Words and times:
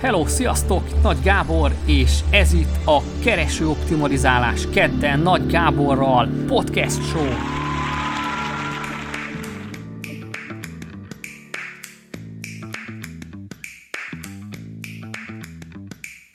Hello, 0.00 0.26
sziasztok! 0.26 1.02
Nagy 1.02 1.20
Gábor, 1.22 1.72
és 1.86 2.20
ez 2.30 2.52
itt 2.52 2.86
a 2.86 3.02
Kereső 3.22 3.68
Optimalizálás 3.68 4.68
kedden 4.70 5.20
Nagy 5.20 5.46
Gáborral 5.46 6.28
podcast 6.46 7.08
show. 7.08 7.28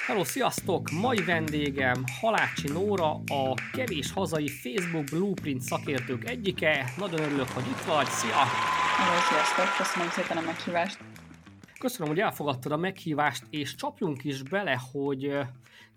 Hello, 0.07 0.23
sziasztok! 0.23 0.89
Mai 1.01 1.23
vendégem 1.25 2.03
Halácsi 2.21 2.67
Nóra, 2.67 3.11
a 3.11 3.53
kevés 3.73 4.11
hazai 4.11 4.47
Facebook 4.47 5.03
Blueprint 5.03 5.61
szakértők 5.61 6.29
egyike. 6.29 6.93
Nagyon 6.97 7.19
örülök, 7.19 7.49
hogy 7.49 7.65
itt 7.67 7.83
vagy. 7.87 8.07
Szia! 8.07 8.43
Hello, 8.97 9.19
sziasztok! 9.29 9.77
Köszönöm 9.77 10.09
szépen 10.09 10.37
a 10.37 10.41
meghívást! 10.41 11.14
Köszönöm, 11.79 12.07
hogy 12.07 12.19
elfogadtad 12.19 12.71
a 12.71 12.77
meghívást, 12.77 13.43
és 13.49 13.75
csapjunk 13.75 14.23
is 14.23 14.43
bele, 14.43 14.79
hogy 14.91 15.37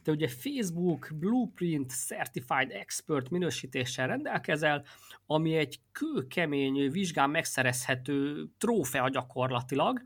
te 0.03 0.11
ugye 0.11 0.29
Facebook 0.29 1.11
Blueprint 1.15 1.91
Certified 1.91 2.71
Expert 2.71 3.31
minősítéssel 3.31 4.07
rendelkezel, 4.07 4.85
ami 5.27 5.57
egy 5.57 5.81
kőkemény 5.93 6.91
vizsgán 6.91 7.31
megszerezhető 7.31 8.47
trófea 8.59 9.09
gyakorlatilag, 9.09 10.03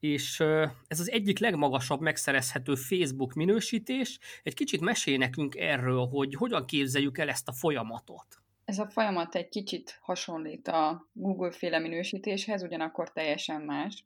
és 0.00 0.40
ez 0.86 1.00
az 1.00 1.10
egyik 1.10 1.38
legmagasabb 1.38 2.00
megszerezhető 2.00 2.74
Facebook 2.74 3.32
minősítés. 3.32 4.18
Egy 4.42 4.54
kicsit 4.54 4.80
mesél 4.80 5.18
nekünk 5.18 5.56
erről, 5.56 6.06
hogy 6.06 6.34
hogyan 6.34 6.66
képzeljük 6.66 7.18
el 7.18 7.28
ezt 7.28 7.48
a 7.48 7.52
folyamatot. 7.52 8.26
Ez 8.64 8.78
a 8.78 8.88
folyamat 8.88 9.34
egy 9.34 9.48
kicsit 9.48 9.98
hasonlít 10.02 10.68
a 10.68 11.08
Google-féle 11.12 11.78
minősítéshez, 11.78 12.62
ugyanakkor 12.62 13.12
teljesen 13.12 13.60
más 13.60 14.04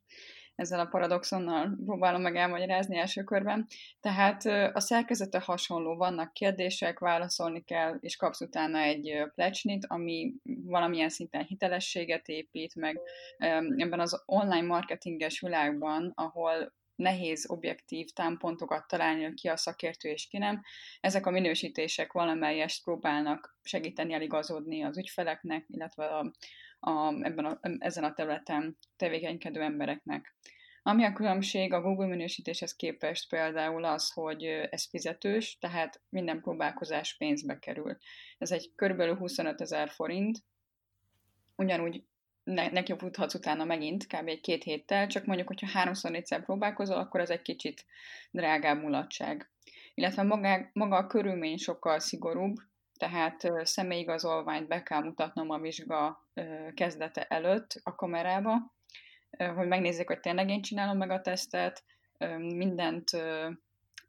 ezzel 0.55 0.79
a 0.79 0.85
paradoxonnal 0.85 1.77
próbálom 1.85 2.21
meg 2.21 2.35
elmagyarázni 2.35 2.97
első 2.97 3.23
körben. 3.23 3.67
Tehát 3.99 4.45
a 4.75 4.79
szerkezete 4.79 5.39
hasonló, 5.39 5.95
vannak 5.95 6.33
kérdések, 6.33 6.99
válaszolni 6.99 7.63
kell, 7.63 7.97
és 7.99 8.15
kapsz 8.15 8.41
utána 8.41 8.79
egy 8.79 9.23
plecsnit, 9.35 9.85
ami 9.87 10.33
valamilyen 10.43 11.09
szinten 11.09 11.43
hitelességet 11.43 12.27
épít, 12.27 12.75
meg 12.75 12.99
ebben 13.77 13.99
az 13.99 14.23
online 14.25 14.67
marketinges 14.67 15.39
világban, 15.39 16.11
ahol 16.15 16.73
nehéz 16.95 17.49
objektív 17.49 18.09
támpontokat 18.09 18.87
találni, 18.87 19.23
hogy 19.23 19.33
ki 19.33 19.47
a 19.47 19.57
szakértő 19.57 20.09
és 20.09 20.27
ki 20.27 20.37
nem. 20.37 20.61
Ezek 20.99 21.25
a 21.25 21.31
minősítések 21.31 22.11
valamelyest 22.11 22.83
próbálnak 22.83 23.57
segíteni 23.63 24.13
eligazodni 24.13 24.83
az 24.83 24.97
ügyfeleknek, 24.97 25.65
illetve 25.67 26.05
a, 26.05 26.31
a, 26.85 27.13
ebben 27.21 27.45
a, 27.45 27.59
ezen 27.79 28.03
a 28.03 28.13
területen 28.13 28.77
tevékenykedő 28.95 29.61
embereknek. 29.61 30.35
Ami 30.81 31.03
a 31.03 31.13
különbség 31.13 31.73
a 31.73 31.81
Google 31.81 32.07
minősítéshez 32.07 32.75
képest 32.75 33.29
például 33.29 33.83
az, 33.85 34.11
hogy 34.11 34.43
ez 34.43 34.89
fizetős, 34.89 35.57
tehát 35.57 36.01
minden 36.09 36.41
próbálkozás 36.41 37.17
pénzbe 37.17 37.59
kerül. 37.59 37.97
Ez 38.37 38.51
egy 38.51 38.71
körülbelül 38.75 39.15
25 39.15 39.61
ezer 39.61 39.89
forint, 39.89 40.43
ugyanúgy 41.55 42.03
ne, 42.43 42.69
neki 42.69 42.93
futhatsz 42.97 43.33
utána 43.33 43.63
megint, 43.63 44.07
kb. 44.07 44.27
egy-két 44.27 44.63
héttel, 44.63 45.07
csak 45.07 45.25
mondjuk, 45.25 45.47
hogyha 45.47 45.67
háromszor 45.67 46.11
négyszer 46.11 46.43
próbálkozol, 46.43 46.97
akkor 46.97 47.19
ez 47.19 47.29
egy 47.29 47.41
kicsit 47.41 47.85
drágább 48.31 48.81
mulatság. 48.81 49.51
Illetve 49.93 50.23
maga, 50.23 50.69
maga 50.73 50.95
a 50.95 51.07
körülmény 51.07 51.57
sokkal 51.57 51.99
szigorúbb, 51.99 52.55
tehát 52.97 53.65
személyigazolványt 53.65 54.67
be 54.67 54.83
kell 54.83 55.01
mutatnom 55.01 55.49
a 55.49 55.59
vizsga 55.59 56.27
kezdete 56.73 57.23
előtt 57.23 57.79
a 57.83 57.95
kamerába, 57.95 58.73
hogy 59.55 59.67
megnézzék, 59.67 60.07
hogy 60.07 60.19
tényleg 60.19 60.49
én 60.49 60.61
csinálom 60.61 60.97
meg 60.97 61.09
a 61.09 61.21
tesztet, 61.21 61.83
mindent, 62.37 63.09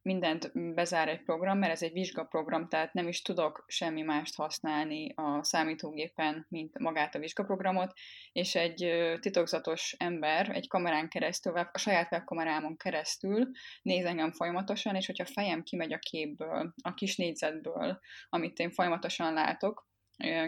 mindent 0.06 0.74
bezár 0.74 1.08
egy 1.08 1.22
program, 1.22 1.58
mert 1.58 1.72
ez 1.72 1.82
egy 1.82 1.92
vizsgaprogram, 1.92 2.68
tehát 2.68 2.92
nem 2.92 3.08
is 3.08 3.22
tudok 3.22 3.64
semmi 3.66 4.02
mást 4.02 4.36
használni 4.36 5.12
a 5.14 5.44
számítógépen, 5.44 6.46
mint 6.48 6.78
magát 6.78 7.14
a 7.14 7.18
vizsgaprogramot, 7.18 7.92
és 8.32 8.54
egy 8.54 8.90
titokzatos 9.20 9.94
ember 9.98 10.50
egy 10.50 10.68
kamerán 10.68 11.08
keresztül, 11.08 11.56
a 11.56 11.78
saját 11.78 12.12
webkamerámon 12.12 12.76
keresztül 12.76 13.50
néz 13.82 14.04
engem 14.04 14.32
folyamatosan, 14.32 14.94
és 14.94 15.06
hogyha 15.06 15.24
fejem 15.24 15.62
kimegy 15.62 15.92
a 15.92 15.98
képből, 15.98 16.72
a 16.82 16.94
kis 16.94 17.16
négyzetből, 17.16 18.00
amit 18.28 18.58
én 18.58 18.70
folyamatosan 18.70 19.32
látok, 19.32 19.86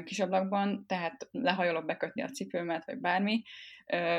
kis 0.05 0.21
ablakban, 0.21 0.85
tehát 0.87 1.29
lehajolok 1.31 1.85
bekötni 1.85 2.23
a 2.23 2.31
cipőmet, 2.31 2.85
vagy 2.85 2.99
bármi, 2.99 3.43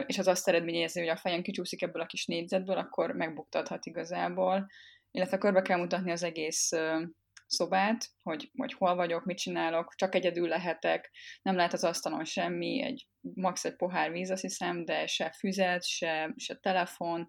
és 0.06 0.18
az 0.18 0.28
azt 0.28 0.48
eredményezi, 0.48 1.00
hogy 1.00 1.10
a 1.10 1.18
fejem 1.18 1.42
kicsúszik 1.42 1.82
ebből 1.82 2.02
a 2.02 2.06
kis 2.06 2.26
négyzetből, 2.26 2.78
akkor 2.78 3.12
megbuktathat 3.12 3.86
igazából, 3.86 4.70
illetve 5.12 5.38
körbe 5.38 5.62
kell 5.62 5.80
mutatni 5.80 6.12
az 6.12 6.24
egész 6.24 6.72
szobát, 7.50 8.10
hogy, 8.24 8.52
hogy 8.58 8.74
hol 8.74 8.96
vagyok, 8.96 9.26
mit 9.26 9.38
csinálok, 9.38 9.94
csak 9.96 10.16
egyedül 10.16 10.48
lehetek, 10.48 11.12
nem 11.42 11.56
lehet 11.56 11.74
az 11.74 11.84
asztalon 11.84 12.26
semmi, 12.26 12.84
egy 12.84 13.08
max. 13.34 13.66
egy 13.66 13.76
pohár 13.76 14.12
víz, 14.12 14.30
azt 14.30 14.42
hiszem, 14.42 14.86
de 14.86 15.08
se 15.08 15.32
füzet, 15.32 15.84
se, 15.84 16.34
se 16.36 16.56
telefon, 16.56 17.28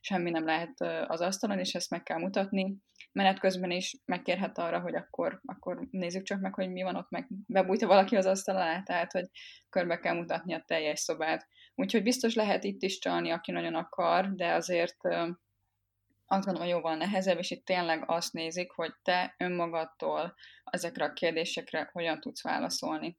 semmi 0.00 0.30
nem 0.30 0.44
lehet 0.44 0.80
az 1.06 1.20
asztalon, 1.20 1.58
és 1.58 1.74
ezt 1.74 1.90
meg 1.90 2.02
kell 2.02 2.18
mutatni. 2.18 2.76
Menet 3.12 3.38
közben 3.38 3.70
is 3.70 3.96
megkérhet 4.04 4.58
arra, 4.58 4.80
hogy 4.80 4.94
akkor, 4.94 5.40
akkor 5.44 5.86
nézzük 5.90 6.22
csak 6.22 6.40
meg, 6.40 6.54
hogy 6.54 6.70
mi 6.70 6.82
van 6.82 6.96
ott, 6.96 7.10
meg 7.10 7.26
bebújta 7.46 7.86
valaki 7.86 8.16
az 8.16 8.26
asztal 8.26 8.56
alá, 8.56 8.82
tehát 8.82 9.12
hogy 9.12 9.26
körbe 9.68 9.98
kell 9.98 10.14
mutatni 10.14 10.54
a 10.54 10.64
teljes 10.66 11.00
szobát. 11.00 11.48
Úgyhogy 11.74 12.02
biztos 12.02 12.34
lehet 12.34 12.64
itt 12.64 12.82
is 12.82 12.98
csalni, 12.98 13.30
aki 13.30 13.52
nagyon 13.52 13.74
akar, 13.74 14.34
de 14.34 14.52
azért 14.52 14.96
azt 16.32 16.44
gondolom, 16.44 16.68
jóval 16.68 16.96
nehezebb, 16.96 17.38
és 17.38 17.50
itt 17.50 17.64
tényleg 17.64 18.02
azt 18.06 18.32
nézik, 18.32 18.70
hogy 18.70 18.92
te 19.02 19.34
önmagadtól 19.38 20.34
ezekre 20.64 21.04
a 21.04 21.12
kérdésekre 21.12 21.88
hogyan 21.92 22.20
tudsz 22.20 22.42
válaszolni. 22.42 23.18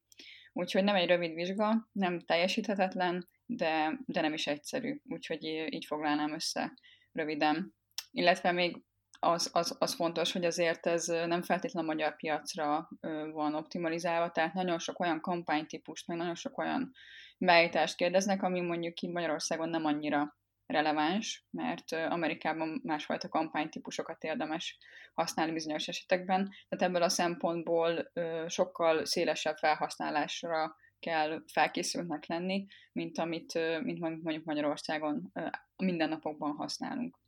Úgyhogy 0.54 0.84
nem 0.84 0.96
egy 0.96 1.08
rövid 1.08 1.34
vizsga, 1.34 1.90
nem 1.92 2.20
teljesíthetetlen, 2.20 3.30
de, 3.46 4.00
de 4.06 4.22
nem 4.22 4.34
is 4.34 4.48
egyszerű. 4.48 5.02
Úgyhogy 5.04 5.44
így 5.46 5.86
foglalnám 5.86 6.34
össze 6.34 6.74
röviden. 7.12 7.76
Illetve 8.12 8.52
még 8.52 8.84
az, 9.20 9.50
az, 9.54 9.76
az 9.80 9.94
fontos, 9.94 10.32
hogy 10.32 10.46
azért 10.46 10.86
ez 10.86 11.06
nem 11.06 11.42
feltétlenül 11.42 11.90
a 11.90 11.94
magyar 11.94 12.16
piacra 12.16 12.90
van 13.32 13.56
optimalizálva, 13.56 14.32
tehát 14.32 14.54
nagyon 14.54 14.80
sok 14.80 15.00
olyan 15.00 15.22
kampánytípust, 15.22 16.08
meg 16.08 16.18
nagyon 16.18 16.36
sok 16.36 16.58
olyan 16.58 16.92
beállítást 17.38 17.96
kérdeznek, 17.96 18.44
ami 18.44 18.62
mondjuk 18.62 18.94
ki 18.94 19.08
Magyarországon 19.08 19.70
nem 19.70 19.86
annyira 19.86 20.40
releváns, 20.72 21.46
mert 21.50 21.92
Amerikában 21.92 22.82
másfajta 22.84 23.30
kampánytípusokat 23.30 24.24
érdemes 24.24 24.78
használni 25.14 25.52
bizonyos 25.52 25.88
esetekben, 25.88 26.50
tehát 26.70 26.86
ebből 26.88 27.04
a 27.04 27.10
szempontból 27.10 28.12
sokkal 28.48 29.06
szélesebb 29.06 29.58
felhasználásra 29.58 30.76
kell 31.00 31.44
felkészültnek 31.48 32.26
lenni, 32.26 32.66
mint 32.92 33.18
amit, 33.18 33.54
mint 33.84 34.00
mondjuk 34.00 34.46
Magyarországon 34.46 35.32
mindennapokban 35.76 36.52
használunk. 36.52 37.20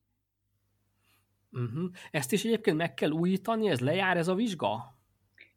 Uh-huh. 1.51 1.89
Ezt 2.11 2.31
is 2.31 2.43
egyébként 2.43 2.77
meg 2.77 2.93
kell 2.93 3.09
újítani, 3.09 3.69
ez 3.69 3.79
lejár 3.79 4.17
ez 4.17 4.27
a 4.27 4.35
vizsga? 4.35 4.97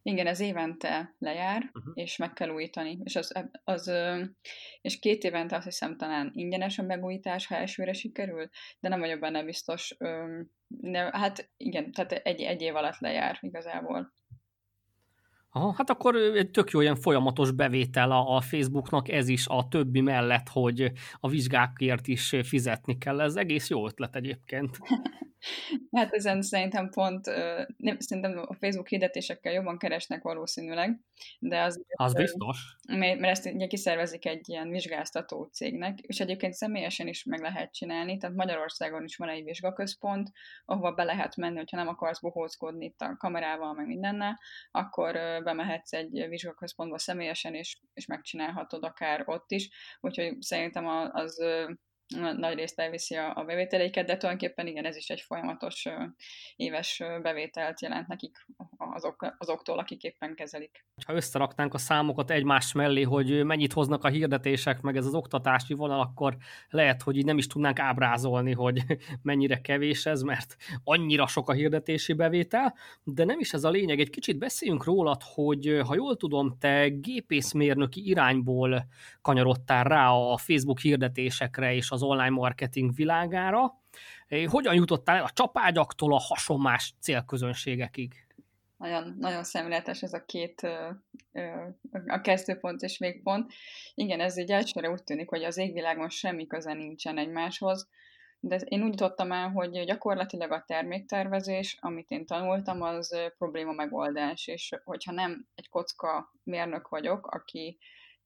Igen, 0.07 0.27
ez 0.27 0.41
évente 0.41 1.15
lejár, 1.19 1.71
uh-huh. 1.75 1.93
és 1.95 2.17
meg 2.17 2.33
kell 2.33 2.49
újítani. 2.49 2.99
És, 3.05 3.17
az, 3.17 3.33
az, 3.65 3.93
és 4.81 4.99
két 4.99 5.25
évente 5.25 5.57
azt 5.57 5.65
hiszem 5.65 5.97
talán 5.97 6.31
ingyenes 6.35 6.79
a 6.79 6.83
megújítás, 6.83 7.47
ha 7.47 7.57
elsőre 7.57 7.93
sikerül, 7.93 8.49
de 8.81 8.89
nem 8.89 9.01
vagyok 9.01 9.21
benne 9.21 9.45
biztos. 9.45 9.97
De, 10.67 11.11
hát 11.13 11.51
igen, 11.57 11.93
tehát 11.93 12.13
egy, 12.13 12.41
egy 12.41 12.63
év 12.63 12.75
alatt 12.75 12.99
lejár 12.99 13.39
igazából. 13.41 14.15
Aha, 15.57 15.75
hát 15.77 15.91
akkor 15.91 16.17
egy 16.17 16.51
tök 16.51 16.71
jó 16.71 16.81
ilyen 16.81 16.97
folyamatos 16.97 17.53
bevétel 17.53 18.11
a, 18.11 18.37
a 18.37 18.41
Facebooknak, 18.41 19.09
ez 19.09 19.29
is 19.29 19.47
a 19.47 19.69
többi 19.69 20.01
mellett, 20.01 20.49
hogy 20.49 20.93
a 21.21 21.29
vizsgákért 21.29 22.07
is 22.07 22.35
fizetni 22.43 22.99
kell. 22.99 23.21
Ez 23.21 23.37
egész 23.37 23.69
jó 23.69 23.87
ötlet 23.87 24.17
egyébként. 24.17 24.77
Hát 25.93 26.13
ezen 26.13 26.43
szerintem 26.43 26.91
pont, 26.91 27.27
nem, 27.77 27.99
szerintem 27.99 28.39
a 28.47 28.55
Facebook 28.55 28.89
hirdetésekkel 28.89 29.53
jobban 29.53 29.79
keresnek 29.79 30.23
valószínűleg, 30.23 31.01
de 31.39 31.63
az... 31.63 31.85
Az 31.89 32.15
biztos. 32.15 32.77
Mert, 32.89 33.19
mert 33.19 33.33
ezt 33.33 33.55
ugye 33.55 33.67
kiszervezik 33.67 34.27
egy 34.27 34.49
ilyen 34.49 34.71
vizsgáztató 34.71 35.49
cégnek, 35.53 35.99
és 36.01 36.21
egyébként 36.21 36.53
személyesen 36.53 37.07
is 37.07 37.25
meg 37.25 37.41
lehet 37.41 37.73
csinálni, 37.73 38.17
tehát 38.17 38.37
Magyarországon 38.37 39.05
is 39.05 39.17
van 39.17 39.29
egy 39.29 39.45
vizsgaközpont, 39.45 40.31
ahova 40.65 40.93
be 40.93 41.05
lehet 41.05 41.37
menni, 41.37 41.57
hogyha 41.57 41.77
nem 41.77 41.89
akarsz 41.89 42.21
bohózkodni 42.21 42.85
itt 42.85 43.01
a 43.01 43.17
kamerával, 43.17 43.73
meg 43.75 43.87
mindennel, 43.87 44.39
akkor 44.71 45.17
bemehetsz 45.47 45.93
egy 45.93 46.27
vizsgaközpontba 46.29 46.99
személyesen, 46.99 47.55
és, 47.55 47.79
és 47.95 48.07
megcsinálhatod 48.07 48.85
akár 48.85 49.23
ott 49.29 49.51
is, 49.51 49.71
úgyhogy 50.01 50.41
szerintem 50.41 50.87
az 51.13 51.45
nagy 52.37 52.55
részt 52.55 52.81
elviszi 52.81 53.15
a, 53.15 53.37
a 53.37 53.45
bevételeiket, 53.45 54.07
de 54.07 54.17
tulajdonképpen 54.17 54.67
igen, 54.67 54.85
ez 54.85 54.97
is 54.97 55.09
egy 55.09 55.21
folyamatos 55.21 55.87
éves 56.57 57.03
bevételt 57.23 57.81
jelent 57.81 58.07
nekik 58.07 58.47
azok, 58.79 59.35
azoktól, 59.39 59.79
akik 59.79 60.03
éppen 60.03 60.35
kezelik. 60.35 60.85
Ha 61.07 61.15
összeraknánk 61.15 61.75
a 61.75 61.79
számokat 61.79 62.31
egymás 62.31 62.73
mellé, 62.73 63.03
hogy 63.03 63.45
mennyit 63.45 63.73
hoznak 63.73 64.05
a 64.05 64.09
hirdetések, 64.09 64.81
meg 64.81 64.97
ez 64.97 65.07
az 65.07 65.15
oktatási 65.15 65.75
vonal, 65.75 66.01
akkor 66.01 66.37
lehet, 66.71 67.03
hogy 67.03 67.17
így 67.17 67.25
nem 67.25 67.39
is 67.39 67.47
tudnánk 67.47 67.79
ábrázolni, 67.79 68.53
hogy 68.53 68.83
mennyire 69.23 69.61
kevés 69.61 70.07
ez, 70.07 70.23
mert 70.23 70.57
annyira 70.85 71.27
sok 71.27 71.49
a 71.49 71.53
hirdetési 71.53 72.13
bevétel, 72.13 72.75
de 73.05 73.25
nem 73.25 73.39
is 73.39 73.53
ez 73.53 73.65
a 73.65 73.71
lényeg. 73.71 74.01
Egy 74.01 74.11
kicsit 74.11 74.39
beszéljünk 74.39 74.85
rólad, 74.85 75.23
hogy 75.23 75.81
ha 75.87 75.95
jól 75.95 76.17
tudom, 76.17 76.57
te 76.59 76.89
gépészmérnöki 76.89 78.09
irányból 78.09 78.87
kanyarodtál 79.23 79.85
rá 79.85 80.11
a 80.11 80.37
Facebook 80.37 80.81
hirdetésekre 80.81 81.75
és 81.75 81.91
az 81.97 82.03
online 82.03 82.31
marketing 82.31 82.95
világára. 82.95 83.73
Hogyan 84.47 84.75
jutottál 84.75 85.17
el 85.17 85.25
a 85.25 85.31
csapágyaktól 85.35 86.15
a 86.15 86.21
hasonlás 86.21 86.95
célközönségekig? 87.01 88.15
Nagyon, 88.77 89.17
nagyon 89.19 89.45
szemléletes 89.45 90.03
ez 90.03 90.13
a 90.13 90.25
két 90.25 90.61
a 92.07 92.21
kezdőpont 92.21 92.81
és 92.81 92.99
végpont. 92.99 93.53
Igen, 93.95 94.21
ez 94.21 94.39
így 94.39 94.51
elsőre 94.51 94.91
úgy 94.91 95.03
tűnik, 95.05 95.29
hogy 95.29 95.45
az 95.45 95.57
égvilágon 95.57 96.09
semmi 96.09 96.47
köze 96.47 96.73
nincsen 96.73 97.19
egymáshoz, 97.19 97.89
de 98.41 98.57
én 98.57 98.83
úgy 98.83 98.89
jutottam 98.89 99.33
el, 99.33 99.49
hogy 99.49 99.85
gyakorlatilag 99.85 100.53
a 100.53 100.65
terméktervezés, 100.67 101.77
amit 101.81 102.11
én 102.11 102.27
tanultam, 102.27 102.83
az 102.83 103.17
probléma 103.39 103.73
megoldás, 103.73 104.47
és 104.47 104.73
hogyha 104.85 105.13
nem 105.13 105.47
egy 105.55 105.69
kocka 105.69 106.33
mérnök 106.43 106.89
vagyok, 106.89 107.27
aki 107.27 107.79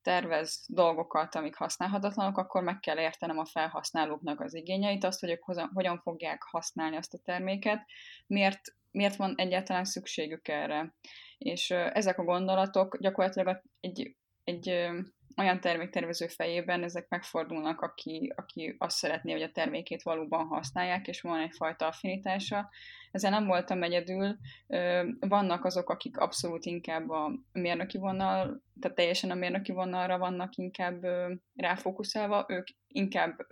tervez 0.02 0.64
dolgokat, 0.68 1.34
amik 1.34 1.54
használhatatlanok, 1.54 2.38
akkor 2.38 2.62
meg 2.62 2.80
kell 2.80 2.98
értenem 2.98 3.38
a 3.38 3.44
felhasználóknak 3.44 4.40
az 4.40 4.54
igényeit, 4.54 5.04
azt, 5.04 5.20
hogy 5.20 5.30
ők 5.30 5.44
hogyan 5.72 5.98
fogják 5.98 6.42
használni 6.42 6.96
azt 6.96 7.14
a 7.14 7.18
terméket, 7.24 7.86
miért, 8.26 8.60
miért 8.90 9.16
van 9.16 9.34
egyáltalán 9.36 9.84
szükségük 9.84 10.48
erre. 10.48 10.94
És 11.38 11.70
ezek 11.70 12.18
a 12.18 12.24
gondolatok 12.24 12.98
gyakorlatilag 13.00 13.62
egy, 13.80 14.16
egy 14.44 14.90
olyan 15.40 15.60
terméktervező 15.60 16.26
fejében 16.26 16.82
ezek 16.82 17.08
megfordulnak, 17.08 17.80
aki, 17.80 18.32
aki 18.36 18.74
azt 18.78 18.96
szeretné, 18.96 19.32
hogy 19.32 19.42
a 19.42 19.52
termékét 19.52 20.02
valóban 20.02 20.46
használják, 20.46 21.08
és 21.08 21.20
van 21.20 21.40
egyfajta 21.40 21.86
affinitása. 21.86 22.70
Ezzel 23.10 23.30
nem 23.30 23.46
voltam 23.46 23.82
egyedül. 23.82 24.36
Vannak 25.20 25.64
azok, 25.64 25.90
akik 25.90 26.18
abszolút 26.18 26.64
inkább 26.64 27.08
a 27.08 27.32
mérnöki 27.52 27.98
vonal, 27.98 28.62
tehát 28.80 28.96
teljesen 28.96 29.30
a 29.30 29.34
mérnöki 29.34 29.72
vonalra 29.72 30.18
vannak 30.18 30.56
inkább 30.56 31.06
ráfókuszálva, 31.54 32.44
ők 32.48 32.66
inkább 32.86 33.46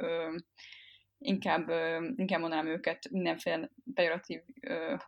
inkább, 1.19 1.69
inkább 2.17 2.41
mondanám 2.41 2.67
őket 2.67 3.11
mindenféle 3.11 3.71
pejoratív 3.95 4.41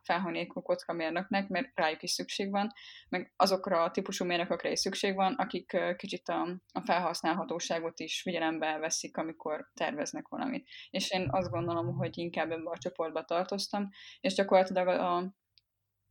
felhajnékú 0.03 0.63
kockamérnöknek, 0.63 1.49
mert 1.49 1.71
rájuk 1.75 2.03
is 2.03 2.11
szükség 2.11 2.51
van, 2.51 2.73
meg 3.09 3.33
azokra 3.37 3.83
a 3.83 3.91
típusú 3.91 4.25
mérnökökre 4.25 4.71
is 4.71 4.79
szükség 4.79 5.15
van, 5.15 5.35
akik 5.35 5.77
kicsit 5.97 6.29
a, 6.29 6.49
a 6.73 6.81
felhasználhatóságot 6.81 8.01
is 8.01 8.23
figyelembe 8.23 8.79
veszik, 8.79 9.17
amikor 9.17 9.71
terveznek 9.75 10.29
valamit. 10.29 10.69
És 10.91 11.11
én 11.11 11.29
azt 11.31 11.51
gondolom, 11.51 11.95
hogy 11.95 12.19
inkább 12.19 12.51
ebbe 12.51 12.71
a 12.71 12.79
csoportba 12.79 13.25
tartoztam, 13.25 13.89
és 14.21 14.35
gyakorlatilag 14.35 14.89
a, 14.89 15.39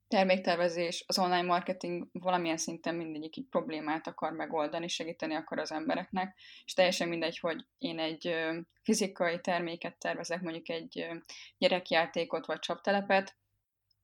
terméktervezés, 0.09 1.03
az 1.07 1.19
online 1.19 1.41
marketing 1.41 2.07
valamilyen 2.11 2.57
szinten 2.57 2.95
mindegyik 2.95 3.38
így 3.38 3.47
problémát 3.50 4.07
akar 4.07 4.31
megoldani, 4.31 4.88
segíteni 4.88 5.35
akar 5.35 5.59
az 5.59 5.71
embereknek, 5.71 6.35
és 6.65 6.73
teljesen 6.73 7.07
mindegy, 7.07 7.39
hogy 7.39 7.65
én 7.77 8.00
egy 8.00 8.35
fizikai 8.83 9.39
terméket 9.39 9.97
tervezek, 9.97 10.41
mondjuk 10.41 10.69
egy 10.69 11.07
gyerekjátékot 11.57 12.45
vagy 12.45 12.59
csaptelepet, 12.59 13.38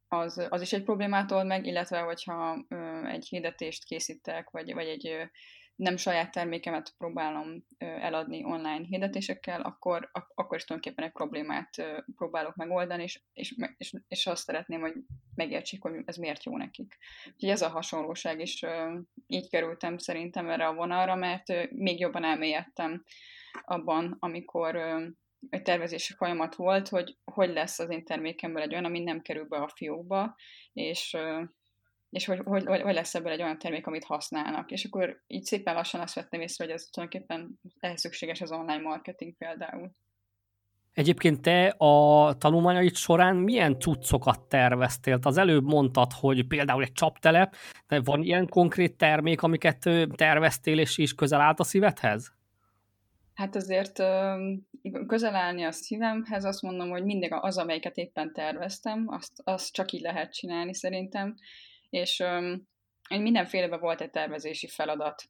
az, 0.07 0.47
az 0.49 0.61
is 0.61 0.73
egy 0.73 0.83
problémát 0.83 1.31
old 1.31 1.45
meg, 1.45 1.65
illetve 1.65 1.99
hogyha 1.99 2.65
egy 3.07 3.27
hirdetést 3.27 3.83
készítek, 3.83 4.49
vagy, 4.49 4.73
vagy 4.73 4.87
egy 4.87 5.29
nem 5.75 5.97
saját 5.97 6.31
termékemet 6.31 6.93
próbálom 6.97 7.65
eladni 7.77 8.43
online 8.43 8.85
hirdetésekkel, 8.85 9.61
akkor, 9.61 10.09
akkor 10.11 10.57
is 10.57 10.63
tulajdonképpen 10.63 11.05
egy 11.05 11.11
problémát 11.11 12.03
próbálok 12.15 12.55
megoldani, 12.55 13.03
és, 13.03 13.21
és, 13.33 13.55
és, 13.77 13.93
és 14.07 14.27
azt 14.27 14.43
szeretném, 14.43 14.79
hogy 14.79 14.93
megértsék, 15.35 15.81
hogy 15.81 15.93
ez 16.05 16.15
miért 16.17 16.43
jó 16.43 16.57
nekik. 16.57 16.97
Úgyhogy 17.33 17.49
ez 17.49 17.61
a 17.61 17.69
hasonlóság 17.69 18.39
is 18.39 18.65
így 19.27 19.49
kerültem 19.49 19.97
szerintem 19.97 20.49
erre 20.49 20.67
a 20.67 20.73
vonalra, 20.73 21.15
mert 21.15 21.71
még 21.71 21.99
jobban 21.99 22.23
elmélyedtem 22.23 23.03
abban, 23.65 24.17
amikor 24.19 24.75
egy 25.49 25.61
tervezési 25.61 26.13
folyamat 26.13 26.55
volt, 26.55 26.87
hogy 26.87 27.17
hogy 27.23 27.49
lesz 27.49 27.79
az 27.79 27.89
én 27.89 28.05
termékemből 28.05 28.61
egy 28.61 28.71
olyan, 28.71 28.85
ami 28.85 28.99
nem 28.99 29.21
kerül 29.21 29.45
be 29.45 29.57
a 29.57 29.71
fiókba, 29.75 30.35
és 30.73 31.17
és 32.15 32.25
hogy, 32.25 32.41
hogy, 32.43 32.65
hogy, 32.65 32.81
hogy 32.81 32.93
lesz 32.93 33.15
ebből 33.15 33.31
egy 33.31 33.41
olyan 33.41 33.57
termék, 33.57 33.87
amit 33.87 34.03
használnak. 34.03 34.71
És 34.71 34.85
akkor 34.85 35.21
így 35.27 35.43
szépen 35.43 35.73
lassan 35.73 36.01
azt 36.01 36.13
vettem 36.13 36.41
észre, 36.41 36.65
hogy 36.65 36.73
ez 36.73 36.83
tulajdonképpen 36.83 37.59
ehhez 37.79 37.99
szükséges 37.99 38.41
az 38.41 38.51
online 38.51 38.81
marketing 38.81 39.37
például. 39.37 39.91
Egyébként 40.93 41.41
te 41.41 41.67
a 41.67 42.33
tanulmányaid 42.37 42.95
során 42.95 43.35
milyen 43.35 43.79
cuccokat 43.79 44.47
terveztél? 44.47 45.19
Az 45.21 45.37
előbb 45.37 45.63
mondtad, 45.63 46.11
hogy 46.11 46.47
például 46.47 46.83
egy 46.83 46.91
csaptelep, 46.91 47.55
de 47.87 48.01
van 48.01 48.21
ilyen 48.21 48.47
konkrét 48.47 48.97
termék, 48.97 49.41
amiket 49.41 49.89
terveztél, 50.15 50.79
és 50.79 50.97
is 50.97 51.13
közel 51.13 51.41
állt 51.41 51.59
a 51.59 51.63
szívedhez? 51.63 52.33
Hát 53.33 53.55
azért 53.55 54.03
közel 55.07 55.35
állni 55.35 55.63
a 55.63 55.71
szívemhez, 55.71 56.45
azt 56.45 56.61
mondom, 56.61 56.89
hogy 56.89 57.03
mindig 57.03 57.33
az, 57.33 57.57
amelyiket 57.57 57.97
éppen 57.97 58.33
terveztem, 58.33 59.05
azt, 59.07 59.31
azt 59.43 59.73
csak 59.73 59.91
így 59.91 60.01
lehet 60.01 60.33
csinálni 60.33 60.73
szerintem 60.73 61.35
és 61.95 62.23
mindenféleben 63.07 63.79
volt 63.79 64.01
egy 64.01 64.09
tervezési 64.09 64.67
feladat. 64.67 65.23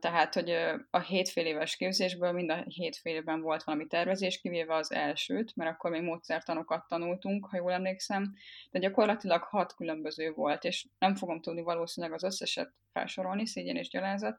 Tehát, 0.00 0.34
hogy 0.34 0.50
a 0.90 1.00
hétfél 1.00 1.46
éves 1.46 1.76
képzésből 1.76 2.32
mind 2.32 2.50
a 2.50 2.64
hétfélében 2.66 3.40
volt 3.40 3.62
valami 3.62 3.86
tervezés, 3.86 4.40
kivéve 4.40 4.74
az 4.74 4.92
elsőt, 4.92 5.56
mert 5.56 5.70
akkor 5.70 5.90
még 5.90 6.02
módszertanokat 6.02 6.88
tanultunk, 6.88 7.46
ha 7.46 7.56
jól 7.56 7.72
emlékszem, 7.72 8.34
de 8.70 8.78
gyakorlatilag 8.78 9.42
hat 9.42 9.74
különböző 9.74 10.32
volt, 10.32 10.64
és 10.64 10.86
nem 10.98 11.14
fogom 11.14 11.40
tudni 11.40 11.62
valószínűleg 11.62 12.16
az 12.16 12.24
összeset 12.24 12.72
felsorolni, 12.92 13.46
szégyen 13.46 13.76
és 13.76 13.88
gyalázat, 13.88 14.38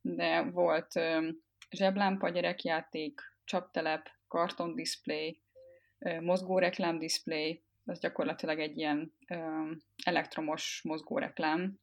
de 0.00 0.42
volt 0.42 1.00
zseblámpa, 1.70 2.28
gyerekjáték, 2.28 3.20
csaptelep, 3.44 4.08
kartondisplay, 4.28 5.40
mozgó 6.20 6.58
ez 7.90 7.98
gyakorlatilag 7.98 8.58
egy 8.58 8.78
ilyen 8.78 9.12
elektromos 10.04 10.80
mozgóreklám, 10.84 11.78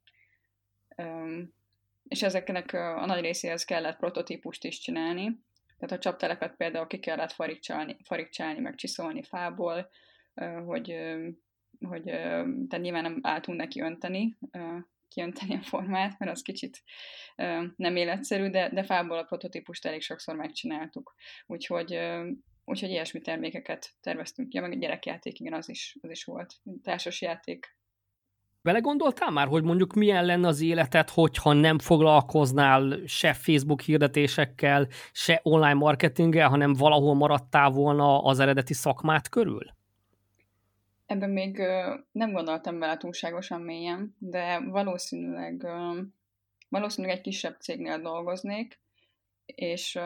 um, 0.97 1.55
és 2.03 2.23
ezeknek 2.23 2.73
a 2.73 3.05
nagy 3.05 3.21
részéhez 3.21 3.63
kellett 3.63 3.97
prototípust 3.97 4.63
is 4.63 4.79
csinálni, 4.79 5.45
tehát 5.77 5.95
a 5.95 5.99
csaptelepet 5.99 6.55
például 6.55 6.87
ki 6.87 6.99
kellett 6.99 7.31
farigcsálni, 7.31 7.97
farigcsálni 8.03 8.59
meg 8.59 8.75
csiszolni 8.75 9.23
fából, 9.23 9.89
hogy, 10.65 10.95
hogy 11.79 12.03
tehát 12.03 12.79
nyilván 12.79 13.01
nem 13.01 13.19
álltunk 13.21 13.57
neki 13.57 13.81
önteni, 13.81 14.37
kiönteni 15.07 15.55
a 15.55 15.61
formát, 15.61 16.19
mert 16.19 16.31
az 16.31 16.41
kicsit 16.41 16.83
nem 17.75 17.95
életszerű, 17.95 18.49
de, 18.49 18.69
de 18.69 18.83
fából 18.83 19.17
a 19.17 19.23
prototípust 19.23 19.85
elég 19.85 20.01
sokszor 20.01 20.35
megcsináltuk. 20.35 21.13
Úgyhogy 21.45 21.99
Úgyhogy 22.69 22.89
ilyesmi 22.89 23.21
termékeket 23.21 23.93
terveztünk 24.01 24.49
ki, 24.49 24.55
ja, 24.55 24.61
meg 24.61 24.71
a 24.71 24.75
gyerekjáték, 24.75 25.39
igen, 25.39 25.53
az 25.53 25.69
is, 25.69 25.97
az 26.01 26.09
is 26.09 26.23
volt. 26.23 26.55
Társas 26.83 27.21
játék. 27.21 27.75
Vele 28.61 28.79
gondoltál 28.79 29.31
már, 29.31 29.47
hogy 29.47 29.63
mondjuk 29.63 29.93
milyen 29.93 30.25
lenne 30.25 30.47
az 30.47 30.61
életed, 30.61 31.09
hogyha 31.09 31.53
nem 31.53 31.79
foglalkoznál 31.79 32.99
se 33.05 33.33
Facebook 33.33 33.81
hirdetésekkel, 33.81 34.87
se 35.11 35.39
online 35.43 35.73
marketinggel, 35.73 36.49
hanem 36.49 36.73
valahol 36.73 37.15
maradtál 37.15 37.69
volna 37.69 38.23
az 38.23 38.39
eredeti 38.39 38.73
szakmát 38.73 39.29
körül? 39.29 39.65
Ebben 41.05 41.29
még 41.29 41.57
nem 42.11 42.31
gondoltam 42.31 42.79
vele 42.79 42.97
túlságosan 42.97 43.61
mélyen, 43.61 44.15
de 44.19 44.59
valószínűleg, 44.59 45.67
valószínűleg 46.69 47.15
egy 47.15 47.23
kisebb 47.23 47.59
cégnél 47.59 47.99
dolgoznék, 47.99 48.79
és, 49.45 49.99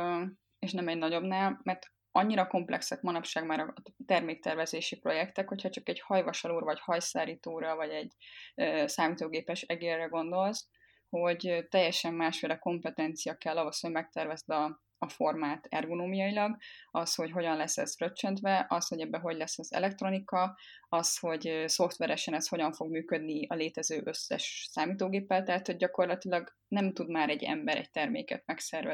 és 0.60 0.72
nem 0.72 0.88
egy 0.88 0.98
nagyobbnál, 0.98 1.60
mert 1.64 1.92
annyira 2.12 2.48
komplexek 2.48 3.02
manapság 3.02 3.46
már 3.46 3.60
a 3.60 3.74
terméktervezési 4.06 4.98
projektek, 5.00 5.48
hogyha 5.48 5.70
csak 5.70 5.90
egy 5.90 6.00
hajvasalóra, 6.00 6.66
vagy 6.66 6.80
hajszárítóra, 6.80 7.76
vagy 7.76 7.90
egy 7.90 8.14
ö, 8.56 8.84
számítógépes 8.88 9.62
egérre 9.62 10.06
gondolsz, 10.06 10.68
hogy 11.10 11.66
teljesen 11.70 12.14
másféle 12.14 12.58
kompetencia 12.58 13.36
kell 13.38 13.58
ahhoz, 13.58 13.80
hogy 13.80 13.92
megtervezd 13.92 14.50
a, 14.50 14.82
a 15.02 15.10
formát 15.10 15.68
ergonómiailag, 15.70 16.58
az, 16.92 17.16
hogy 17.16 17.32
hogyan 17.32 17.58
lesz 17.58 17.78
ez 17.78 17.96
fröccsöntve, 17.96 18.66
az, 18.70 18.88
hogy 18.88 19.00
ebbe 19.00 19.18
hogy 19.18 19.38
lesz 19.38 19.60
az 19.60 19.74
elektronika, 19.74 20.58
az, 20.90 21.18
hogy 21.18 21.64
szoftveresen 21.66 22.34
ez 22.34 22.48
hogyan 22.48 22.74
fog 22.74 22.92
működni 22.92 23.48
a 23.48 23.56
létező 23.56 24.02
összes 24.06 24.68
számítógéppel, 24.72 25.44
tehát 25.44 25.68
hogy 25.68 25.76
gyakorlatilag 25.76 26.56
nem 26.68 26.94
tud 26.94 27.10
már 27.10 27.30
egy 27.30 27.44
ember 27.44 27.78
egy 27.78 27.92
terméket 27.92 28.44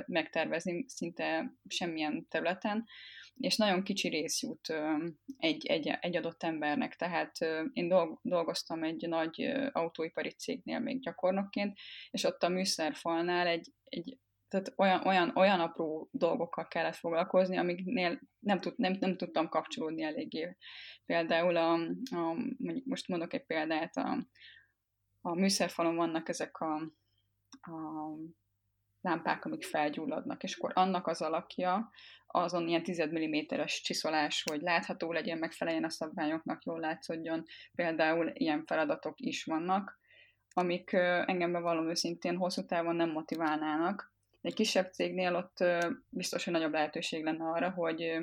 megtervezni 0.08 0.86
szinte 0.88 1.54
semmilyen 1.68 2.28
területen, 2.30 2.86
és 3.38 3.56
nagyon 3.56 3.84
kicsi 3.84 4.08
rész 4.08 4.42
jut 4.42 4.74
egy, 5.38 5.66
egy, 5.66 5.88
egy 6.00 6.16
adott 6.16 6.44
embernek. 6.44 6.96
Tehát 6.96 7.38
én 7.74 7.88
dolgoztam 8.22 8.84
egy 8.84 9.08
nagy 9.08 9.42
autóipari 9.72 10.30
cégnél 10.30 10.80
még 10.80 11.00
gyakornokként, 11.00 11.78
és 12.10 12.24
ott 12.24 12.44
a 12.44 12.50
műszerfalnál 12.50 13.48
egy, 13.48 13.72
egy 13.84 14.18
tehát 14.48 14.74
olyan, 14.76 15.06
olyan, 15.06 15.32
olyan 15.36 15.60
apró 15.60 16.10
dolgokkal 16.12 16.68
kellett 16.68 16.96
foglalkozni, 16.96 17.58
amiknél 17.58 18.20
nem, 18.40 18.60
tud, 18.60 18.74
nem, 18.78 18.96
nem 19.00 19.18
tudtam 19.18 19.50
kapcsolódni 19.50 20.04
eléggé. 20.04 20.58
Például, 21.06 21.58
a, 21.58 21.74
a, 22.16 22.36
most 22.86 23.08
mondok 23.08 23.34
egy 23.34 23.46
példát, 23.46 23.96
a, 23.96 24.28
a 25.22 25.36
műszerfalon 25.36 25.96
vannak 25.96 26.30
ezek 26.30 26.58
a, 26.58 26.76
a 27.62 27.74
lámpák, 29.02 29.46
amik 29.46 29.64
felgyulladnak, 29.64 30.44
és 30.44 30.56
akkor 30.56 30.72
annak 30.74 31.08
az 31.08 31.22
alakja, 31.22 31.90
azon 32.26 32.68
ilyen 32.68 32.84
10 32.84 33.04
mm-es 33.04 33.82
csiszolás, 33.82 34.44
hogy 34.44 34.62
látható 34.62 35.12
legyen, 35.12 35.38
megfeleljen 35.38 35.84
a 35.84 35.90
szabványoknak, 35.90 36.64
jól 36.64 36.80
látszódjon. 36.80 37.44
Például 37.76 38.32
ilyen 38.34 38.66
feladatok 38.66 39.20
is 39.20 39.44
vannak, 39.44 40.00
amik 40.54 40.94
engem 41.26 41.52
bevallom 41.52 41.90
őszintén 41.90 42.38
hosszú 42.38 42.66
távon 42.66 42.96
nem 42.96 43.10
motiválnának. 43.10 44.16
Egy 44.42 44.54
kisebb 44.54 44.92
cégnél 44.94 45.36
ott 45.36 45.64
biztos, 46.10 46.44
hogy 46.44 46.54
nagyobb 46.54 46.72
lehetőség 46.72 47.24
lenne 47.24 47.44
arra, 47.44 47.70
hogy 47.70 48.18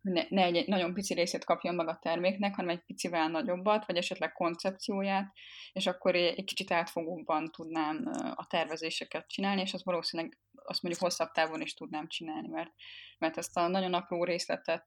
ne, 0.00 0.22
ne 0.28 0.42
egy 0.42 0.68
nagyon 0.68 0.94
pici 0.94 1.14
részét 1.14 1.44
kapjon 1.44 1.74
meg 1.74 1.88
a 1.88 1.98
terméknek, 2.02 2.54
hanem 2.54 2.70
egy 2.70 2.84
picivel 2.84 3.28
nagyobbat, 3.28 3.86
vagy 3.86 3.96
esetleg 3.96 4.32
koncepcióját, 4.32 5.32
és 5.72 5.86
akkor 5.86 6.14
egy 6.14 6.44
kicsit 6.44 6.72
átfogóbban 6.72 7.50
tudnám 7.50 8.10
a 8.34 8.46
tervezéseket 8.46 9.28
csinálni, 9.28 9.60
és 9.60 9.74
az 9.74 9.84
valószínűleg 9.84 10.38
azt 10.64 10.82
mondjuk 10.82 11.04
hosszabb 11.04 11.30
távon 11.30 11.60
is 11.60 11.74
tudnám 11.74 12.08
csinálni, 12.08 12.48
mert, 12.48 12.70
mert 13.18 13.36
ezt 13.36 13.56
a 13.56 13.68
nagyon 13.68 13.94
apró 13.94 14.24
részletet 14.24 14.84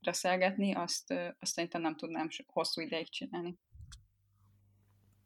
reszelgetni, 0.00 0.74
azt, 0.74 1.10
azt 1.40 1.52
szerintem 1.52 1.80
nem 1.80 1.96
tudnám 1.96 2.28
hosszú 2.46 2.80
ideig 2.80 3.10
csinálni. 3.10 3.58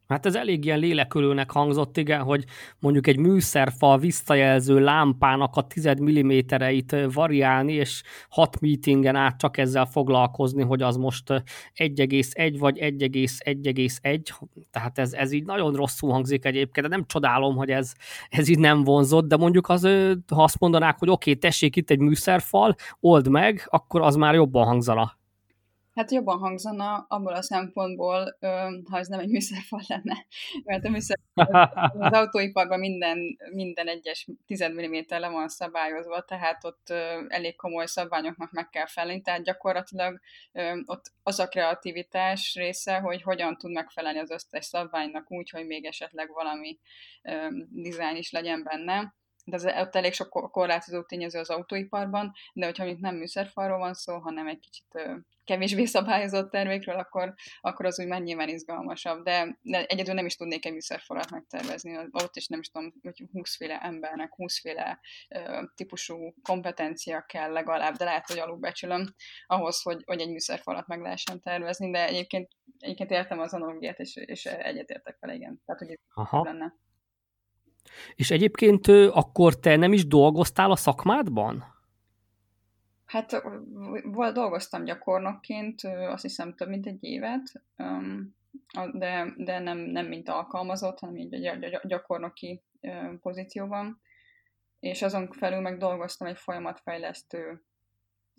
Hát 0.07 0.25
ez 0.25 0.35
elég 0.35 0.65
ilyen 0.65 0.79
lélekülőnek 0.79 1.51
hangzott, 1.51 1.97
igen, 1.97 2.21
hogy 2.21 2.43
mondjuk 2.79 3.07
egy 3.07 3.17
műszerfal 3.17 3.97
visszajelző 3.97 4.79
lámpának 4.79 5.55
a 5.55 5.67
10 5.67 5.89
mm-eit 6.01 6.95
variálni, 7.13 7.73
és 7.73 8.03
hat 8.29 8.59
meetingen 8.59 9.15
át 9.15 9.37
csak 9.39 9.57
ezzel 9.57 9.85
foglalkozni, 9.85 10.63
hogy 10.63 10.81
az 10.81 10.97
most 10.97 11.29
1,1 11.29 12.55
vagy 12.59 12.77
1,1,1, 12.79 14.21
tehát 14.71 14.99
ez, 14.99 15.13
ez 15.13 15.31
így 15.31 15.45
nagyon 15.45 15.73
rosszul 15.73 16.11
hangzik 16.11 16.45
egyébként, 16.45 16.87
de 16.87 16.95
nem 16.95 17.05
csodálom, 17.07 17.55
hogy 17.55 17.69
ez, 17.69 17.93
ez 18.29 18.47
így 18.47 18.59
nem 18.59 18.83
vonzott, 18.83 19.27
de 19.27 19.37
mondjuk 19.37 19.69
az, 19.69 19.83
ha 20.27 20.43
azt 20.43 20.59
mondanák, 20.59 20.99
hogy 20.99 21.09
oké, 21.09 21.29
okay, 21.29 21.41
tessék 21.41 21.75
itt 21.75 21.89
egy 21.89 21.99
műszerfal, 21.99 22.75
old 22.99 23.27
meg, 23.27 23.67
akkor 23.69 24.01
az 24.01 24.15
már 24.15 24.33
jobban 24.33 24.65
hangzana. 24.65 25.17
Hát 25.95 26.11
jobban 26.11 26.37
hangzana 26.37 27.05
abból 27.07 27.33
a 27.33 27.41
szempontból, 27.41 28.37
ha 28.89 28.97
ez 28.97 29.07
nem 29.07 29.19
egy 29.19 29.29
műszerfal 29.29 29.81
lenne. 29.87 30.25
Mert 30.63 30.85
a 30.85 30.89
műszerfal 30.89 31.69
az 31.99 32.13
autóiparban 32.19 32.79
minden, 32.79 33.37
minden 33.51 33.87
egyes 33.87 34.27
10 34.45 34.63
mm 34.63 34.95
le 35.07 35.29
van 35.29 35.47
szabályozva, 35.47 36.21
tehát 36.21 36.63
ott 36.63 36.89
elég 37.27 37.55
komoly 37.55 37.85
szabványoknak 37.85 38.51
meg 38.51 38.69
kell 38.69 38.85
felelni, 38.85 39.21
tehát 39.21 39.43
gyakorlatilag 39.43 40.19
ott 40.85 41.11
az 41.23 41.39
a 41.39 41.47
kreativitás 41.47 42.55
része, 42.55 42.97
hogy 42.97 43.21
hogyan 43.21 43.57
tud 43.57 43.71
megfelelni 43.71 44.19
az 44.19 44.31
összes 44.31 44.65
szabványnak 44.65 45.31
úgy, 45.31 45.49
hogy 45.49 45.65
még 45.65 45.85
esetleg 45.85 46.29
valami 46.33 46.79
dizájn 47.69 48.15
is 48.15 48.31
legyen 48.31 48.63
benne 48.63 49.13
de 49.45 49.55
az, 49.55 49.65
ott 49.65 49.95
elég 49.95 50.13
sok 50.13 50.51
korlátozó 50.51 51.01
tényező 51.01 51.39
az 51.39 51.49
autóiparban, 51.49 52.31
de 52.53 52.65
hogyha 52.65 52.83
még 52.83 52.99
nem 52.99 53.15
műszerfalról 53.15 53.77
van 53.77 53.93
szó, 53.93 54.17
hanem 54.17 54.47
egy 54.47 54.59
kicsit 54.59 55.19
kevésbé 55.43 55.85
szabályozott 55.85 56.51
termékről, 56.51 56.95
akkor, 56.95 57.33
akkor 57.61 57.85
az 57.85 57.99
úgy 57.99 58.07
már 58.07 58.21
nyilván 58.21 58.49
izgalmasabb, 58.49 59.23
de, 59.23 59.59
de 59.61 59.85
egyedül 59.85 60.13
nem 60.13 60.25
is 60.25 60.35
tudnék 60.35 60.65
egy 60.65 60.73
műszerfalat 60.73 61.31
megtervezni, 61.31 61.97
ott 62.11 62.35
is 62.35 62.47
nem 62.47 62.59
is 62.59 62.69
tudom, 62.69 62.93
hogy 63.01 63.23
20 63.31 63.55
féle 63.55 63.81
embernek, 63.81 64.35
20 64.35 64.59
féle 64.59 64.99
ö, 65.29 65.61
típusú 65.75 66.33
kompetencia 66.41 67.21
kell 67.21 67.51
legalább, 67.51 67.95
de 67.95 68.03
lehet, 68.03 68.27
hogy 68.27 68.39
alulbecsülöm 68.39 69.13
ahhoz, 69.45 69.81
hogy, 69.81 70.03
hogy 70.05 70.19
egy 70.19 70.31
műszerfalat 70.31 70.87
meg 70.87 71.01
lehessen 71.01 71.41
tervezni, 71.41 71.91
de 71.91 72.07
egyébként, 72.07 72.49
egyébként 72.79 73.11
értem 73.11 73.39
az 73.39 73.53
analogiát, 73.53 73.99
és, 73.99 74.15
és 74.15 74.45
egyetértek 74.45 75.17
vele, 75.19 75.33
igen. 75.33 75.61
Tehát, 75.65 75.81
hogy 75.81 75.91
ez 75.91 75.97
Aha. 76.13 76.43
lenne. 76.43 76.73
És 78.15 78.31
egyébként 78.31 78.87
akkor 79.11 79.59
te 79.59 79.75
nem 79.75 79.93
is 79.93 80.07
dolgoztál 80.07 80.71
a 80.71 80.75
szakmádban? 80.75 81.63
Hát 83.05 83.41
dolgoztam 84.33 84.83
gyakornokként, 84.83 85.81
azt 85.83 86.21
hiszem 86.21 86.53
több 86.53 86.69
mint 86.69 86.85
egy 86.85 87.03
évet, 87.03 87.63
de, 88.91 89.33
de 89.37 89.59
nem, 89.59 89.77
nem 89.77 90.05
mint 90.05 90.29
alkalmazott, 90.29 90.99
hanem 90.99 91.17
így 91.17 91.33
egy 91.33 91.79
gyakornoki 91.83 92.61
pozícióban. 93.21 94.01
És 94.79 95.01
azon 95.01 95.31
felül 95.31 95.59
meg 95.59 95.77
dolgoztam 95.77 96.27
egy 96.27 96.37
folyamatfejlesztő 96.37 97.63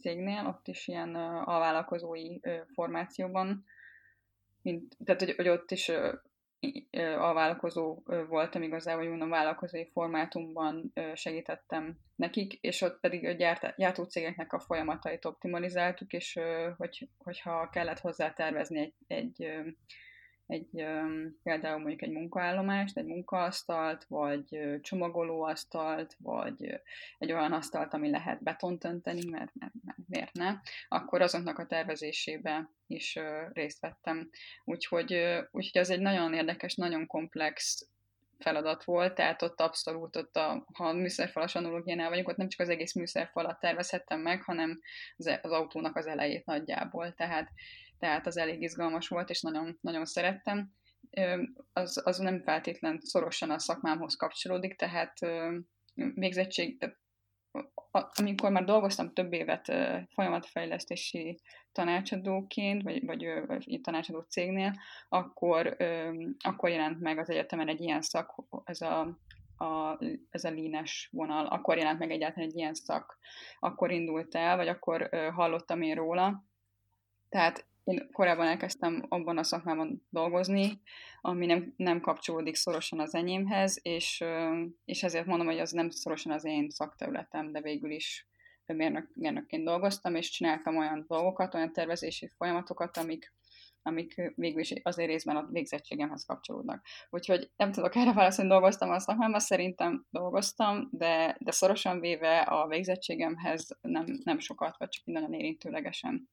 cégnél, 0.00 0.46
ott 0.46 0.68
is 0.68 0.88
ilyen 0.88 1.14
alvállalkozói 1.44 2.38
formációban, 2.74 3.64
mint, 4.62 4.96
tehát 5.04 5.20
hogy, 5.20 5.34
hogy 5.36 5.48
ott 5.48 5.70
is 5.70 5.90
a 7.18 7.32
vállalkozó 7.32 8.02
voltam 8.28 8.62
igazából, 8.62 9.00
hogy 9.00 9.10
mondom, 9.10 9.28
vállalkozói 9.28 9.84
formátumban 9.92 10.92
segítettem 11.14 11.98
nekik, 12.14 12.52
és 12.52 12.80
ott 12.80 13.00
pedig 13.00 13.26
a 13.26 13.32
gyárt, 13.32 13.76
gyártócégeknek 13.76 14.52
a 14.52 14.60
folyamatait 14.60 15.24
optimalizáltuk, 15.24 16.12
és 16.12 16.38
hogy, 16.76 17.08
hogyha 17.18 17.70
kellett 17.70 17.98
hozzá 17.98 18.32
tervezni 18.32 18.78
egy, 18.78 18.94
egy 19.06 19.52
egy 20.46 20.86
például 21.42 21.78
mondjuk 21.78 22.02
egy 22.02 22.10
munkaállomást, 22.10 22.96
egy 22.96 23.06
munkaasztalt, 23.06 24.04
vagy 24.04 24.78
csomagolóasztalt, 24.80 26.16
vagy 26.18 26.80
egy 27.18 27.32
olyan 27.32 27.52
asztalt, 27.52 27.94
ami 27.94 28.10
lehet 28.10 28.42
betont 28.42 28.84
önteni, 28.84 29.30
mert, 29.30 29.52
mert, 29.54 29.72
mert 29.84 29.98
miért 30.08 30.32
ne, 30.32 30.54
akkor 30.88 31.20
azoknak 31.22 31.58
a 31.58 31.66
tervezésébe 31.66 32.70
is 32.86 33.18
részt 33.52 33.80
vettem. 33.80 34.30
Úgyhogy, 34.64 35.12
úgyhogy 35.50 35.80
ez 35.80 35.90
egy 35.90 36.00
nagyon 36.00 36.34
érdekes, 36.34 36.74
nagyon 36.74 37.06
komplex 37.06 37.86
feladat 38.38 38.84
volt, 38.84 39.14
tehát 39.14 39.42
ott 39.42 39.60
abszolút, 39.60 40.16
ott 40.16 40.36
a, 40.36 40.66
ha 40.72 40.84
a 40.84 40.92
műszerfalas 40.92 41.54
analógiánál 41.54 42.08
vagyunk, 42.08 42.28
ott 42.28 42.36
nem 42.36 42.48
csak 42.48 42.60
az 42.60 42.68
egész 42.68 42.94
műszerfalat 42.94 43.60
tervezhettem 43.60 44.20
meg, 44.20 44.42
hanem 44.42 44.80
az, 45.16 45.38
az 45.42 45.50
autónak 45.50 45.96
az 45.96 46.06
elejét 46.06 46.44
nagyjából, 46.44 47.14
tehát 47.14 47.50
tehát 47.98 48.26
az 48.26 48.36
elég 48.36 48.62
izgalmas 48.62 49.08
volt, 49.08 49.30
és 49.30 49.40
nagyon, 49.40 49.78
nagyon 49.80 50.04
szerettem. 50.04 50.72
Az, 51.72 52.02
az 52.04 52.18
nem 52.18 52.42
feltétlen 52.42 53.00
szorosan 53.00 53.50
a 53.50 53.58
szakmámhoz 53.58 54.16
kapcsolódik, 54.16 54.76
tehát 54.76 55.18
végzettség, 56.14 56.96
amikor 58.14 58.50
már 58.50 58.64
dolgoztam 58.64 59.12
több 59.12 59.32
évet 59.32 59.72
folyamatfejlesztési 60.08 61.40
tanácsadóként, 61.72 62.82
vagy, 62.82 63.04
vagy, 63.04 63.26
vagy 63.46 63.80
tanácsadó 63.82 64.20
cégnél, 64.20 64.72
akkor, 65.08 65.76
akkor 66.38 66.68
jelent 66.68 67.00
meg 67.00 67.18
az 67.18 67.30
egyetemen 67.30 67.68
egy 67.68 67.80
ilyen 67.80 68.02
szak, 68.02 68.34
ez 68.64 68.80
a, 68.80 69.18
a, 69.56 69.98
ez 70.30 70.44
a 70.44 70.50
línes 70.50 71.08
vonal, 71.12 71.46
akkor 71.46 71.76
jelent 71.76 71.98
meg 71.98 72.10
egyáltalán 72.10 72.48
egy 72.48 72.56
ilyen 72.56 72.74
szak, 72.74 73.18
akkor 73.60 73.90
indult 73.90 74.34
el, 74.34 74.56
vagy 74.56 74.68
akkor 74.68 75.08
hallottam 75.34 75.82
én 75.82 75.94
róla. 75.94 76.44
Tehát 77.28 77.66
én 77.86 78.08
korábban 78.12 78.46
elkezdtem 78.46 79.04
abban 79.08 79.38
a 79.38 79.42
szakmában 79.42 80.06
dolgozni, 80.08 80.80
ami 81.20 81.46
nem, 81.46 81.72
nem 81.76 82.00
kapcsolódik 82.00 82.54
szorosan 82.54 83.00
az 83.00 83.14
enyémhez, 83.14 83.78
és, 83.82 84.24
és 84.84 85.02
ezért 85.02 85.26
mondom, 85.26 85.46
hogy 85.46 85.58
az 85.58 85.70
nem 85.70 85.90
szorosan 85.90 86.32
az 86.32 86.44
én 86.44 86.70
szakterületem, 86.70 87.52
de 87.52 87.60
végül 87.60 87.90
is 87.90 88.28
mérnök, 88.66 89.10
mérnökként 89.14 89.64
dolgoztam, 89.64 90.14
és 90.14 90.30
csináltam 90.30 90.76
olyan 90.76 91.04
dolgokat, 91.08 91.54
olyan 91.54 91.72
tervezési 91.72 92.30
folyamatokat, 92.36 92.96
amik, 92.96 93.34
amik 93.82 94.32
végül 94.34 94.60
is 94.60 94.72
azért 94.82 95.08
részben 95.08 95.36
a 95.36 95.48
végzettségemhez 95.50 96.24
kapcsolódnak. 96.24 96.86
Úgyhogy 97.10 97.50
nem 97.56 97.72
tudok 97.72 97.96
erre 97.96 98.12
válaszolni, 98.12 98.50
dolgoztam 98.50 98.90
a 98.90 98.98
szakmában, 98.98 99.40
szerintem 99.40 100.06
dolgoztam, 100.10 100.88
de, 100.90 101.36
de 101.40 101.50
szorosan 101.50 102.00
véve 102.00 102.38
a 102.38 102.66
végzettségemhez 102.66 103.78
nem, 103.80 104.04
nem 104.24 104.38
sokat, 104.38 104.76
vagy 104.78 104.88
csak 104.88 105.04
nagyon 105.04 105.32
érintőlegesen. 105.32 106.28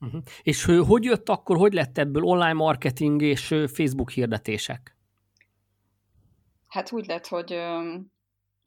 Uh-huh. 0.00 0.22
És 0.42 0.64
hogy 0.64 1.04
jött 1.04 1.28
akkor, 1.28 1.56
hogy 1.56 1.72
lett 1.72 1.98
ebből 1.98 2.24
online 2.24 2.52
marketing 2.52 3.22
és 3.22 3.46
Facebook 3.46 4.10
hirdetések? 4.10 4.96
Hát 6.68 6.92
úgy 6.92 7.06
lett, 7.06 7.26
hogy, 7.26 7.60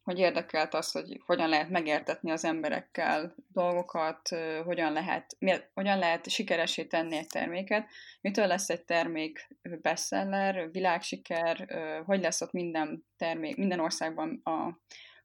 hogy 0.03 0.19
érdekelt 0.19 0.73
az, 0.73 0.91
hogy 0.91 1.21
hogyan 1.25 1.49
lehet 1.49 1.69
megértetni 1.69 2.31
az 2.31 2.45
emberekkel 2.45 3.35
dolgokat, 3.47 4.29
hogyan 4.63 4.93
lehet, 4.93 5.37
hogyan 5.73 5.97
lehet 5.97 6.29
sikeresé 6.29 6.85
tenni 6.85 7.17
egy 7.17 7.27
terméket, 7.27 7.87
mitől 8.21 8.47
lesz 8.47 8.69
egy 8.69 8.83
termék 8.83 9.47
bestseller, 9.81 10.71
világsiker, 10.71 11.67
hogy 12.05 12.21
lesz 12.21 12.41
ott 12.41 12.51
minden 12.51 13.05
termék, 13.17 13.57
minden 13.57 13.79
országban 13.79 14.41
a 14.43 14.79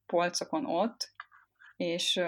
polcokon 0.07 0.67
ott, 0.67 1.13
és 1.77 2.21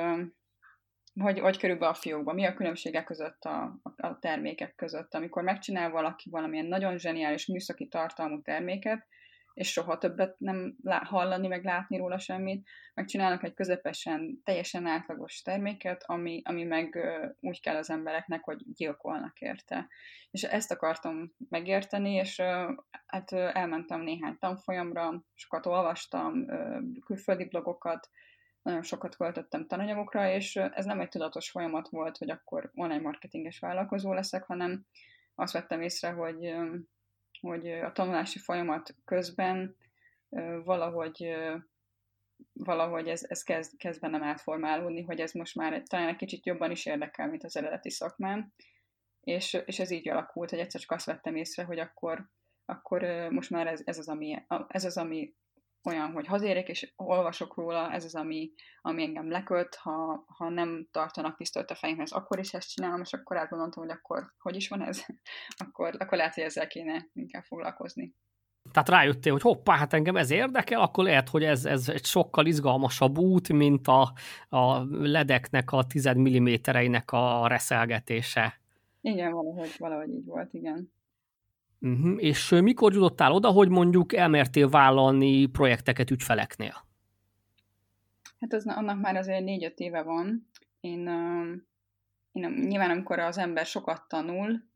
hogy, 1.21 1.39
hogy 1.39 1.59
körülbelül 1.59 1.95
a 1.95 1.99
fiókban, 1.99 2.35
mi 2.35 2.45
a 2.45 2.55
különbségek 2.55 3.05
között 3.05 3.45
a, 3.45 3.81
a 3.97 4.19
termékek 4.19 4.75
között. 4.75 5.15
Amikor 5.15 5.43
megcsinál 5.43 5.91
valaki 5.91 6.31
valamilyen 6.31 6.67
nagyon 6.67 6.99
zseniális 6.99 7.47
műszaki 7.47 7.89
tartalmú 7.89 8.43
terméket, 8.43 9.07
és 9.55 9.73
soha 9.73 9.99
többet 9.99 10.39
nem 10.39 10.77
hallani, 10.85 11.47
meg 11.47 11.65
látni 11.65 11.97
róla 11.97 12.19
semmit, 12.19 12.69
megcsinálnak 12.95 13.45
egy 13.45 13.55
közepesen, 13.55 14.41
teljesen 14.45 14.87
átlagos 14.87 15.43
terméket, 15.43 16.03
ami, 16.07 16.43
ami 16.45 16.65
meg 16.65 16.99
úgy 17.41 17.61
kell 17.61 17.77
az 17.77 17.91
embereknek, 17.91 18.45
hogy 18.45 18.63
gyilkolnak 18.75 19.41
érte. 19.41 19.89
És 20.31 20.43
ezt 20.43 20.73
akartam 20.73 21.33
megérteni, 21.49 22.13
és 22.13 22.41
hát 23.07 23.33
elmentem 23.33 24.01
néhány 24.01 24.37
tanfolyamra, 24.39 25.25
sokat 25.35 25.67
olvastam, 25.67 26.47
külföldi 27.05 27.45
blogokat, 27.45 28.09
nagyon 28.63 28.83
sokat 28.83 29.17
költöttem 29.17 29.67
tananyagokra, 29.67 30.31
és 30.31 30.57
ez 30.57 30.85
nem 30.85 31.01
egy 31.01 31.09
tudatos 31.09 31.51
folyamat 31.51 31.89
volt, 31.89 32.17
hogy 32.17 32.31
akkor 32.31 32.71
online 32.75 33.01
marketinges 33.01 33.59
vállalkozó 33.59 34.13
leszek, 34.13 34.45
hanem 34.45 34.87
azt 35.35 35.53
vettem 35.53 35.83
észre, 35.83 36.11
hogy, 36.11 36.55
hogy 37.41 37.71
a 37.71 37.93
tanulási 37.93 38.39
folyamat 38.39 38.95
közben 39.05 39.77
valahogy 40.65 41.37
valahogy 42.53 43.09
ez, 43.09 43.25
ez 43.29 43.43
kezd, 43.43 43.77
kezd 43.77 44.01
bennem 44.01 44.23
átformálódni, 44.23 45.03
hogy 45.03 45.21
ez 45.21 45.33
most 45.33 45.55
már 45.55 45.83
talán 45.83 46.09
egy 46.09 46.17
kicsit 46.17 46.47
jobban 46.47 46.71
is 46.71 46.87
érdekel, 46.87 47.29
mint 47.29 47.45
az 47.45 47.57
eredeti 47.57 47.91
szakmám, 47.91 48.53
és, 49.21 49.53
és 49.65 49.79
ez 49.79 49.91
így 49.91 50.09
alakult, 50.09 50.51
hogy 50.51 50.59
egyszer 50.59 50.81
csak 50.81 50.91
azt 50.91 51.07
vettem 51.07 51.37
észre, 51.37 51.65
hogy 51.65 51.79
akkor, 51.79 52.31
akkor 52.65 53.03
most 53.31 53.51
már 53.51 53.67
ez, 53.67 53.83
ez, 53.85 53.99
az, 53.99 54.09
ami, 54.09 54.45
ez 54.69 54.85
az, 54.85 54.97
ami 54.97 55.35
olyan, 55.85 56.13
hogy 56.13 56.27
hazérek, 56.27 56.69
és 56.69 56.93
olvasok 56.97 57.57
róla, 57.57 57.93
ez 57.93 58.05
az, 58.05 58.15
ami, 58.15 58.53
ami 58.81 59.03
engem 59.03 59.31
lekölt, 59.31 59.75
ha, 59.75 60.25
ha 60.27 60.49
nem 60.49 60.89
tartanak 60.91 61.37
pisztolyt 61.37 61.71
a 61.71 61.75
fejemhez, 61.75 62.13
akkor 62.13 62.39
is 62.39 62.55
ezt 62.55 62.71
csinálom, 62.71 63.01
és 63.01 63.13
akkor 63.13 63.37
átgondoltam, 63.37 63.83
hogy 63.83 63.93
akkor 63.93 64.33
hogy 64.39 64.57
is 64.57 64.69
van 64.69 64.83
ez, 64.83 65.05
akkor, 65.65 65.95
akkor 65.99 66.19
lehet, 66.19 66.35
hogy 66.35 66.45
ezzel 66.45 66.67
kéne 66.67 67.09
inkább 67.13 67.43
foglalkozni. 67.43 68.15
Tehát 68.73 68.89
rájöttél, 68.89 69.33
hogy 69.33 69.43
hoppá, 69.43 69.77
hát 69.77 69.93
engem 69.93 70.17
ez 70.17 70.31
érdekel, 70.31 70.81
akkor 70.81 71.05
lehet, 71.05 71.29
hogy 71.29 71.45
ez, 71.45 71.65
ez 71.65 71.89
egy 71.89 72.05
sokkal 72.05 72.47
izgalmasabb 72.47 73.19
út, 73.19 73.53
mint 73.53 73.87
a, 73.87 74.13
a 74.49 74.85
ledeknek 74.91 75.73
a 75.73 75.85
10 75.85 76.15
millimétereinek 76.15 77.13
a 77.13 77.47
reszelgetése. 77.47 78.61
Igen, 79.01 79.33
valahogy, 79.33 79.75
valahogy 79.79 80.09
így 80.09 80.25
volt, 80.25 80.55
igen. 80.55 80.93
Uh-huh. 81.81 82.15
És 82.17 82.49
mikor 82.49 82.93
jutottál 82.93 83.33
oda, 83.33 83.49
hogy 83.49 83.69
mondjuk 83.69 84.13
elmertél 84.13 84.69
vállalni 84.69 85.47
projekteket 85.47 86.11
ügyfeleknél? 86.11 86.89
Hát 88.41 88.53
az, 88.53 88.67
annak 88.67 89.01
már 89.01 89.17
azért 89.17 89.45
négy-öt 89.45 89.79
éve 89.79 90.03
van. 90.03 90.49
Én, 90.81 91.09
én 92.33 92.51
nyilván 92.51 92.91
amikor 92.91 93.19
az 93.19 93.39
ember 93.39 93.67
sokat 93.67 94.09
tanul, 94.09 94.69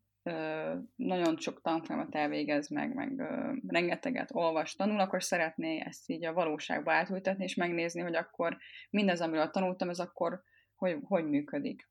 nagyon 0.95 1.37
sok 1.37 1.61
tanfolyamat 1.61 2.15
elvégez 2.15 2.69
meg, 2.69 2.93
meg 2.93 3.21
rengeteget 3.67 4.29
olvas, 4.33 4.75
tanul, 4.75 4.99
akkor 4.99 5.23
szeretné 5.23 5.79
ezt 5.79 6.09
így 6.09 6.25
a 6.25 6.33
valóságba 6.33 6.93
átültetni, 6.93 7.43
és 7.43 7.55
megnézni, 7.55 8.01
hogy 8.01 8.15
akkor 8.15 8.57
mindez, 8.89 9.21
amiről 9.21 9.49
tanultam, 9.49 9.89
ez 9.89 9.99
akkor 9.99 10.43
hogy, 10.75 10.97
hogy 11.03 11.25
működik. 11.25 11.89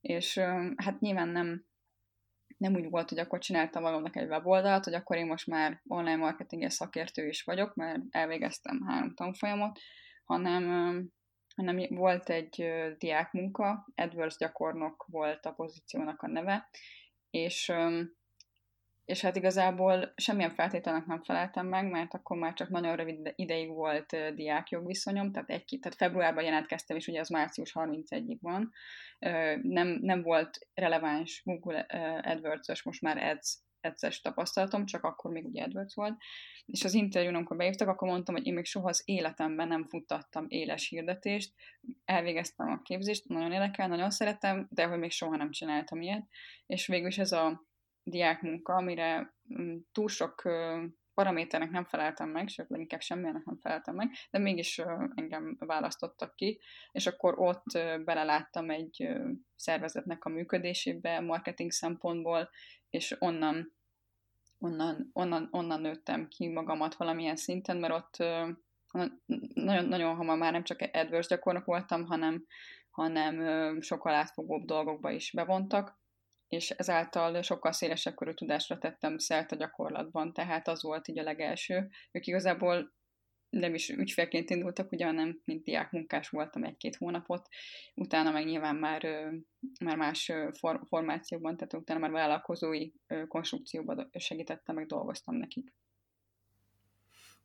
És 0.00 0.38
hát 0.76 1.00
nyilván 1.00 1.28
nem, 1.28 1.64
nem 2.56 2.74
úgy 2.74 2.90
volt, 2.90 3.08
hogy 3.08 3.18
akkor 3.18 3.38
csináltam 3.38 3.82
magamnak 3.82 4.16
egy 4.16 4.28
weboldalt, 4.28 4.84
hogy 4.84 4.94
akkor 4.94 5.16
én 5.16 5.26
most 5.26 5.46
már 5.46 5.80
online 5.86 6.16
marketinges 6.16 6.72
szakértő 6.72 7.26
is 7.28 7.42
vagyok, 7.42 7.74
mert 7.74 8.00
elvégeztem 8.10 8.82
három 8.86 9.14
tanfolyamot, 9.14 9.78
hanem, 10.24 10.64
hanem 11.56 11.86
volt 11.88 12.30
egy 12.30 12.72
diákmunka, 12.98 13.88
AdWords 13.94 14.36
gyakornok 14.36 15.06
volt 15.08 15.46
a 15.46 15.52
pozíciónak 15.52 16.22
a 16.22 16.28
neve, 16.28 16.68
és, 17.30 17.72
és 19.06 19.20
hát 19.20 19.36
igazából 19.36 20.12
semmilyen 20.16 20.54
feltételnek 20.54 21.06
nem 21.06 21.22
feleltem 21.22 21.66
meg, 21.66 21.90
mert 21.90 22.14
akkor 22.14 22.36
már 22.36 22.52
csak 22.52 22.68
nagyon 22.68 22.96
rövid 22.96 23.32
ideig 23.34 23.68
volt 23.68 24.34
diákjogviszonyom, 24.34 25.32
tehát, 25.32 25.50
egy, 25.50 25.78
tehát 25.80 25.96
februárban 25.96 26.44
jelentkeztem, 26.44 26.96
és 26.96 27.06
ugye 27.06 27.20
az 27.20 27.28
március 27.28 27.72
31-ig 27.74 28.38
van. 28.40 28.72
Nem, 29.62 29.98
nem 30.00 30.22
volt 30.22 30.58
releváns 30.74 31.42
Google 31.44 31.86
AdWords-ös, 32.22 32.82
most 32.82 33.00
már 33.00 33.16
Ads 33.16 33.64
ads 33.80 34.20
tapasztalatom, 34.20 34.86
csak 34.86 35.04
akkor 35.04 35.30
még 35.30 35.44
ugye 35.44 35.62
AdWords 35.62 35.94
volt, 35.94 36.16
és 36.66 36.84
az 36.84 36.94
interjún, 36.94 37.34
amikor 37.34 37.56
beírtak, 37.56 37.88
akkor 37.88 38.08
mondtam, 38.08 38.34
hogy 38.34 38.46
én 38.46 38.54
még 38.54 38.64
soha 38.64 38.88
az 38.88 39.02
életemben 39.04 39.68
nem 39.68 39.88
futtattam 39.88 40.44
éles 40.48 40.88
hirdetést, 40.88 41.54
elvégeztem 42.04 42.68
a 42.68 42.82
képzést, 42.82 43.28
nagyon 43.28 43.52
érdekel, 43.52 43.88
nagyon 43.88 44.10
szeretem, 44.10 44.68
de 44.70 44.86
hogy 44.86 44.98
még 44.98 45.10
soha 45.10 45.36
nem 45.36 45.50
csináltam 45.50 46.00
ilyet, 46.00 46.28
és 46.66 46.86
végül 46.86 47.08
is 47.08 47.18
ez 47.18 47.32
a 47.32 47.66
diákmunka, 48.06 48.74
amire 48.74 49.34
mm, 49.60 49.76
túl 49.92 50.08
sok 50.08 50.42
paraméternek 51.14 51.70
nem 51.70 51.84
feleltem 51.84 52.28
meg, 52.28 52.48
sőt, 52.48 52.68
leginkább 52.68 53.00
semmilyenek 53.00 53.44
nem 53.44 53.58
feleltem 53.60 53.94
meg, 53.94 54.10
de 54.30 54.38
mégis 54.38 54.78
engem 55.14 55.56
választottak 55.58 56.34
ki, 56.34 56.60
és 56.92 57.06
akkor 57.06 57.38
ott 57.38 57.72
beleláttam 58.04 58.70
egy 58.70 59.08
szervezetnek 59.56 60.24
a 60.24 60.28
működésébe 60.28 61.20
marketing 61.20 61.70
szempontból, 61.70 62.50
és 62.90 63.16
onnan, 63.18 63.72
onnan, 64.58 65.10
onnan, 65.12 65.48
onnan 65.50 65.80
nőttem 65.80 66.28
ki 66.28 66.48
magamat 66.48 66.94
valamilyen 66.94 67.36
szinten, 67.36 67.76
mert 67.76 67.94
ott 67.94 68.16
nagyon, 69.54 69.84
nagyon 69.84 70.14
hamar 70.14 70.36
már 70.36 70.52
nem 70.52 70.64
csak 70.64 70.80
AdWords 70.92 71.28
gyakornok 71.28 71.64
voltam, 71.64 72.04
hanem, 72.04 72.46
hanem 72.90 73.80
sokkal 73.80 74.14
átfogóbb 74.14 74.64
dolgokba 74.64 75.10
is 75.10 75.32
bevontak, 75.32 75.98
és 76.48 76.70
ezáltal 76.70 77.42
sokkal 77.42 77.72
szélesebb 77.72 78.14
körű 78.14 78.32
tudásra 78.32 78.78
tettem 78.78 79.18
szert 79.18 79.52
a 79.52 79.56
gyakorlatban, 79.56 80.32
tehát 80.32 80.68
az 80.68 80.82
volt 80.82 81.08
így 81.08 81.18
a 81.18 81.22
legelső. 81.22 81.88
Ők 82.12 82.26
igazából 82.26 82.94
nem 83.50 83.74
is 83.74 83.88
ügyfélként 83.88 84.50
indultak, 84.50 84.92
ugye, 84.92 85.04
hanem 85.04 85.40
mint 85.44 85.64
diák 85.64 85.90
munkás 85.90 86.28
voltam 86.28 86.64
egy-két 86.64 86.96
hónapot, 86.96 87.48
utána 87.94 88.30
meg 88.30 88.44
nyilván 88.44 88.76
már, 88.76 89.02
már 89.84 89.96
más 89.96 90.32
for, 90.58 90.80
formációkban, 90.86 91.56
tehát 91.56 91.74
utána 91.74 92.00
már 92.00 92.10
vállalkozói 92.10 92.90
konstrukcióban 93.28 94.10
segítettem, 94.18 94.74
meg 94.74 94.86
dolgoztam 94.86 95.34
nekik. 95.34 95.72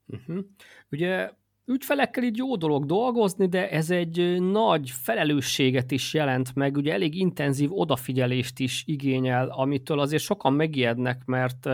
Uh-huh. 0.05 0.45
Ugye 0.89 1.31
ügyfelekkel 1.71 2.23
így 2.23 2.37
jó 2.37 2.55
dolog 2.55 2.85
dolgozni, 2.85 3.47
de 3.47 3.69
ez 3.69 3.89
egy 3.89 4.41
nagy 4.41 4.89
felelősséget 4.89 5.91
is 5.91 6.13
jelent 6.13 6.55
meg, 6.55 6.77
ugye 6.77 6.93
elég 6.93 7.15
intenzív 7.15 7.69
odafigyelést 7.73 8.59
is 8.59 8.83
igényel, 8.85 9.47
amitől 9.49 9.99
azért 9.99 10.23
sokan 10.23 10.53
megijednek, 10.53 11.25
mert 11.25 11.69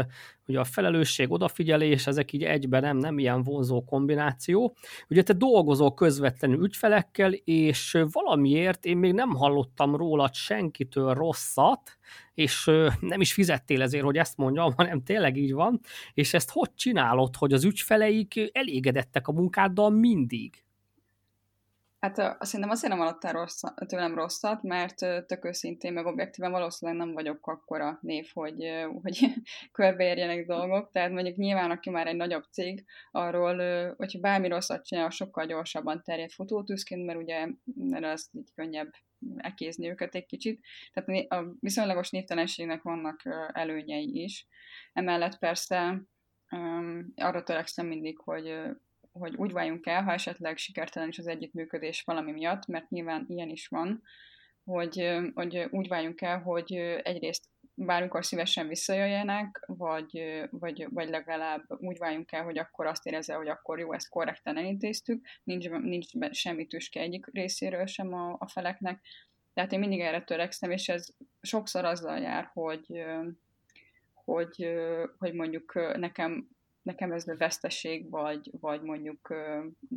ugye 0.48 0.60
a 0.60 0.64
felelősség, 0.64 1.32
odafigyelés, 1.32 2.08
ezek 2.08 2.34
így 2.34 2.44
egyben 2.44 2.82
nem, 2.82 2.98
nem 2.98 3.20
ilyen 3.20 3.44
vonzó 3.44 3.84
kombináció. 3.84 4.76
Ugye 5.10 5.24
te 5.24 5.34
dolgozol 5.34 5.94
közvetlenül 5.94 6.64
ügyfelekkel, 6.64 7.32
és 7.34 7.98
valamiért 8.12 8.86
én 8.86 8.98
még 8.98 9.14
nem 9.14 9.30
hallottam 9.30 9.96
rólad 9.96 10.34
senkitől 10.34 11.14
rosszat, 11.14 11.97
és 12.34 12.72
nem 13.00 13.22
is 13.22 13.34
fizettél 13.34 13.82
ezért, 13.82 14.04
hogy 14.04 14.18
ezt 14.18 14.38
mondjam, 14.38 14.74
hanem 14.76 15.04
tényleg 15.04 15.38
így 15.38 15.54
van, 15.54 15.80
és 16.14 16.34
ezt 16.34 16.52
hogy 16.52 16.74
csinálod, 16.76 17.36
hogy 17.36 17.54
az 17.54 17.64
ügyfeleik 17.64 18.50
elégedettek 18.54 19.28
a 19.28 19.32
munkáddal 19.32 19.90
mindig? 19.90 20.66
Hát 22.00 22.16
szerintem 22.40 22.70
azért 22.70 22.94
nem 22.94 23.02
alattál 23.02 23.34
rossz, 23.34 23.62
tőlem 23.86 24.16
rosszat, 24.16 24.64
mert 24.64 24.96
tök 25.26 25.46
őszintén, 25.46 25.94
meg 25.94 26.06
objektíven 26.06 26.52
valószínűleg 26.52 27.06
nem 27.06 27.14
vagyok 27.14 27.48
akkora 27.48 28.00
név, 28.02 28.30
hogy, 28.34 28.86
hogy 29.02 29.28
körbeérjenek 29.72 30.46
dolgok, 30.46 30.92
tehát 30.92 31.12
mondjuk 31.12 31.36
nyilván, 31.36 31.72
aki 31.72 31.90
már 31.90 32.08
egy 32.08 32.16
nagyobb 32.16 32.44
cég, 32.52 32.86
arról, 33.12 33.56
hogyha 33.96 34.20
bármi 34.20 34.48
rosszat 34.48 34.86
csinál, 34.86 35.10
sokkal 35.10 35.46
gyorsabban 35.46 36.02
terjed 36.04 36.32
futótűzként, 36.32 37.06
mert 37.06 37.20
ugye 37.20 37.48
mert 37.76 38.06
az 38.06 38.30
így 38.34 38.52
könnyebb 38.56 38.92
ekézni 39.38 39.90
őket 39.90 40.16
egy 40.16 40.26
kicsit. 40.26 40.66
Tehát 40.94 41.32
a 41.32 41.56
viszonylagos 41.60 42.10
névtelenségnek 42.10 42.82
vannak 42.82 43.22
előnyei 43.54 44.24
is. 44.24 44.48
Emellett 44.94 45.38
persze 45.38 46.02
arra 47.16 47.44
törekszem 47.44 47.88
mindig, 47.88 48.18
hogy 48.18 48.60
hogy 49.12 49.36
úgy 49.36 49.52
váljunk 49.52 49.86
el, 49.86 50.04
ha 50.04 50.12
esetleg 50.12 50.58
sikertelen 50.58 51.10
is 51.10 51.18
az 51.18 51.28
együttműködés 51.28 52.02
valami 52.02 52.32
miatt, 52.32 52.66
mert 52.66 52.90
nyilván 52.90 53.26
ilyen 53.28 53.50
is 53.50 53.68
van, 53.68 54.04
hogy, 54.64 55.18
hogy 55.34 55.68
úgy 55.70 55.88
váljunk 55.88 56.22
el, 56.22 56.42
hogy 56.42 56.74
egyrészt 57.04 57.46
bármikor 57.80 58.26
szívesen 58.26 58.68
visszajöjjenek, 58.68 59.64
vagy, 59.66 60.44
vagy, 60.50 60.88
vagy 60.90 61.10
legalább 61.10 61.64
úgy 61.68 61.98
váljunk 61.98 62.32
el, 62.32 62.44
hogy 62.44 62.58
akkor 62.58 62.86
azt 62.86 63.06
érezze, 63.06 63.34
hogy 63.34 63.48
akkor 63.48 63.80
jó, 63.80 63.94
ezt 63.94 64.10
korrekten 64.10 64.58
elintéztük, 64.58 65.26
nincs, 65.44 65.70
nincs 65.70 66.08
semmi 66.32 66.68
tüske 66.68 67.00
egyik 67.00 67.26
részéről 67.34 67.86
sem 67.86 68.14
a, 68.14 68.36
a 68.40 68.48
feleknek. 68.48 69.02
Tehát 69.54 69.72
én 69.72 69.80
mindig 69.80 70.00
erre 70.00 70.24
törekszem, 70.24 70.72
és 70.72 70.90
ez 70.90 71.08
sokszor 71.42 71.86
azzal 71.86 72.20
jár, 72.20 72.50
hogy, 72.54 73.04
hogy, 74.14 74.68
hogy 75.18 75.34
mondjuk 75.34 75.74
nekem 75.98 76.48
nekem 76.82 77.12
ez 77.12 77.38
veszteség, 77.38 78.10
vagy, 78.10 78.50
vagy 78.60 78.82
mondjuk 78.82 79.28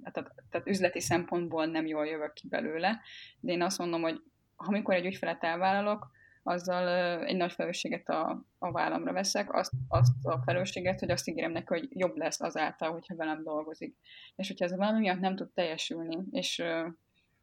tehát, 0.03 0.33
tehát 0.51 0.67
üzleti 0.67 1.01
szempontból 1.01 1.67
nem 1.67 1.87
jól 1.87 2.07
jövök 2.07 2.33
ki 2.33 2.49
belőle, 2.49 3.01
de 3.41 3.53
én 3.53 3.63
azt 3.63 3.79
mondom, 3.79 4.03
hogy 4.03 4.23
amikor 4.57 4.95
egy 4.95 5.07
ügyfelet 5.07 5.45
elvállalok, 5.45 6.11
azzal 6.43 6.89
egy 7.25 7.37
nagy 7.37 7.53
felelősséget 7.53 8.09
a, 8.09 8.45
a 8.59 8.73
vállamra 8.73 9.13
veszek, 9.13 9.55
azt, 9.55 9.73
azt 9.89 10.13
a 10.23 10.41
felelősséget, 10.45 11.01
hogy 11.01 11.11
azt 11.11 11.29
ígérem 11.29 11.53
neki, 11.53 11.67
hogy 11.67 11.89
jobb 11.91 12.17
lesz 12.17 12.41
azáltal, 12.41 12.93
hogyha 12.93 13.17
velem 13.17 13.43
dolgozik. 13.43 13.97
És 14.37 14.49
hogyha 14.49 14.65
ez 14.65 14.77
valami 14.77 14.99
miatt 14.99 15.21
nem 15.21 15.37
tud 15.37 15.51
teljesülni, 15.53 16.19
és 16.31 16.63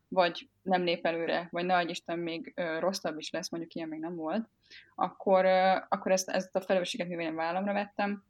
vagy 0.07 0.49
nem 0.62 0.83
lép 0.83 1.05
előre, 1.05 1.47
vagy 1.51 1.65
nagy 1.65 1.89
Isten 1.89 2.19
még 2.19 2.53
rosszabb 2.79 3.17
is 3.17 3.29
lesz, 3.29 3.49
mondjuk 3.49 3.73
ilyen 3.73 3.88
még 3.88 3.99
nem 3.99 4.15
volt, 4.15 4.49
akkor, 4.95 5.45
akkor 5.89 6.12
ezt, 6.12 6.29
ezt 6.29 6.55
a 6.55 6.62
felelősséget, 6.62 7.07
mivel 7.07 7.25
én 7.25 7.36
vállamra 7.36 7.73
vettem, 7.73 8.23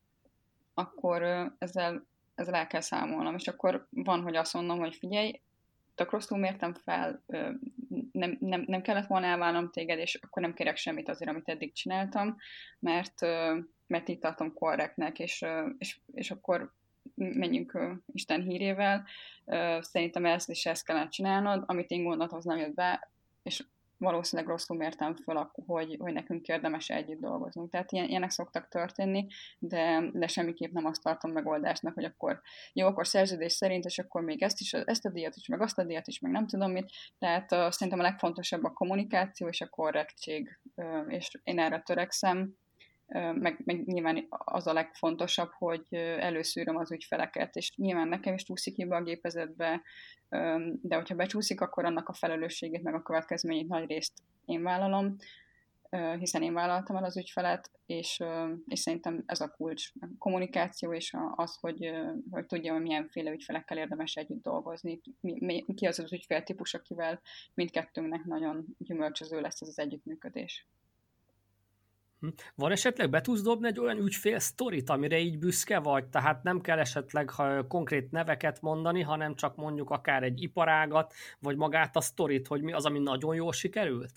akkor 0.74 1.24
ezzel, 1.58 2.06
ezzel 2.36 2.56
el 2.56 2.68
kell 2.68 2.82
számolnom, 2.82 3.36
és 3.36 3.48
akkor 3.48 3.88
van, 3.90 4.22
hogy 4.22 4.36
azt 4.36 4.54
mondom, 4.54 4.80
hogy 4.80 4.96
figyelj, 4.96 5.42
tök 5.96 6.12
rosszul 6.12 6.38
mértem 6.38 6.74
fel, 6.74 7.24
nem, 8.18 8.38
nem, 8.40 8.64
nem 8.68 8.82
kellett 8.82 9.08
volna 9.08 9.26
elválnom 9.26 9.72
téged, 9.72 10.00
és 10.00 10.16
akkor 10.16 10.42
nem 10.42 10.54
kérek 10.54 10.78
semmit 10.78 11.10
azért, 11.10 11.30
amit 11.30 11.50
eddig 11.50 11.74
csináltam, 11.74 12.38
mert, 12.80 13.22
mert 13.88 14.08
itt 14.08 14.22
tartom 14.22 14.54
korrektnek, 14.54 15.20
és, 15.20 15.46
és, 15.78 16.00
és 16.14 16.32
akkor 16.32 16.74
menjünk 17.16 17.80
Isten 18.14 18.42
hírével. 18.42 19.06
Szerintem 19.80 20.26
ezt 20.26 20.50
is 20.50 20.66
ezt 20.66 20.86
kellene 20.86 21.08
csinálnod, 21.08 21.64
amit 21.66 21.92
én 21.92 22.04
gondoltam, 22.04 22.38
az 22.38 22.46
nem 22.46 22.58
jött 22.58 22.74
be, 22.74 23.10
és 23.44 23.64
valószínűleg 23.98 24.52
rosszul 24.52 24.78
mértem 24.78 25.16
föl, 25.16 25.52
hogy, 25.66 25.96
hogy 26.00 26.14
nekünk 26.14 26.48
érdemes 26.48 26.90
együtt 26.90 27.20
dolgoznunk. 27.20 27.72
Tehát 27.72 27.92
ilyen, 27.92 28.08
ilyenek 28.08 28.30
szoktak 28.30 28.68
történni, 28.68 29.28
de, 29.60 30.10
de 30.14 30.28
semmiképp 30.28 30.72
nem 30.72 30.86
azt 30.86 31.02
tartom 31.02 31.32
megoldásnak, 31.32 31.94
hogy 31.94 32.04
akkor 32.04 32.42
jó, 32.74 32.88
akkor 32.88 33.08
szerződés 33.08 33.54
szerint, 33.54 33.86
és 33.86 34.00
akkor 34.00 34.22
még 34.22 34.44
ezt 34.44 34.60
is, 34.60 34.74
ezt 34.74 35.06
a 35.06 35.10
díjat 35.10 35.36
is, 35.36 35.48
meg 35.48 35.62
azt 35.62 35.78
a 35.78 35.84
díjat 35.84 36.08
is, 36.08 36.20
meg 36.20 36.32
nem 36.32 36.48
tudom 36.48 36.72
mit. 36.72 36.92
Tehát 37.20 37.52
uh, 37.52 37.70
szerintem 37.70 38.00
a 38.00 38.10
legfontosabb 38.10 38.64
a 38.64 38.74
kommunikáció 38.74 39.48
és 39.48 39.62
a 39.62 39.70
korrektség, 39.70 40.60
uh, 40.76 41.14
és 41.14 41.30
én 41.44 41.60
erre 41.60 41.80
törekszem, 41.80 42.56
meg, 43.14 43.62
meg 43.64 43.86
nyilván 43.86 44.26
az 44.30 44.68
a 44.68 44.74
legfontosabb, 44.74 45.52
hogy 45.52 45.86
előszűröm 46.20 46.78
az 46.78 46.92
ügyfeleket, 46.92 47.56
és 47.56 47.76
nyilván 47.76 48.08
nekem 48.08 48.34
is 48.34 48.44
csúszik 48.44 48.74
ki 48.74 48.86
be 48.86 48.96
a 48.96 49.04
gépezetbe, 49.04 49.82
de 50.82 50.96
hogyha 50.96 51.16
becsúszik, 51.16 51.62
akkor 51.62 51.86
annak 51.86 52.10
a 52.10 52.14
felelősségét, 52.14 52.84
meg 52.84 52.94
a 52.94 53.02
következményét 53.02 53.68
nagy 53.68 53.88
részt 53.88 54.14
én 54.46 54.64
vállalom, 54.64 55.16
hiszen 56.20 56.42
én 56.42 56.54
vállaltam 56.54 56.96
el 56.96 57.04
az 57.04 57.18
ügyfelet, 57.18 57.72
és, 57.86 58.24
és 58.68 58.80
szerintem 58.80 59.24
ez 59.26 59.42
a 59.42 59.50
kulcs. 59.50 59.92
A 60.00 60.06
kommunikáció 60.18 60.94
és 60.94 61.16
az, 61.36 61.58
hogy, 61.60 61.92
hogy 62.30 62.46
tudja, 62.46 62.74
hogy 62.74 62.82
milyenféle 62.82 63.32
ügyfelekkel 63.32 63.78
érdemes 63.78 64.16
együtt 64.16 64.44
dolgozni, 64.44 65.02
mi, 65.20 65.38
mi, 65.40 65.66
ki 65.76 65.86
az 65.86 66.00
az 66.00 66.14
ügyféltípus, 66.14 66.74
akivel 66.74 67.22
mindkettőnknek 67.54 68.24
nagyon 68.24 68.66
gyümölcsöző 68.78 69.42
lesz 69.42 69.62
ez 69.62 69.68
az 69.68 69.80
együttműködés. 69.80 70.68
Hm. 72.20 72.28
Van 72.56 72.72
esetleg 72.72 73.10
be 73.10 73.22
tudsz 73.22 73.42
dobni 73.42 73.68
egy 73.68 73.80
olyan 73.80 73.98
ügyfél 73.98 74.40
sztorit, 74.40 74.90
amire 74.90 75.20
így 75.20 75.38
büszke 75.38 75.80
vagy? 75.80 76.06
Tehát 76.08 76.44
nem 76.44 76.62
kell 76.62 76.80
esetleg 76.80 77.30
ha 77.30 77.68
konkrét 77.68 78.12
neveket 78.12 78.62
mondani, 78.62 79.02
hanem 79.02 79.36
csak 79.36 79.56
mondjuk 79.56 79.90
akár 79.90 80.24
egy 80.24 80.42
iparágat, 80.42 81.14
vagy 81.40 81.56
magát 81.56 81.96
a 81.96 82.02
sztorit, 82.02 82.48
hogy 82.48 82.62
mi 82.62 82.74
az, 82.74 82.86
ami 82.86 83.00
nagyon 83.00 83.36
jól 83.36 83.54
sikerült? 83.54 84.12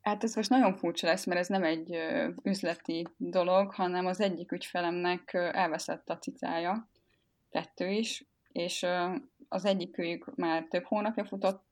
Hát 0.00 0.24
ez 0.24 0.34
most 0.34 0.50
nagyon 0.50 0.76
furcsa 0.76 1.06
lesz, 1.06 1.26
mert 1.26 1.40
ez 1.40 1.48
nem 1.48 1.64
egy 1.64 1.96
üzleti 2.42 3.06
dolog, 3.16 3.74
hanem 3.74 4.06
az 4.06 4.20
egyik 4.20 4.52
ügyfelemnek 4.52 5.34
elveszett 5.34 6.08
a 6.08 6.18
cicája, 6.18 6.88
kettő 7.50 7.88
is, 7.88 8.24
és 8.52 8.86
az 9.48 9.64
egyikük 9.64 10.34
már 10.36 10.66
több 10.68 10.84
hónapja 10.84 11.24
futott, 11.24 11.64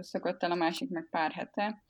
szökött 0.00 0.42
el, 0.42 0.50
a 0.50 0.54
másik 0.54 0.90
meg 0.90 1.08
pár 1.10 1.32
hete, 1.32 1.82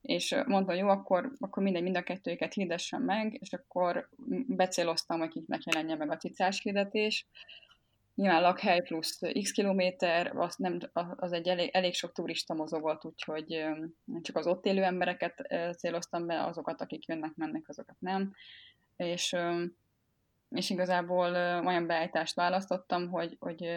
és 0.00 0.36
mondta, 0.46 0.72
jó, 0.72 0.88
akkor, 0.88 1.32
akkor 1.38 1.62
mindegy, 1.62 1.82
mind 1.82 1.96
a 1.96 2.02
kettőjüket 2.02 2.52
hirdessen 2.52 3.00
meg, 3.00 3.36
és 3.40 3.52
akkor 3.52 4.08
becéloztam, 4.46 5.18
hogy 5.18 5.28
kiknek 5.28 5.64
jelenjen 5.64 5.98
meg 5.98 6.10
a 6.10 6.16
cicás 6.16 6.60
hirdetés. 6.62 7.26
Nyilván 8.14 8.42
lakhely 8.42 8.80
plusz 8.80 9.20
x 9.42 9.50
kilométer, 9.50 10.36
az, 10.36 10.56
nem, 10.56 10.78
az 11.16 11.32
egy 11.32 11.48
elég, 11.48 11.70
elég 11.72 11.94
sok 11.94 12.12
turista 12.12 12.54
mozogott, 12.54 13.04
úgyhogy 13.04 13.64
csak 14.22 14.36
az 14.36 14.46
ott 14.46 14.66
élő 14.66 14.82
embereket 14.82 15.48
céloztam 15.78 16.26
be, 16.26 16.44
azokat, 16.44 16.80
akik 16.80 17.06
jönnek, 17.06 17.34
mennek, 17.34 17.68
azokat 17.68 17.96
nem. 17.98 18.34
És, 18.96 19.36
és 20.48 20.70
igazából 20.70 21.30
olyan 21.64 21.86
beállítást 21.86 22.34
választottam, 22.34 23.08
hogy, 23.08 23.36
hogy 23.40 23.68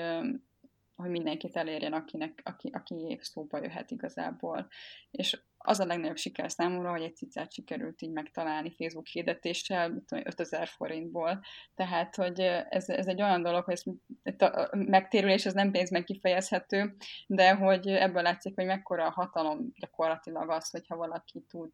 hogy 0.95 1.09
mindenkit 1.09 1.55
elérjen, 1.55 1.93
akinek, 1.93 2.41
aki, 2.43 2.69
aki 2.73 3.19
szóba 3.21 3.57
jöhet 3.57 3.91
igazából. 3.91 4.67
És 5.12 5.41
az 5.65 5.80
a 5.80 5.86
legnagyobb 5.86 6.17
siker 6.17 6.52
számomra, 6.52 6.91
hogy 6.91 7.02
egy 7.02 7.15
cicát 7.15 7.54
sikerült 7.54 8.02
így 8.02 8.12
megtalálni 8.12 8.76
Facebook 8.78 9.08
hirdetéssel, 9.08 10.04
5000 10.10 10.67
forintból. 10.67 11.43
Tehát, 11.76 12.15
hogy 12.15 12.39
ez, 12.69 12.89
ez 12.89 13.08
egy 13.08 13.21
olyan 13.21 13.41
dolog, 13.41 13.63
hogy 13.63 13.82
ez, 14.23 14.41
a 14.41 14.69
megtérülés 14.76 15.45
ez 15.45 15.54
nem 15.54 15.71
pénzben 15.71 16.04
kifejezhető, 16.04 16.95
de 17.28 17.54
hogy 17.54 17.88
ebből 17.88 18.21
látszik, 18.21 18.56
hogy 18.56 18.65
mekkora 18.65 19.06
a 19.06 19.12
hatalom 19.12 19.71
gyakorlatilag 19.76 20.49
az, 20.49 20.69
hogyha 20.69 20.95
valaki 20.95 21.45
tud 21.49 21.71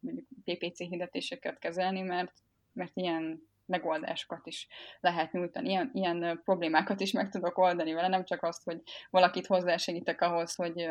mondjuk 0.00 0.26
PPC 0.44 0.78
hirdetéseket 0.78 1.58
kezelni, 1.58 2.00
mert, 2.00 2.32
mert 2.72 2.92
ilyen 2.94 3.48
megoldásokat 3.66 4.46
is 4.46 4.66
lehet 5.00 5.32
nyújtani, 5.32 5.68
ilyen, 5.68 5.90
ilyen 5.92 6.40
problémákat 6.44 7.00
is 7.00 7.12
meg 7.12 7.28
tudok 7.28 7.58
oldani 7.58 7.92
vele, 7.92 8.08
nem 8.08 8.24
csak 8.24 8.42
azt, 8.42 8.62
hogy 8.64 8.82
valakit 9.10 9.46
hozzásegítek 9.46 10.20
ahhoz, 10.20 10.54
hogy 10.54 10.88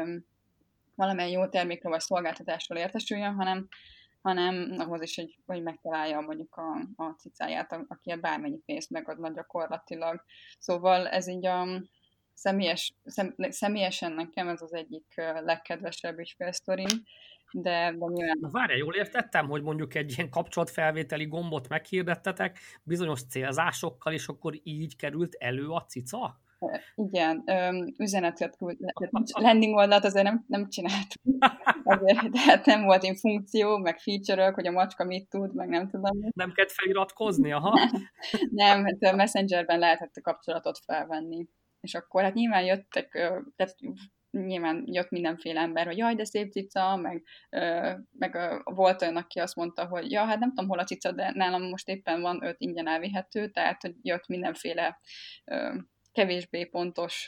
valamilyen 0.96 1.30
jó 1.30 1.48
termékről 1.48 1.92
vagy 1.92 2.02
szolgáltatásról 2.02 2.80
értesüljön, 2.80 3.34
hanem, 3.34 3.68
hanem 4.22 4.76
ahhoz 4.78 5.02
is, 5.02 5.16
hogy, 5.16 5.38
hogy 5.46 5.64
megtalálja 5.64 6.20
mondjuk 6.20 6.56
a, 6.56 7.04
a 7.04 7.16
cicáját, 7.18 7.80
aki 7.88 8.12
a 8.12 8.18
bármennyi 8.18 8.60
pénzt 8.66 8.90
megadna 8.90 9.32
gyakorlatilag. 9.32 10.24
Szóval 10.60 11.08
ez 11.08 11.28
így 11.28 11.46
a 11.46 11.68
személyes, 12.34 12.94
szem, 13.06 13.36
személyesen 13.38 14.12
nekem 14.12 14.48
ez 14.48 14.62
az 14.62 14.74
egyik 14.74 15.14
legkedvesebb 15.44 16.20
ügyfélsztorim, 16.20 17.04
de, 17.52 17.92
de 17.92 18.06
nyilván... 18.06 18.38
Na 18.40 18.50
várjál, 18.50 18.78
jól 18.78 18.94
értettem, 18.94 19.48
hogy 19.48 19.62
mondjuk 19.62 19.96
egy 19.96 20.14
ilyen 20.18 20.30
kapcsolatfelvételi 20.30 21.26
gombot 21.26 21.68
meghirdettetek 21.68 22.60
bizonyos 22.84 23.26
célzásokkal, 23.28 24.14
és 24.14 24.28
akkor 24.28 24.60
így 24.64 24.96
került 24.96 25.36
elő 25.40 25.70
a 25.70 25.86
cica? 25.86 26.40
Igen, 26.96 27.44
üzenetet 27.98 28.58
landing 29.42 29.76
oldalt 29.76 30.04
azért 30.04 30.26
nem, 30.26 30.44
nem 30.48 30.70
csináltunk. 30.70 31.46
Azért, 31.84 32.32
tehát 32.32 32.66
nem 32.66 32.84
volt 32.84 33.04
én 33.04 33.16
funkció, 33.16 33.78
meg 33.78 34.00
feature 34.00 34.52
hogy 34.52 34.68
a 34.68 34.72
macska 34.72 35.04
mit 35.04 35.30
tud, 35.30 35.56
meg 35.56 35.70
nem 35.70 35.88
tudom. 35.88 36.20
Nem 36.36 36.52
kellett 36.52 36.72
feliratkozni, 36.72 37.52
aha? 37.52 37.80
nem, 38.52 38.84
hát 38.84 39.14
a 39.14 39.16
Messengerben 39.16 39.80
lehetett 39.80 40.16
a 40.16 40.22
kapcsolatot 40.22 40.80
felvenni. 40.86 41.48
És 41.82 41.94
akkor 41.94 42.24
hát 42.24 42.34
nyilván 42.34 42.64
jöttek, 42.64 43.10
tehát 43.56 43.76
nyilván 44.32 44.84
jött 44.86 45.10
mindenféle 45.10 45.62
ember, 45.62 45.86
hogy 45.86 45.98
jaj, 45.98 46.16
de 46.16 46.26
szép 46.26 46.52
cica, 46.52 46.96
meg, 46.96 47.24
meg 48.12 48.62
volt 48.64 49.02
olyan, 49.02 49.16
aki 49.16 49.40
azt 49.40 49.56
mondta, 49.56 49.86
hogy 49.86 50.12
ja, 50.12 50.26
hát 50.26 50.40
nem 50.40 50.50
tudom, 50.50 50.68
hol 50.68 50.80
a 50.80 50.84
cica, 50.84 51.12
de 51.12 51.32
nálam 51.34 51.64
most 51.64 51.90
éppen 51.90 52.22
van 52.22 52.44
öt 52.44 52.56
ingyen 52.60 52.88
elvihető, 52.88 53.50
tehát 53.50 53.82
hogy 53.82 53.96
jött 54.02 54.28
mindenféle 54.28 55.00
kevésbé 56.16 56.66
pontos 56.66 57.28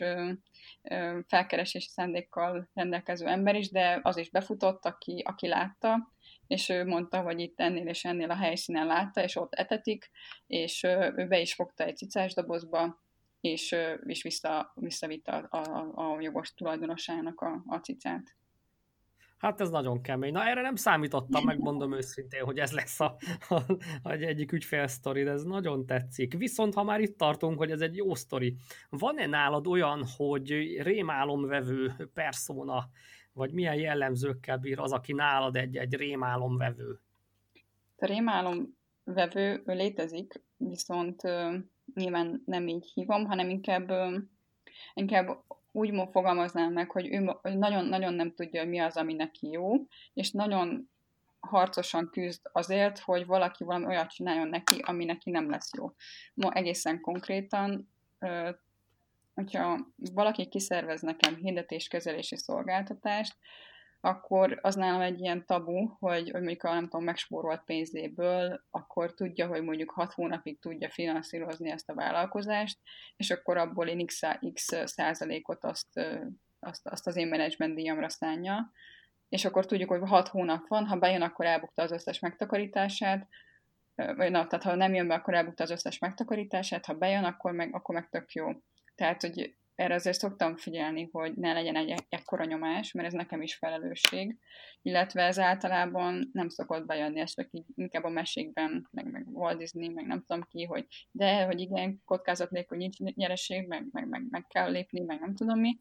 felkeresési 1.28 1.88
szándékkal 1.90 2.70
rendelkező 2.74 3.26
ember 3.26 3.56
is, 3.56 3.70
de 3.70 4.00
az 4.04 4.18
is 4.18 4.30
befutott, 4.30 4.86
aki, 4.86 5.22
aki 5.26 5.48
látta, 5.48 6.12
és 6.48 6.70
ő 6.70 6.86
mondta, 6.86 7.22
hogy 7.22 7.40
itt 7.40 7.60
ennél 7.60 7.88
és 7.88 8.06
ennél 8.06 8.32
a 8.32 8.36
helyszínen 8.36 8.86
látta, 8.86 9.24
és 9.24 9.36
ott 9.36 9.54
etetik, 9.54 10.10
és 10.48 10.84
ő 10.84 11.26
be 11.28 11.40
is 11.40 11.54
fogta 11.54 11.84
egy 11.84 11.98
cicás 11.98 12.34
dobozba, 12.34 13.02
és, 13.42 13.76
és 14.06 14.22
vissza, 14.22 14.72
visszavitte 14.76 15.32
a, 15.32 15.58
a, 15.58 15.92
a 15.96 16.22
jogos 16.22 16.54
tulajdonosának 16.54 17.42
a, 17.42 17.64
a 17.68 17.78
cicát. 17.78 18.36
Hát 19.38 19.62
ez 19.62 19.70
nagyon 19.70 20.02
kemény. 20.02 20.32
Na 20.32 20.46
erre 20.46 20.62
nem 20.62 20.76
számítottam, 20.76 21.44
megmondom 21.44 21.94
őszintén, 21.94 22.44
hogy 22.44 22.60
ez 22.60 22.72
lesz 22.72 23.00
a, 23.00 23.18
a, 23.50 23.62
a 24.04 24.12
egyik 24.12 24.52
ügyfél 24.52 24.88
sztori, 24.88 25.24
de 25.24 25.32
ez 25.32 25.44
nagyon 25.44 25.86
tetszik. 25.86 26.38
Viszont 26.38 26.74
ha 26.74 26.84
már 26.84 27.00
itt 27.00 27.18
tartunk, 27.18 27.58
hogy 27.58 27.72
ez 27.72 27.82
egy 27.82 27.96
jó 27.96 28.16
sztori, 28.16 28.56
van-e 28.90 29.26
nálad 29.26 29.68
olyan, 29.68 30.04
hogy 30.18 30.50
rémálomvevő 30.82 32.10
persona, 32.14 32.90
vagy 33.34 33.52
milyen 33.52 33.76
jellemzőkkel 33.76 34.58
bír 34.58 34.80
az, 34.80 34.92
aki 34.92 35.14
nálad 35.14 35.56
egy, 35.56 35.78
egy 35.78 35.96
rémálomvevő? 35.96 37.00
A 37.98 38.06
rémálomvevő 38.06 39.62
létezik, 39.66 40.42
viszont 40.58 41.22
nyilván 41.94 42.42
nem 42.46 42.68
így 42.68 42.92
hívom, 42.94 43.26
hanem 43.26 43.50
inkább, 43.50 43.92
inkább 44.94 45.44
úgy 45.72 45.92
fogalmaznám 46.12 46.74
meg, 46.74 46.92
hogy 46.92 47.14
ő 47.14 47.36
nagyon-nagyon 47.42 48.14
nem 48.14 48.34
tudja, 48.34 48.60
hogy 48.60 48.70
mi 48.70 48.80
az, 48.80 48.98
ami 48.98 49.14
neki 49.14 49.50
jó, 49.50 49.74
és 50.14 50.32
nagyon 50.32 50.90
harcosan 51.40 52.10
küzd 52.12 52.42
azért, 52.52 53.00
hogy 53.00 53.26
valaki 53.26 53.64
valami 53.64 53.86
olyat 53.86 54.10
csináljon 54.10 54.48
neki, 54.48 54.80
ami 54.80 55.06
neki 55.06 55.30
nem 55.30 55.50
lesz 55.50 55.72
jó. 55.78 55.92
Ma 56.34 56.54
egészen 56.54 57.02
konkrétan 57.02 57.90
hogyha 59.38 59.88
valaki 60.14 60.48
kiszervez 60.48 61.02
nekem 61.02 61.36
hirdetéskezelési 61.36 62.38
szolgáltatást, 62.38 63.36
akkor 64.08 64.60
az 64.62 64.76
nálam 64.76 65.02
egy 65.02 65.20
ilyen 65.20 65.46
tabu, 65.46 65.88
hogy, 66.00 66.30
hogy 66.30 66.42
mondjuk 66.42 66.64
a 66.64 66.74
nem 66.74 66.84
tudom, 66.84 67.04
megspórolt 67.04 67.64
pénzéből, 67.66 68.64
akkor 68.72 69.14
tudja, 69.14 69.48
hogy 69.48 69.64
mondjuk 69.64 69.92
6 69.92 70.14
hónapig 70.14 70.60
tudja 70.60 70.90
finanszírozni 70.90 71.70
ezt 71.70 71.90
a 71.90 71.94
vállalkozást, 71.94 72.80
és 73.16 73.32
akkor 73.32 73.58
abból 73.58 73.88
én 73.88 74.06
x, 74.06 74.22
x 74.54 74.74
százalékot 74.84 75.64
azt, 75.64 76.00
azt, 76.60 76.88
azt 76.88 77.08
az 77.08 77.16
én 77.16 77.28
menedzsment 77.28 77.76
díjamra 77.76 78.10
szánja, 78.10 78.72
és 79.30 79.46
akkor 79.46 79.66
tudjuk, 79.66 79.90
hogy 79.90 80.02
6 80.10 80.28
hónap 80.28 80.68
van, 80.68 80.86
ha 80.86 80.98
bejön, 80.98 81.22
akkor 81.22 81.46
elbukta 81.46 81.82
az 81.82 81.92
összes 81.92 82.20
megtakarítását, 82.20 83.28
vagy 83.96 84.32
na, 84.32 84.48
tehát 84.48 84.66
ha 84.66 84.76
nem 84.76 84.94
jön 84.94 85.08
be, 85.08 85.14
akkor 85.14 85.34
elbukta 85.34 85.64
az 85.64 85.70
összes 85.70 86.00
megtakarítását, 86.00 86.86
ha 86.86 86.94
bejön, 86.94 87.24
akkor 87.24 87.52
meg, 87.52 87.76
akkor 87.76 87.96
meg 87.96 88.10
tök 88.10 88.32
jó. 88.32 88.50
Tehát, 88.96 89.22
hogy 89.22 89.56
erre 89.78 89.94
azért 89.94 90.20
szoktam 90.20 90.56
figyelni, 90.56 91.10
hogy 91.12 91.34
ne 91.34 91.54
legyen 91.54 91.76
egy 91.76 91.94
ekkora 92.10 92.46
nyomás, 92.46 92.92
mert 92.92 93.08
ez 93.08 93.14
nekem 93.14 93.42
is 93.42 93.56
felelősség, 93.56 94.38
illetve 94.82 95.22
ez 95.22 95.40
általában 95.40 96.30
nem 96.34 96.50
szokott 96.50 96.86
bejönni, 96.86 97.20
ez 97.20 97.34
csak 97.34 97.50
inkább 97.76 98.04
a 98.04 98.10
mesékben, 98.10 98.88
meg, 98.92 99.12
meg 99.12 99.28
Walt 99.28 99.58
Disney, 99.58 99.90
meg 99.90 100.06
nem 100.06 100.24
tudom 100.28 100.44
ki, 100.50 100.64
hogy 100.64 100.86
de, 101.12 101.44
hogy 101.44 101.60
igen, 101.60 102.02
kockázat 102.06 102.52
nélkül 102.52 102.78
nincs 102.78 102.98
nyereség, 102.98 103.68
meg, 103.68 103.86
meg, 103.92 104.08
meg, 104.08 104.24
meg 104.30 104.48
kell 104.48 104.72
lépni, 104.72 105.00
meg 105.00 105.20
nem 105.20 105.36
tudom 105.36 105.60
mi, 105.60 105.78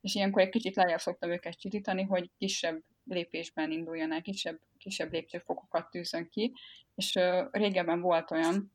és 0.00 0.14
ilyenkor 0.14 0.42
egy 0.42 0.48
kicsit 0.48 0.76
lejjebb 0.76 1.00
szoktam 1.00 1.30
őket 1.30 1.58
csitítani, 1.58 2.02
hogy 2.02 2.30
kisebb 2.38 2.82
lépésben 3.04 3.70
induljanak, 3.70 4.22
kisebb, 4.22 4.60
kisebb 4.78 5.12
lépcsőfokokat 5.12 5.90
tűzön 5.90 6.28
ki, 6.28 6.52
és 6.94 7.14
uh, 7.14 7.46
régebben 7.50 8.00
volt 8.00 8.30
olyan, 8.30 8.72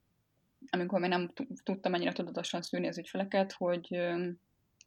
amikor 0.69 0.99
még 0.99 1.10
nem 1.10 1.34
tudtam 1.63 1.93
ennyire 1.93 2.12
tudatosan 2.12 2.62
szűrni 2.62 2.88
az 2.88 2.97
ügyfeleket, 2.97 3.51
hogy 3.51 3.99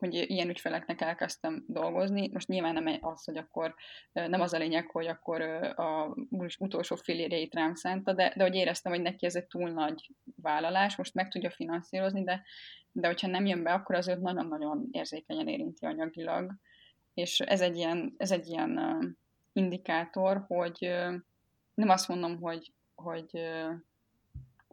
hogy 0.04 0.30
ilyen 0.30 0.48
ügyfeleknek 0.48 1.00
elkezdtem 1.00 1.64
dolgozni. 1.66 2.28
Most 2.32 2.48
nyilván 2.48 2.82
nem 2.82 2.98
az, 3.00 3.24
hogy 3.24 3.36
akkor 3.36 3.74
nem 4.12 4.40
az 4.40 4.52
a 4.52 4.58
lényeg, 4.58 4.90
hogy 4.90 5.06
akkor 5.06 5.40
a 5.76 6.16
utolsó 6.58 6.96
fillérjeit 6.96 7.54
rám 7.54 7.74
szánta, 7.74 8.12
de, 8.12 8.32
de 8.36 8.42
hogy 8.42 8.54
éreztem, 8.54 8.92
hogy 8.92 9.02
neki 9.02 9.26
ez 9.26 9.34
egy 9.34 9.46
túl 9.46 9.70
nagy 9.70 10.10
vállalás, 10.36 10.96
most 10.96 11.14
meg 11.14 11.28
tudja 11.28 11.50
finanszírozni, 11.50 12.24
de, 12.24 12.42
de 12.92 13.06
hogyha 13.06 13.26
nem 13.26 13.46
jön 13.46 13.62
be, 13.62 13.72
akkor 13.72 13.94
az 13.94 14.08
őt 14.08 14.20
nagyon-nagyon 14.20 14.88
érzékenyen 14.90 15.48
érinti 15.48 15.86
anyagilag. 15.86 16.54
És 17.14 17.40
ez 17.40 17.60
egy 17.60 17.76
ilyen, 17.76 18.14
ez 18.16 18.30
egy 18.30 18.46
ilyen 18.46 18.78
indikátor, 19.52 20.44
hogy 20.46 20.78
nem 21.74 21.88
azt 21.88 22.08
mondom, 22.08 22.40
hogy, 22.40 22.72
hogy 22.94 23.40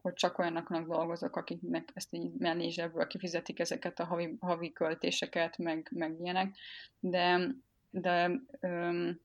hogy 0.02 0.14
csak 0.14 0.38
olyanoknak 0.38 0.88
dolgozok, 0.88 1.36
akiknek 1.36 1.90
ezt 1.94 2.14
így 2.14 2.32
mellé 2.38 2.70
zsebből 2.70 3.08
kifizetik 3.08 3.60
ezeket 3.60 4.00
a 4.00 4.06
havi, 4.06 4.38
havi 4.40 4.72
költéseket, 4.72 5.58
meg, 5.58 5.88
meg 5.92 6.16
ilyenek, 6.20 6.56
de, 7.00 7.56
de 7.90 8.32
öm, 8.60 9.20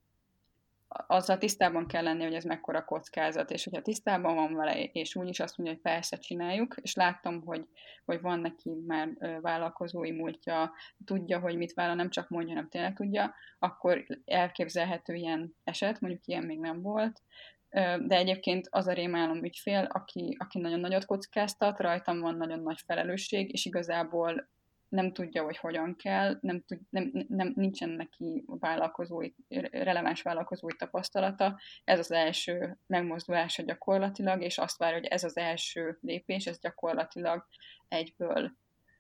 azzal 0.88 1.38
tisztában 1.38 1.86
kell 1.86 2.02
lenni, 2.02 2.22
hogy 2.22 2.34
ez 2.34 2.44
mekkora 2.44 2.84
kockázat, 2.84 3.50
és 3.50 3.64
hogyha 3.64 3.82
tisztában 3.82 4.34
van 4.34 4.54
vele, 4.54 4.82
és 4.82 5.16
úgy 5.16 5.28
is 5.28 5.40
azt 5.40 5.56
mondja, 5.56 5.74
hogy 5.74 5.92
persze 5.92 6.16
csináljuk, 6.16 6.74
és 6.82 6.94
láttam, 6.94 7.42
hogy, 7.44 7.66
hogy 8.04 8.20
van 8.20 8.40
neki 8.40 8.70
már 8.86 9.08
vállalkozói 9.40 10.10
múltja, 10.10 10.72
tudja, 11.04 11.38
hogy 11.38 11.56
mit 11.56 11.72
vállal, 11.72 11.94
nem 11.94 12.10
csak 12.10 12.28
mondja, 12.28 12.54
hanem 12.54 12.68
tényleg 12.68 12.94
tudja, 12.94 13.34
akkor 13.58 14.06
elképzelhető 14.24 15.14
ilyen 15.14 15.54
eset, 15.64 16.00
mondjuk 16.00 16.26
ilyen 16.26 16.44
még 16.44 16.58
nem 16.58 16.82
volt, 16.82 17.22
de 17.70 18.16
egyébként 18.16 18.66
az 18.70 18.86
a 18.86 18.92
rémálom 18.92 19.44
ügyfél, 19.44 19.88
aki, 19.92 20.36
aki 20.38 20.58
nagyon 20.58 20.80
nagyot 20.80 21.04
kockáztat, 21.04 21.80
rajtam 21.80 22.20
van 22.20 22.36
nagyon 22.36 22.60
nagy 22.60 22.80
felelősség, 22.86 23.52
és 23.52 23.64
igazából 23.64 24.48
nem 24.88 25.12
tudja, 25.12 25.42
hogy 25.42 25.56
hogyan 25.56 25.96
kell, 25.96 26.38
nem, 26.40 26.62
tud, 26.66 26.78
nem, 26.90 27.10
nem 27.28 27.52
nincsen 27.56 27.88
neki 27.88 28.44
vállalkozói, 28.46 29.30
releváns 29.70 30.22
vállalkozói 30.22 30.76
tapasztalata. 30.76 31.60
Ez 31.84 31.98
az 31.98 32.12
első 32.12 32.78
megmozdulása 32.86 33.62
gyakorlatilag, 33.62 34.42
és 34.42 34.58
azt 34.58 34.78
várja, 34.78 34.98
hogy 34.98 35.06
ez 35.06 35.24
az 35.24 35.36
első 35.36 35.98
lépés, 36.00 36.46
ez 36.46 36.60
gyakorlatilag 36.60 37.46
egyből 37.88 38.52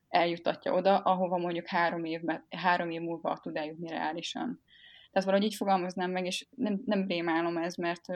eljutatja 0.08 0.72
oda, 0.72 0.98
ahova 0.98 1.36
mondjuk 1.36 1.66
három 1.66 2.04
év, 2.04 2.20
három 2.48 2.90
év 2.90 3.00
múlva 3.00 3.38
tud 3.42 3.56
eljutni 3.56 3.88
reálisan. 3.88 4.60
Tehát 5.16 5.30
valahogy 5.30 5.50
így 5.52 5.58
fogalmaznám 5.58 6.10
meg, 6.10 6.26
és 6.26 6.46
nem, 6.56 6.82
nem 6.84 7.06
rémálom 7.06 7.56
ez, 7.56 7.74
mert, 7.74 8.06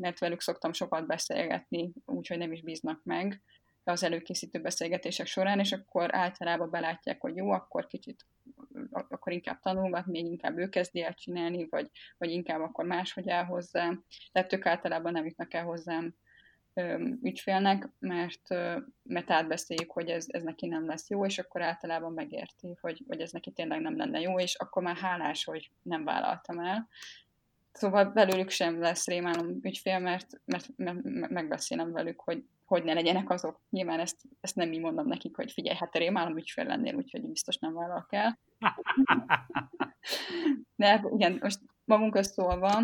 mert 0.00 0.18
velük 0.18 0.40
szoktam 0.40 0.72
sokat 0.72 1.06
beszélgetni, 1.06 1.92
úgyhogy 2.04 2.38
nem 2.38 2.52
is 2.52 2.62
bíznak 2.62 3.00
meg 3.04 3.42
az 3.84 4.02
előkészítő 4.02 4.60
beszélgetések 4.60 5.26
során, 5.26 5.58
és 5.58 5.72
akkor 5.72 6.14
általában 6.14 6.70
belátják, 6.70 7.20
hogy 7.20 7.36
jó, 7.36 7.50
akkor 7.50 7.86
kicsit 7.86 8.26
akkor 8.92 9.32
inkább 9.32 9.60
tanulgat, 9.60 10.06
még 10.06 10.24
inkább 10.24 10.58
ő 10.58 10.68
kezdi 10.68 11.02
el 11.02 11.14
csinálni, 11.14 11.66
vagy, 11.70 11.90
vagy 12.18 12.30
inkább 12.30 12.60
akkor 12.60 12.84
máshogy 12.84 13.28
el 13.28 13.44
hozzá. 13.44 13.90
Tehát 14.32 14.52
ők 14.52 14.66
általában 14.66 15.12
nem 15.12 15.24
jutnak 15.24 15.54
el 15.54 15.64
hozzám 15.64 16.14
ügyfélnek, 17.22 17.88
mert, 17.98 18.48
mert 19.02 19.30
átbeszéljük, 19.30 19.90
hogy 19.90 20.08
ez, 20.08 20.26
ez 20.28 20.42
neki 20.42 20.66
nem 20.66 20.86
lesz 20.86 21.10
jó, 21.10 21.24
és 21.24 21.38
akkor 21.38 21.62
általában 21.62 22.12
megérti, 22.12 22.76
hogy, 22.80 23.04
hogy 23.08 23.20
ez 23.20 23.32
neki 23.32 23.50
tényleg 23.50 23.80
nem 23.80 23.96
lenne 23.96 24.20
jó, 24.20 24.38
és 24.38 24.54
akkor 24.54 24.82
már 24.82 24.96
hálás, 24.96 25.44
hogy 25.44 25.70
nem 25.82 26.04
vállaltam 26.04 26.58
el. 26.58 26.88
Szóval 27.72 28.04
belőlük 28.04 28.50
sem 28.50 28.80
lesz 28.80 29.06
rémálom 29.06 29.58
ügyfél, 29.62 29.98
mert, 29.98 30.26
mert, 30.44 30.68
mert 30.76 31.28
megbeszélem 31.28 31.92
velük, 31.92 32.20
hogy 32.20 32.44
hogy 32.64 32.84
ne 32.84 32.92
legyenek 32.92 33.30
azok. 33.30 33.60
Nyilván 33.70 34.00
ezt, 34.00 34.16
ezt 34.40 34.56
nem 34.56 34.72
így 34.72 34.80
mondom 34.80 35.06
nekik, 35.06 35.36
hogy 35.36 35.52
figyelj, 35.52 35.76
hát 35.76 35.90
te 35.90 35.98
rémálom 35.98 36.36
ügyfél 36.36 36.64
lennél, 36.64 36.94
úgyhogy 36.94 37.22
biztos 37.22 37.56
nem 37.56 37.74
vállalok 37.74 38.12
el. 38.12 38.38
De 40.76 41.04
igen, 41.10 41.38
most 41.40 41.60
magunk 41.84 42.22
szólva, 42.22 42.82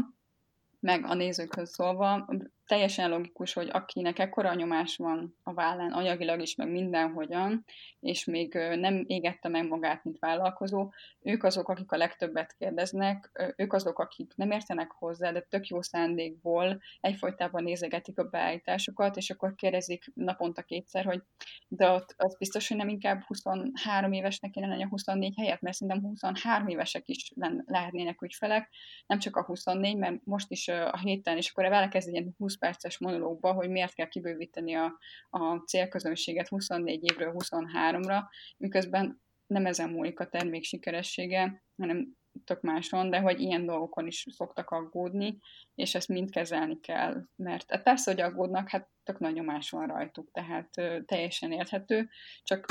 meg 0.81 1.05
a 1.05 1.15
nézőkhöz 1.15 1.71
szólva, 1.71 2.29
teljesen 2.71 3.11
logikus, 3.11 3.53
hogy 3.53 3.69
akinek 3.73 4.19
ekkora 4.19 4.55
nyomás 4.55 4.97
van 4.97 5.37
a 5.43 5.55
vállán, 5.55 5.93
anyagilag 5.93 6.41
is, 6.41 6.55
meg 6.55 6.71
mindenhogyan, 6.71 7.65
és 8.01 8.25
még 8.25 8.55
nem 8.55 9.05
égette 9.07 9.49
meg 9.49 9.69
magát, 9.69 10.05
mint 10.05 10.19
vállalkozó, 10.19 10.91
ők 11.23 11.45
azok, 11.45 11.69
akik 11.69 11.93
a 11.93 11.97
legtöbbet 11.97 12.55
kérdeznek, 12.59 13.31
ők 13.57 13.73
azok, 13.73 13.99
akik 13.99 14.33
nem 14.37 14.51
értenek 14.51 14.91
hozzá, 14.91 15.33
de 15.33 15.41
tök 15.41 15.67
jó 15.67 15.83
szándékból 15.83 16.81
egyfolytában 17.01 17.63
nézegetik 17.63 18.19
a 18.19 18.25
beállításokat, 18.25 19.17
és 19.17 19.31
akkor 19.31 19.55
kérdezik 19.55 20.11
naponta 20.15 20.63
kétszer, 20.63 21.05
hogy 21.05 21.23
de 21.69 21.89
ott 21.89 22.15
az 22.17 22.37
biztos, 22.39 22.69
hogy 22.69 22.77
nem 22.77 22.89
inkább 22.89 23.23
23 23.23 24.13
évesnek 24.13 24.51
kéne 24.51 24.67
lenni 24.67 24.83
a 24.83 24.89
24 24.89 25.35
helyet, 25.37 25.61
mert 25.61 25.77
szerintem 25.77 26.03
23 26.03 26.69
évesek 26.69 27.09
is 27.09 27.33
lehetnének 27.67 28.23
ügyfelek, 28.23 28.71
nem 29.07 29.19
csak 29.19 29.37
a 29.37 29.45
24, 29.45 29.97
mert 29.97 30.25
most 30.25 30.51
is 30.51 30.69
a 30.69 30.99
héten, 30.99 31.37
és 31.37 31.51
akkor 31.51 31.65
elkezd 31.65 32.09
egy 32.09 32.15
ilyen 32.15 32.35
20 32.39 32.59
perces 32.61 32.99
monológba, 32.99 33.53
hogy 33.53 33.71
miért 33.71 33.95
kell 33.95 34.09
kibővíteni 34.09 34.75
a, 34.75 34.99
a 35.31 35.57
célközönséget 35.57 36.49
24 36.49 37.13
évről 37.13 37.35
23-ra, 37.39 38.23
miközben 38.57 39.23
nem 39.47 39.67
ezen 39.67 39.91
múlik 39.91 40.21
a 40.21 40.29
termék 40.29 40.65
sikeressége, 40.65 41.63
hanem 41.77 42.19
tök 42.45 42.61
máson, 42.61 43.11
de 43.11 43.19
hogy 43.21 43.41
ilyen 43.41 43.67
dolgokon 43.67 44.07
is 44.07 44.27
szoktak 44.31 44.71
aggódni, 44.71 45.39
és 45.75 45.95
ezt 45.95 46.09
mind 46.09 46.31
kezelni 46.31 46.81
kell, 46.81 47.25
mert 47.37 47.71
hát 47.71 47.83
persze, 47.83 48.11
hogy 48.11 48.21
aggódnak, 48.21 48.69
hát 48.69 48.89
tök 49.03 49.19
nagy 49.19 49.35
nyomás 49.35 49.71
van 49.71 49.87
rajtuk, 49.87 50.31
tehát 50.33 50.79
ö, 50.79 50.99
teljesen 51.07 51.53
érthető, 51.53 52.09
csak 52.43 52.67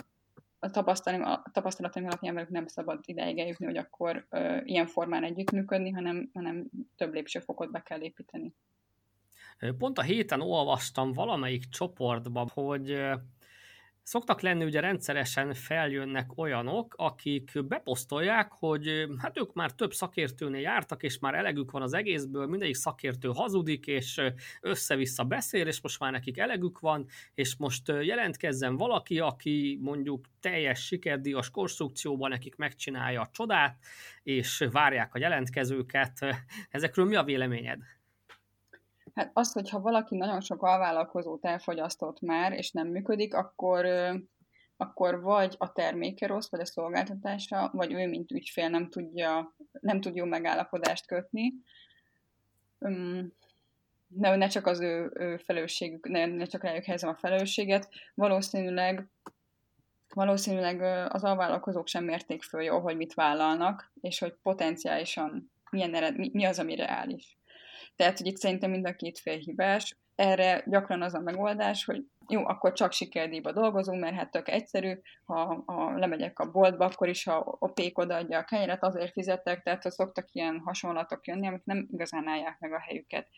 a 0.60 0.70
tapasztalatom, 0.70 1.28
a 1.28 1.44
tapasztalataim 1.52 2.06
alapján 2.06 2.34
velük 2.34 2.50
nem 2.50 2.68
szabad 2.68 3.00
ideig 3.06 3.40
eljutni, 3.40 3.66
hogy 3.66 3.78
akkor 3.78 4.26
ö, 4.30 4.58
ilyen 4.64 4.88
formán 4.88 5.24
együttműködni, 5.24 5.90
hanem, 5.90 6.30
hanem 6.34 6.70
több 6.96 7.14
lépcsőfokot 7.14 7.72
be 7.72 7.82
kell 7.82 8.02
építeni. 8.02 8.54
Pont 9.78 9.98
a 9.98 10.02
héten 10.02 10.42
olvastam 10.42 11.12
valamelyik 11.12 11.70
csoportban, 11.70 12.50
hogy 12.54 13.02
szoktak 14.04 14.42
lenni, 14.42 14.64
ugye 14.64 14.80
rendszeresen 14.80 15.54
feljönnek 15.54 16.38
olyanok, 16.38 16.94
akik 16.98 17.66
beposztolják, 17.68 18.52
hogy 18.52 19.08
hát 19.18 19.38
ők 19.38 19.54
már 19.54 19.72
több 19.72 19.94
szakértőnél 19.94 20.62
jártak, 20.62 21.04
és 21.04 21.20
már 21.20 21.34
elegük 21.34 21.72
van 21.72 21.82
az 21.82 21.94
egészből, 21.94 22.48
mindegyik 22.48 22.76
szakértő 22.76 23.30
hazudik, 23.34 23.88
és 23.88 24.22
össze-vissza 24.62 25.24
beszél, 25.24 25.68
és 25.68 25.82
most 25.82 26.00
már 26.00 26.12
nekik 26.12 26.38
elegük 26.38 26.80
van, 26.80 27.06
és 27.34 27.56
most 27.58 27.88
jelentkezzen 27.88 28.78
valaki, 28.78 29.20
aki 29.20 29.80
mondjuk 29.82 30.26
teljes 30.40 30.86
sikerdíjas 30.86 31.50
konstrukcióban 31.50 32.30
nekik 32.30 32.56
megcsinálja 32.56 33.22
a 33.22 33.30
csodát, 33.32 33.78
és 34.24 34.68
várják 34.72 35.16
a 35.16 35.20
jelentkezőket. 35.20 36.26
Ezekről 36.70 37.06
mi 37.06 37.16
a 37.16 37.24
véleményed? 37.24 37.80
Hát 39.16 39.32
az, 39.34 39.52
hogyha 39.52 39.80
valaki 39.80 40.16
nagyon 40.16 40.42
sok 40.42 40.64
alvállalkozót 40.64 41.46
elfogyasztott 41.46 42.22
már, 42.22 42.52
és 42.52 42.72
nem 42.72 42.88
működik, 42.88 43.34
akkor, 43.34 43.86
akkor 44.78 45.22
vagy 45.22 45.56
a 45.58 45.72
terméke 45.72 46.28
rossz, 46.28 46.50
vagy 46.50 46.60
a 46.60 46.66
szolgáltatása, 46.66 47.70
vagy 47.74 47.94
ő, 47.94 48.08
mint 48.08 48.32
ügyfél 48.32 48.70
nem 48.70 48.90
tudja, 48.90 49.56
nem 49.72 50.02
tud 50.02 50.16
jó 50.16 50.26
megállapodást 50.26 51.08
kötni. 51.08 51.54
Ne, 54.08 54.36
ne 54.36 54.48
csak 54.48 54.66
az 54.66 54.80
ő, 54.80 55.12
ő 55.14 55.38
felelősségük, 55.38 56.08
ne, 56.08 56.26
ne 56.26 56.46
csak 56.46 56.64
rájuk 56.64 56.84
helyezem 56.84 57.10
a 57.10 57.16
felelősséget. 57.16 57.90
Valószínűleg 58.16 59.10
valószínűleg 60.14 60.82
az 61.14 61.24
alvállalkozók 61.24 61.88
sem 61.88 62.04
mérték 62.04 62.44
föl 62.44 62.62
jól, 62.62 62.82
hogy 62.82 62.98
mit 62.98 63.14
vállalnak, 63.14 63.92
és 64.02 64.20
hogy 64.20 64.34
potenciálisan 64.44 65.52
milyen 65.72 65.96
ered, 65.96 66.18
mi, 66.18 66.30
mi 66.34 66.46
az, 66.46 66.60
ami 66.60 66.76
reális. 66.76 67.39
Tehát, 68.00 68.18
hogy 68.18 68.28
itt 68.28 68.38
szerintem 68.38 68.72
mind 68.72 68.88
a 68.88 68.96
két 68.96 69.20
fél 69.20 69.38
hibás. 69.38 69.96
Erre 70.16 70.64
gyakran 70.66 71.02
az 71.02 71.14
a 71.14 71.20
megoldás, 71.20 71.86
hogy 71.86 72.04
jó, 72.28 72.48
akkor 72.48 72.74
csak 72.74 72.92
sikerdíjba 72.92 73.52
dolgozunk, 73.52 74.02
mert 74.02 74.16
hát 74.16 74.32
tök 74.32 74.50
egyszerű, 74.50 75.00
ha, 75.26 75.64
ha 75.66 75.98
lemegyek 75.98 76.40
a 76.40 76.52
boltba, 76.52 76.86
akkor 76.86 77.10
is, 77.10 77.24
ha 77.24 77.58
a 77.60 77.68
pék 77.68 77.98
odaadja 77.98 78.38
a 78.38 78.44
kenyeret, 78.44 78.84
azért 78.84 79.12
fizetek, 79.12 79.64
tehát 79.64 79.92
szoktak 79.92 80.32
ilyen 80.32 80.62
hasonlatok 80.66 81.28
jönni, 81.28 81.48
amik 81.48 81.64
nem 81.64 81.88
igazán 81.92 82.28
állják 82.28 82.60
meg 82.60 82.74
a 82.74 82.80
helyüket. 82.80 83.30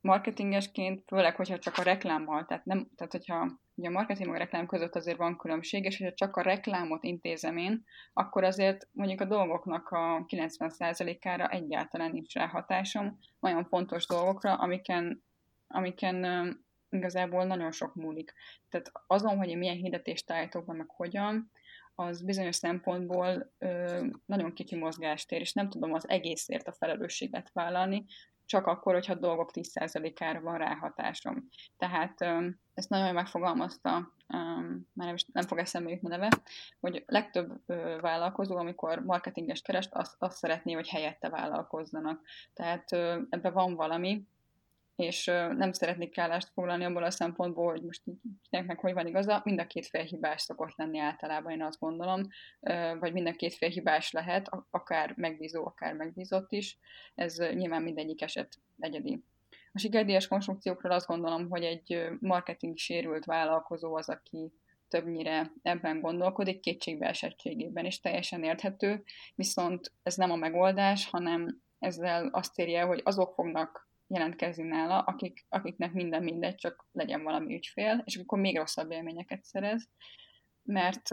Marketingesként, 0.00 1.02
főleg, 1.06 1.36
hogyha 1.36 1.58
csak 1.58 1.76
a 1.76 1.82
reklámmal, 1.82 2.44
tehát, 2.44 2.64
nem, 2.64 2.88
tehát 2.96 3.12
hogyha 3.12 3.60
ugye 3.74 3.88
a 3.88 3.92
marketing 3.92 4.26
meg 4.26 4.36
a 4.36 4.38
reklám 4.38 4.66
között 4.66 4.94
azért 4.94 5.16
van 5.16 5.36
különbség, 5.36 5.84
és 5.84 5.98
hogyha 5.98 6.14
csak 6.14 6.36
a 6.36 6.42
reklámot 6.42 7.04
intézem 7.04 7.56
én, 7.56 7.84
akkor 8.12 8.44
azért 8.44 8.88
mondjuk 8.92 9.20
a 9.20 9.24
dolgoknak 9.24 9.88
a 9.88 10.24
90%-ára 10.28 11.48
egyáltalán 11.48 12.10
nincs 12.10 12.34
ráhatásom, 12.34 13.18
olyan 13.40 13.64
fontos 13.64 14.06
dolgokra, 14.06 14.54
amiken, 14.54 15.22
amiken 15.66 16.24
igazából 16.90 17.44
nagyon 17.44 17.72
sok 17.72 17.94
múlik. 17.94 18.32
Tehát 18.68 18.92
azon, 19.06 19.36
hogy 19.36 19.48
én 19.48 19.58
milyen 19.58 19.76
hirdetést 19.76 20.30
állítok 20.30 20.64
be, 20.66 20.72
meg 20.72 20.88
hogyan, 20.88 21.50
az 21.94 22.22
bizonyos 22.22 22.56
szempontból 22.56 23.52
ö, 23.58 24.00
nagyon 24.26 24.52
kicsi 24.52 24.76
mozgástér, 24.76 25.40
és 25.40 25.52
nem 25.52 25.70
tudom 25.70 25.92
az 25.92 26.08
egészért 26.08 26.68
a 26.68 26.72
felelősséget 26.72 27.50
vállalni, 27.52 28.04
csak 28.50 28.66
akkor, 28.66 28.94
hogyha 28.94 29.14
dolgok 29.14 29.50
10%-ára 29.52 30.40
van 30.40 30.58
ráhatásom. 30.58 31.48
Tehát 31.76 32.20
ezt 32.74 32.88
nagyon 32.88 33.14
megfogalmazta, 33.14 34.12
már 34.92 35.06
nem, 35.06 35.14
is, 35.14 35.24
nem 35.32 35.46
fog 35.46 35.58
eszembe 35.58 35.90
jutni 35.90 36.08
neve, 36.08 36.28
hogy 36.80 37.04
legtöbb 37.06 37.62
vállalkozó, 38.00 38.56
amikor 38.56 38.98
marketinges 39.04 39.62
kerest, 39.62 39.94
azt, 39.94 40.14
azt 40.18 40.36
szeretné, 40.36 40.72
hogy 40.72 40.88
helyette 40.88 41.28
vállalkozzanak. 41.28 42.20
Tehát 42.54 42.92
ebben 43.28 43.52
van 43.52 43.74
valami, 43.74 44.26
és 45.00 45.24
nem 45.56 45.72
szeretnék 45.72 46.18
állást 46.18 46.48
foglalni 46.52 46.84
abból 46.84 47.04
a 47.04 47.10
szempontból, 47.10 47.70
hogy 47.70 47.82
most 47.82 48.02
kinek 48.50 48.66
meg 48.66 48.78
hogy 48.78 48.92
van 48.92 49.06
igaza, 49.06 49.40
mind 49.44 49.60
a 49.60 49.66
két 49.66 49.86
fél 49.86 50.02
hibás 50.02 50.42
szokott 50.42 50.76
lenni 50.76 50.98
általában, 50.98 51.52
én 51.52 51.62
azt 51.62 51.78
gondolom, 51.78 52.26
vagy 52.98 53.12
mind 53.12 53.26
a 53.26 53.32
két 53.32 53.54
fél 53.54 53.68
hibás 53.68 54.12
lehet, 54.12 54.48
akár 54.70 55.12
megbízó, 55.16 55.66
akár 55.66 55.94
megbízott 55.94 56.52
is, 56.52 56.78
ez 57.14 57.38
nyilván 57.38 57.82
mindegyik 57.82 58.22
eset 58.22 58.58
egyedi. 58.78 59.24
A 59.72 59.78
sikerdíjas 59.78 60.28
konstrukciókról 60.28 60.92
azt 60.92 61.06
gondolom, 61.06 61.48
hogy 61.48 61.64
egy 61.64 62.08
marketing 62.20 62.76
sérült 62.76 63.24
vállalkozó 63.24 63.96
az, 63.96 64.08
aki 64.08 64.52
többnyire 64.88 65.52
ebben 65.62 66.00
gondolkodik, 66.00 66.60
kétségbe 66.60 67.08
esettségében 67.08 67.84
is 67.84 68.00
teljesen 68.00 68.42
érthető, 68.42 69.02
viszont 69.34 69.92
ez 70.02 70.14
nem 70.14 70.30
a 70.30 70.36
megoldás, 70.36 71.10
hanem 71.10 71.60
ezzel 71.78 72.28
azt 72.32 72.58
érje, 72.58 72.82
hogy 72.82 73.00
azok 73.04 73.34
fognak 73.34 73.89
jelentkezni 74.10 74.62
nála, 74.62 74.98
akik, 75.00 75.46
akiknek 75.48 75.92
minden 75.92 76.22
mindegy, 76.22 76.54
csak 76.54 76.86
legyen 76.92 77.22
valami 77.22 77.54
ügyfél, 77.54 78.02
és 78.04 78.16
akkor 78.16 78.38
még 78.38 78.56
rosszabb 78.56 78.90
élményeket 78.90 79.44
szerez, 79.44 79.88
mert 80.62 81.10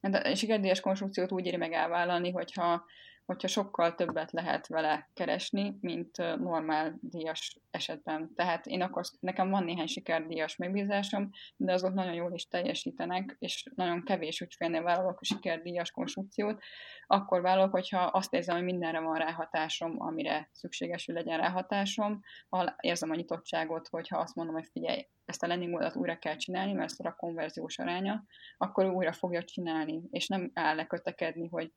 a 0.00 0.34
sikerdíjas 0.34 0.80
konstrukciót 0.80 1.32
úgy 1.32 1.46
éri 1.46 1.56
meg 1.56 1.72
elvállalni, 1.72 2.30
hogyha 2.30 2.84
hogyha 3.26 3.48
sokkal 3.48 3.94
többet 3.94 4.32
lehet 4.32 4.66
vele 4.66 5.10
keresni, 5.14 5.76
mint 5.80 6.16
normál 6.16 6.98
díjas 7.00 7.60
esetben. 7.70 8.34
Tehát 8.34 8.66
én 8.66 8.82
akkor, 8.82 9.04
nekem 9.20 9.50
van 9.50 9.64
néhány 9.64 9.86
sikerdíjas 9.86 10.56
megbízásom, 10.56 11.30
de 11.56 11.72
azok 11.72 11.94
nagyon 11.94 12.14
jól 12.14 12.32
is 12.32 12.48
teljesítenek, 12.48 13.36
és 13.38 13.64
nagyon 13.74 14.02
kevés 14.04 14.40
ügyfélnél 14.40 14.82
vállalok 14.82 15.20
a 15.20 15.24
sikerdíjas 15.24 15.90
konstrukciót, 15.90 16.62
akkor 17.06 17.40
vállalok, 17.40 17.70
hogyha 17.70 18.00
azt 18.00 18.34
érzem, 18.34 18.56
hogy 18.56 18.64
mindenre 18.64 19.00
van 19.00 19.18
ráhatásom, 19.18 19.94
amire 19.98 20.48
szükséges, 20.52 21.06
hogy 21.06 21.14
legyen 21.14 21.38
ráhatásom, 21.38 22.20
ha 22.48 22.76
érzem 22.80 23.10
a 23.10 23.14
nyitottságot, 23.14 23.88
hogyha 23.88 24.18
azt 24.18 24.34
mondom, 24.34 24.54
hogy 24.54 24.68
figyelj, 24.72 25.06
ezt 25.26 25.42
a 25.42 25.46
landing 25.46 25.74
oldalt 25.74 25.96
újra 25.96 26.18
kell 26.18 26.36
csinálni, 26.36 26.72
mert 26.72 26.90
ez 26.90 27.06
a 27.06 27.14
konverziós 27.18 27.78
aránya, 27.78 28.24
akkor 28.56 28.84
újra 28.84 29.12
fogja 29.12 29.44
csinálni, 29.44 30.02
és 30.10 30.26
nem 30.26 30.50
áll 30.54 30.74
lekötekedni, 30.74 31.48
hogy 31.48 31.72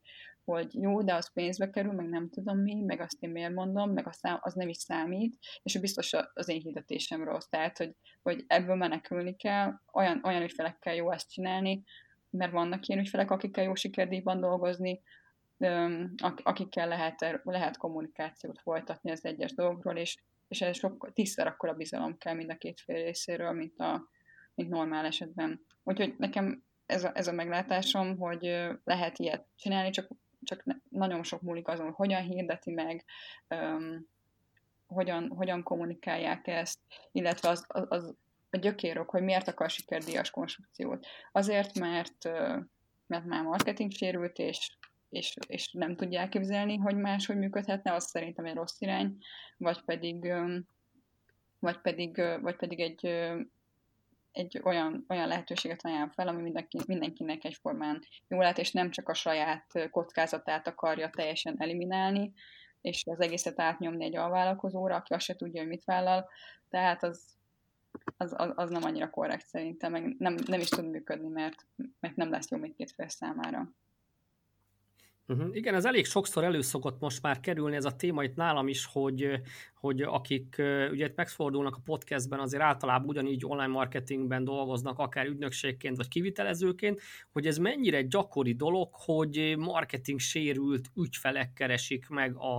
hogy 0.51 0.81
jó, 0.81 1.01
de 1.01 1.13
az 1.13 1.33
pénzbe 1.33 1.69
kerül, 1.69 1.91
meg 1.91 2.09
nem 2.09 2.29
tudom 2.29 2.57
mi, 2.57 2.81
meg 2.81 2.99
azt 2.99 3.17
én 3.19 3.29
miért 3.29 3.53
mondom, 3.53 3.91
meg 3.91 4.07
az, 4.07 4.19
az 4.39 4.53
nem 4.53 4.67
is 4.67 4.77
számít, 4.77 5.37
és 5.63 5.79
biztos 5.79 6.13
az 6.33 6.49
én 6.49 6.61
hirdetésem 6.61 7.23
rossz. 7.23 7.45
Tehát, 7.45 7.77
hogy, 7.77 7.95
hogy 8.21 8.43
ebből 8.47 8.75
menekülni 8.75 9.35
kell, 9.35 9.73
olyan, 9.93 10.21
olyan 10.23 10.41
ügyfelekkel 10.41 10.95
jó 10.95 11.11
ezt 11.11 11.31
csinálni, 11.31 11.83
mert 12.29 12.51
vannak 12.51 12.87
ilyen 12.87 13.01
ügyfelek, 13.01 13.31
akikkel 13.31 13.63
jó 13.63 13.75
sikerdíjban 13.75 14.39
dolgozni, 14.39 15.01
akikkel 16.43 16.87
lehet, 16.87 17.39
lehet 17.43 17.77
kommunikációt 17.77 18.59
folytatni 18.59 19.11
az 19.11 19.25
egyes 19.25 19.53
dolgokról, 19.53 19.97
és, 19.97 20.17
és 20.49 20.61
ez 20.61 20.77
sokkal 20.77 21.11
tízszer 21.13 21.47
akkora 21.47 21.73
bizalom 21.73 22.17
kell 22.17 22.33
mind 22.33 22.49
a 22.49 22.57
két 22.57 22.81
fél 22.81 23.03
részéről, 23.03 23.51
mint, 23.51 23.79
a, 23.79 24.09
mint 24.55 24.69
normál 24.69 25.05
esetben. 25.05 25.65
Úgyhogy 25.83 26.15
nekem 26.17 26.63
ez 26.85 27.03
a, 27.03 27.11
ez 27.13 27.27
a 27.27 27.31
meglátásom, 27.31 28.17
hogy 28.17 28.69
lehet 28.83 29.19
ilyet 29.19 29.45
csinálni, 29.55 29.89
csak 29.89 30.07
csak 30.43 30.63
nagyon 30.89 31.23
sok 31.23 31.41
múlik 31.41 31.67
azon, 31.67 31.85
hogy 31.85 31.95
hogyan 31.95 32.21
hirdeti 32.21 32.71
meg, 32.71 33.05
um, 33.49 34.07
hogyan, 34.87 35.29
hogyan 35.29 35.63
kommunikálják 35.63 36.47
ezt, 36.47 36.79
illetve 37.11 37.49
az, 37.49 37.65
az, 37.67 37.85
az 37.89 38.15
a 38.49 38.57
gyökérok, 38.57 39.09
hogy 39.09 39.21
miért 39.21 39.47
akar 39.47 39.69
sikerdíjas 39.69 40.29
konstrukciót. 40.29 41.05
Azért, 41.31 41.79
mert, 41.79 42.23
mert 43.07 43.25
már 43.25 43.43
marketing 43.43 43.91
sérült, 43.91 44.37
és, 44.37 44.77
és, 45.09 45.35
és 45.47 45.71
nem 45.71 45.95
tudja 45.95 46.19
elképzelni, 46.19 46.77
hogy 46.77 46.95
máshogy 46.95 47.37
működhetne, 47.37 47.93
az 47.93 48.03
szerintem 48.03 48.45
egy 48.45 48.55
rossz 48.55 48.81
irány, 48.81 49.17
vagy 49.57 49.81
pedig, 49.81 50.33
vagy 51.59 51.77
pedig, 51.77 52.21
vagy 52.41 52.55
pedig 52.55 52.79
egy 52.79 53.07
egy 54.31 54.61
olyan, 54.63 55.05
olyan 55.07 55.27
lehetőséget 55.27 55.85
ajánl 55.85 56.09
fel, 56.09 56.27
ami 56.27 56.41
mindenki, 56.41 56.79
mindenkinek 56.85 57.43
egyformán 57.43 58.01
jó 58.27 58.39
lát, 58.39 58.57
és 58.57 58.71
nem 58.71 58.89
csak 58.89 59.09
a 59.09 59.13
saját 59.13 59.89
kockázatát 59.91 60.67
akarja 60.67 61.09
teljesen 61.09 61.55
eliminálni, 61.57 62.33
és 62.81 63.03
az 63.05 63.21
egészet 63.21 63.59
átnyomni 63.59 64.05
egy 64.05 64.15
alvállalkozóra, 64.15 64.95
aki 64.95 65.13
azt 65.13 65.25
se 65.25 65.35
tudja, 65.35 65.61
hogy 65.61 65.69
mit 65.69 65.83
vállal, 65.83 66.29
tehát 66.69 67.03
az, 67.03 67.37
az, 68.17 68.33
az, 68.37 68.51
az 68.55 68.69
nem 68.69 68.83
annyira 68.83 69.09
korrekt 69.09 69.47
szerintem, 69.47 69.91
meg 69.91 70.15
nem, 70.17 70.35
nem 70.45 70.59
is 70.59 70.69
tud 70.69 70.89
működni, 70.89 71.27
mert, 71.27 71.65
mert 71.99 72.15
nem 72.15 72.29
lesz 72.29 72.51
jó 72.51 72.57
mindkét 72.57 72.91
fél 72.91 73.07
számára. 73.07 73.71
Uh-huh. 75.29 75.55
Igen, 75.55 75.75
ez 75.75 75.85
elég 75.85 76.05
sokszor 76.05 76.43
előszokott 76.43 76.99
most 76.99 77.21
már 77.21 77.39
kerülni 77.39 77.75
ez 77.75 77.85
a 77.85 77.95
téma 77.95 78.23
itt 78.23 78.35
nálam 78.35 78.67
is, 78.67 78.85
hogy, 78.85 79.41
hogy 79.73 80.01
akik 80.01 80.61
ugye 80.91 81.11
megfordulnak 81.15 81.75
a 81.75 81.81
podcastben, 81.85 82.39
azért 82.39 82.63
általában 82.63 83.07
ugyanígy 83.09 83.45
online 83.45 83.67
marketingben 83.67 84.43
dolgoznak, 84.43 84.99
akár 84.99 85.25
ügynökségként 85.25 85.97
vagy 85.97 86.07
kivitelezőként, 86.07 87.01
hogy 87.31 87.47
ez 87.47 87.57
mennyire 87.57 88.01
gyakori 88.01 88.53
dolog, 88.53 88.89
hogy 88.91 89.55
marketing 89.57 90.19
sérült 90.19 90.89
ügyfelek 90.95 91.53
keresik 91.53 92.07
meg 92.07 92.35
a, 92.35 92.57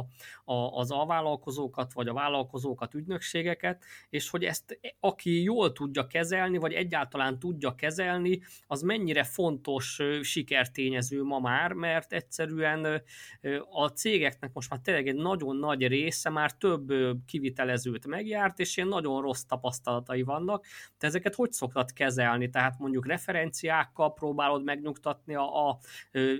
a, 0.53 0.79
az 0.79 0.91
alvállalkozókat, 0.91 1.93
vagy 1.93 2.09
a 2.09 2.13
vállalkozókat, 2.13 2.95
ügynökségeket, 2.95 3.85
és 4.11 4.31
hogy 4.31 4.45
ezt 4.45 4.81
aki 5.01 5.43
jól 5.43 5.73
tudja 5.73 6.07
kezelni, 6.07 6.59
vagy 6.59 6.73
egyáltalán 6.73 7.39
tudja 7.39 7.75
kezelni, 7.75 8.41
az 8.67 8.83
mennyire 8.83 9.25
fontos 9.25 9.99
sikertényező 10.23 11.23
ma 11.23 11.39
már, 11.39 11.73
mert 11.73 12.13
egyszerűen 12.13 12.59
a 13.71 13.89
cégeknek 13.89 14.53
most 14.53 14.71
már 14.71 14.81
tényleg 14.81 15.09
egy 15.09 15.15
nagyon 15.15 15.57
nagy 15.57 15.87
része 15.87 16.31
már 16.31 16.53
több 16.53 16.93
kivitelezőt 17.27 18.07
megjárt, 18.07 18.59
és 18.59 18.77
ilyen 18.77 18.89
nagyon 18.89 19.23
rossz 19.23 19.43
tapasztalatai 19.43 20.23
vannak. 20.23 20.67
Te 20.99 21.07
ezeket 21.07 21.35
hogy 21.35 21.53
szoktad 21.53 21.93
kezelni? 21.93 22.51
Tehát 22.51 22.79
mondjuk 22.79 23.07
referenciákkal 23.07 24.13
próbálod 24.13 24.65
megnyugtatni 24.65 25.35
a, 25.35 25.69
a 25.69 25.79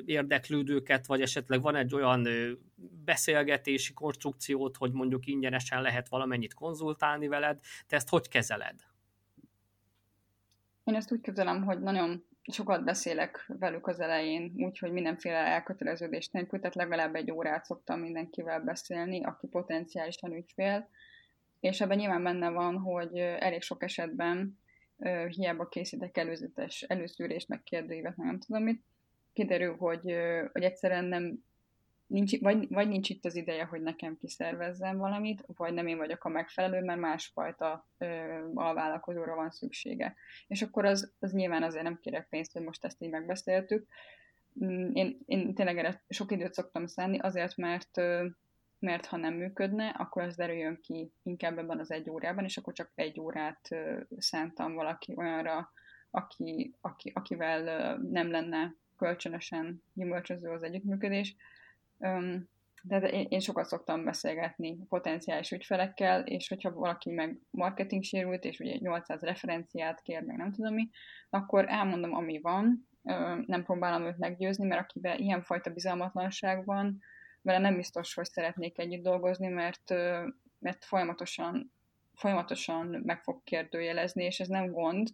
érdeklődőket, 0.05 1.07
vagy 1.07 1.21
esetleg 1.21 1.63
van 1.63 1.77
egy 1.77 1.95
olyan 1.95 2.27
beszélgetési 3.05 3.93
konstrukciót, 3.93 4.77
hogy 4.77 4.93
mondjuk 4.93 5.27
ingyenesen 5.27 5.83
lehet 5.83 6.09
valamennyit 6.09 6.55
konzultálni 6.55 7.29
veled. 7.29 7.61
Te 7.87 7.97
ezt 7.97 8.09
hogy 8.09 8.29
kezeled? 8.29 8.75
Én 10.85 10.95
ezt 10.95 11.13
úgy 11.13 11.21
kezelem, 11.21 11.63
hogy 11.63 11.81
nagyon 11.81 12.25
sokat 12.53 12.85
beszélek 12.85 13.45
velük 13.59 13.87
az 13.87 14.01
elején, 14.01 14.53
úgyhogy 14.57 14.93
mindenféle 14.93 15.37
elköteleződést 15.37 16.33
nélkül, 16.33 16.59
tehát 16.59 16.75
legalább 16.75 17.15
egy 17.15 17.31
órát 17.31 17.65
szoktam 17.65 18.01
mindenkivel 18.01 18.61
beszélni, 18.61 19.25
aki 19.25 19.47
potenciálisan 19.47 20.33
ügyfél, 20.33 20.89
és 21.61 21.81
ebben 21.81 21.97
nyilván 21.97 22.23
benne 22.23 22.51
van, 22.51 22.79
hogy 22.79 23.19
elég 23.19 23.63
sok 23.63 23.83
esetben 23.83 24.59
hiába 25.29 25.69
készítek 25.69 26.17
előzetes 26.17 26.83
előszűrést, 26.83 27.49
meg 27.49 27.63
kérdőívet, 27.63 28.17
nem 28.17 28.39
tudom 28.39 28.63
mit, 28.63 28.85
kiderül, 29.33 29.77
hogy, 29.77 30.17
hogy 30.53 30.63
egyszerűen 30.63 31.05
nem, 31.05 31.45
nincs, 32.11 32.41
vagy, 32.41 32.69
vagy 32.69 32.89
nincs 32.89 33.09
itt 33.09 33.25
az 33.25 33.35
ideje, 33.35 33.65
hogy 33.65 33.83
nekem 33.83 34.17
kiszervezzem 34.17 34.99
valamit, 34.99 35.45
vagy 35.47 35.73
nem 35.73 35.87
én 35.87 35.97
vagyok 35.97 36.25
a 36.25 36.29
megfelelő, 36.29 36.81
mert 36.81 37.01
másfajta 37.01 37.89
ö, 37.99 38.07
alvállalkozóra 38.55 39.35
van 39.35 39.51
szüksége. 39.51 40.15
És 40.47 40.63
akkor 40.63 40.85
az, 40.85 41.13
az 41.19 41.33
nyilván 41.33 41.63
azért 41.63 41.85
nem 41.85 41.99
kérek 42.01 42.29
pénzt, 42.29 42.53
hogy 42.53 42.63
most 42.63 42.85
ezt 42.85 43.03
így 43.03 43.11
megbeszéltük. 43.11 43.87
Mm, 44.65 44.91
én, 44.93 45.19
én 45.27 45.55
tényleg 45.55 45.79
erre 45.79 46.03
sok 46.09 46.33
időt 46.33 46.55
szoktam 46.55 46.87
szánni, 46.87 47.19
azért, 47.19 47.57
mert 47.57 47.99
ö, 47.99 48.27
mert 48.79 49.07
ha 49.07 49.17
nem 49.17 49.35
működne, 49.35 49.89
akkor 49.89 50.23
az 50.23 50.37
derüljön 50.37 50.79
ki 50.83 51.13
inkább 51.23 51.59
ebben 51.59 51.79
az 51.79 51.91
egy 51.91 52.11
órában, 52.11 52.45
és 52.45 52.57
akkor 52.57 52.73
csak 52.73 52.93
egy 52.95 53.21
órát 53.21 53.69
ö, 53.71 54.01
szántam 54.19 54.75
valaki 54.75 55.15
olyanra, 55.17 55.73
aki, 56.11 56.75
aki, 56.81 57.13
akivel 57.15 57.67
ö, 57.67 58.03
nem 58.11 58.31
lenne 58.31 58.75
kölcsönösen 58.97 59.83
gyümölcsöző 59.95 60.49
az 60.49 60.63
együttműködés. 60.63 61.37
De 62.83 62.99
én 63.09 63.41
sokat 63.41 63.67
szoktam 63.67 64.05
beszélgetni 64.05 64.79
potenciális 64.89 65.51
ügyfelekkel, 65.51 66.23
és 66.23 66.49
hogyha 66.49 66.73
valaki 66.73 67.11
meg 67.11 67.41
marketing 67.51 68.03
sérült, 68.03 68.45
és 68.45 68.59
ugye 68.59 68.77
800 68.79 69.23
referenciát 69.23 70.01
kér, 70.01 70.23
meg 70.23 70.37
nem 70.37 70.53
tudom 70.53 70.75
mi, 70.75 70.89
akkor 71.31 71.65
elmondom, 71.69 72.15
ami 72.15 72.41
van, 72.41 72.89
nem 73.47 73.65
próbálom 73.65 74.07
őt 74.07 74.19
meggyőzni, 74.19 74.67
mert 74.67 74.81
akivel 74.81 75.19
ilyenfajta 75.19 75.71
bizalmatlanság 75.71 76.65
van, 76.65 76.99
vele 77.43 77.59
nem 77.59 77.77
biztos, 77.77 78.15
hogy 78.15 78.25
szeretnék 78.25 78.79
együtt 78.79 79.03
dolgozni, 79.03 79.49
mert, 79.49 79.91
mert 80.59 80.85
folyamatosan 80.85 81.73
folyamatosan 82.15 83.01
meg 83.05 83.23
fog 83.23 83.43
kérdőjelezni, 83.45 84.25
és 84.25 84.41
ez 84.41 84.49
nem 84.49 84.71
gond, 84.71 85.09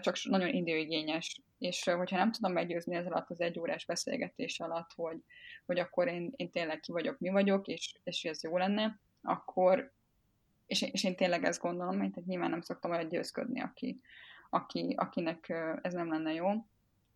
csak 0.00 0.16
nagyon 0.22 0.48
időigényes. 0.48 1.40
És 1.62 1.84
hogyha 1.84 2.16
nem 2.16 2.32
tudom 2.32 2.52
meggyőzni 2.52 2.96
ez 2.96 3.06
alatt 3.06 3.30
az 3.30 3.40
egy 3.40 3.58
órás 3.58 3.84
beszélgetés 3.84 4.60
alatt, 4.60 4.92
hogy, 4.94 5.18
hogy 5.66 5.78
akkor 5.78 6.08
én, 6.08 6.32
én 6.36 6.50
tényleg 6.50 6.80
ki 6.80 6.92
vagyok, 6.92 7.18
mi 7.18 7.28
vagyok, 7.28 7.66
és, 7.66 7.94
és 8.02 8.24
ez 8.24 8.42
jó 8.42 8.56
lenne, 8.56 9.00
akkor, 9.22 9.92
és, 10.66 10.82
és 10.82 11.04
én 11.04 11.16
tényleg 11.16 11.44
ezt 11.44 11.60
gondolom, 11.60 11.96
mert 11.96 12.12
tehát 12.12 12.28
nyilván 12.28 12.50
nem 12.50 12.60
szoktam 12.60 12.90
olyan 12.90 13.08
győzködni, 13.08 13.60
aki, 13.60 14.00
aki, 14.50 14.94
akinek 14.96 15.48
ez 15.82 15.92
nem 15.92 16.08
lenne 16.08 16.32
jó. 16.32 16.48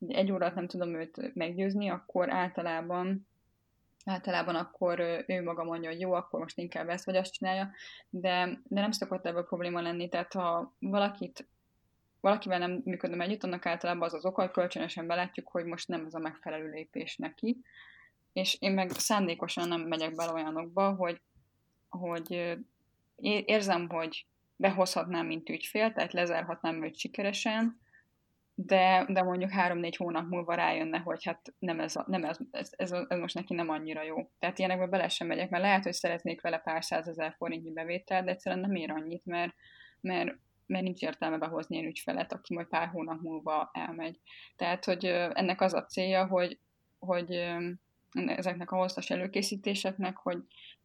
Egy 0.09 0.32
órát 0.32 0.55
nem 0.55 0.66
tudom 0.66 0.94
őt 0.94 1.34
meggyőzni, 1.34 1.88
akkor 1.88 2.32
általában 2.32 3.26
általában 4.05 4.55
akkor 4.55 5.24
ő 5.26 5.42
maga 5.42 5.64
mondja, 5.64 5.90
hogy 5.90 6.01
jó, 6.01 6.12
akkor 6.12 6.40
most 6.40 6.59
inkább 6.59 6.88
ezt 6.88 7.05
vagy 7.05 7.16
azt 7.16 7.32
csinálja, 7.32 7.70
de, 8.11 8.61
de 8.64 8.80
nem 8.80 8.90
szokott 8.90 9.26
ebből 9.26 9.44
probléma 9.44 9.80
lenni, 9.80 10.09
tehát 10.09 10.32
ha 10.32 10.74
valakit 10.78 11.49
valakivel 12.20 12.58
nem 12.58 12.80
működöm 12.84 13.20
együtt, 13.20 13.44
annak 13.44 13.66
általában 13.66 14.02
az 14.02 14.14
az 14.14 14.24
oka, 14.24 14.42
hogy 14.42 14.50
kölcsönösen 14.50 15.06
belátjuk, 15.06 15.48
hogy 15.48 15.64
most 15.64 15.88
nem 15.88 16.04
ez 16.04 16.14
a 16.14 16.18
megfelelő 16.18 16.70
lépés 16.70 17.16
neki, 17.16 17.56
és 18.32 18.56
én 18.60 18.72
meg 18.72 18.90
szándékosan 18.90 19.68
nem 19.68 19.80
megyek 19.80 20.14
bele 20.14 20.32
olyanokba, 20.32 20.94
hogy, 20.94 21.20
hogy 21.88 22.56
érzem, 23.44 23.88
hogy 23.88 24.26
behozhatnám, 24.56 25.26
mint 25.26 25.48
ügyfél, 25.48 25.92
tehát 25.92 26.12
lezárhatnám 26.12 26.84
őt 26.84 26.98
sikeresen, 26.98 27.80
de, 28.58 29.06
de 29.08 29.22
mondjuk 29.22 29.50
három-négy 29.50 29.96
hónap 29.96 30.28
múlva 30.28 30.54
rájönne, 30.54 30.98
hogy 30.98 31.24
hát 31.24 31.54
nem, 31.58 31.80
ez, 31.80 31.96
a, 31.96 32.04
nem 32.06 32.24
ez, 32.24 32.38
ez, 32.50 32.70
ez, 32.76 32.92
ez, 33.08 33.18
most 33.18 33.34
neki 33.34 33.54
nem 33.54 33.68
annyira 33.68 34.02
jó. 34.02 34.30
Tehát 34.38 34.58
ilyenekbe 34.58 34.86
bele 34.86 35.08
sem 35.08 35.26
megyek, 35.26 35.50
mert 35.50 35.62
lehet, 35.62 35.82
hogy 35.82 35.92
szeretnék 35.92 36.40
vele 36.40 36.58
pár 36.58 36.84
százezer 36.84 37.34
forintnyi 37.36 37.72
bevétel, 37.72 38.24
de 38.24 38.30
egyszerűen 38.30 38.60
nem 38.60 38.74
ér 38.74 38.90
annyit, 38.90 39.24
mert, 39.24 39.54
mert, 40.00 40.36
mert 40.66 40.84
nincs 40.84 41.02
értelme 41.02 41.38
behozni 41.38 41.78
egy 41.78 41.84
ügyfelet, 41.84 42.32
aki 42.32 42.54
majd 42.54 42.66
pár 42.66 42.88
hónap 42.88 43.20
múlva 43.20 43.70
elmegy. 43.72 44.20
Tehát, 44.56 44.84
hogy 44.84 45.04
ennek 45.32 45.60
az 45.60 45.74
a 45.74 45.84
célja, 45.84 46.26
hogy, 46.26 46.58
hogy 46.98 47.54
ezeknek 48.10 48.70
a 48.70 48.76
hosszas 48.76 49.10
előkészítéseknek, 49.10 50.16
hogy 50.16 50.38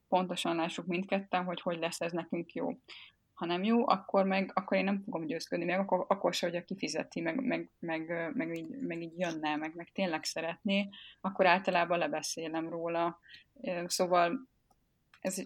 pontosan 0.08 0.56
lássuk 0.56 0.86
mindketten, 0.86 1.44
hogy 1.44 1.62
hogy 1.62 1.80
lesz 1.80 2.02
ez 2.02 2.12
nekünk 2.12 2.54
jó 2.54 2.74
ha 3.42 3.48
nem 3.48 3.64
jó, 3.64 3.88
akkor 3.88 4.26
meg 4.26 4.52
akkor 4.54 4.78
én 4.78 4.84
nem 4.84 5.02
fogom 5.04 5.26
győzködni, 5.26 5.66
meg 5.66 5.80
akkor, 5.80 6.06
akkor 6.08 6.34
se, 6.34 6.50
hogy 6.50 6.64
kifizeti, 6.64 7.22
meg, 7.22 7.44
meg, 7.44 7.72
meg, 7.80 8.32
meg, 8.34 8.56
így, 8.56 8.70
meg 8.70 9.02
így 9.02 9.20
jönne, 9.20 9.56
meg, 9.56 9.76
meg 9.76 9.92
tényleg 9.92 10.24
szeretné, 10.24 10.90
akkor 11.22 11.46
általában 11.46 11.98
lebeszélem 11.98 12.70
róla. 12.70 13.20
Szóval 13.86 14.48
ez 15.20 15.40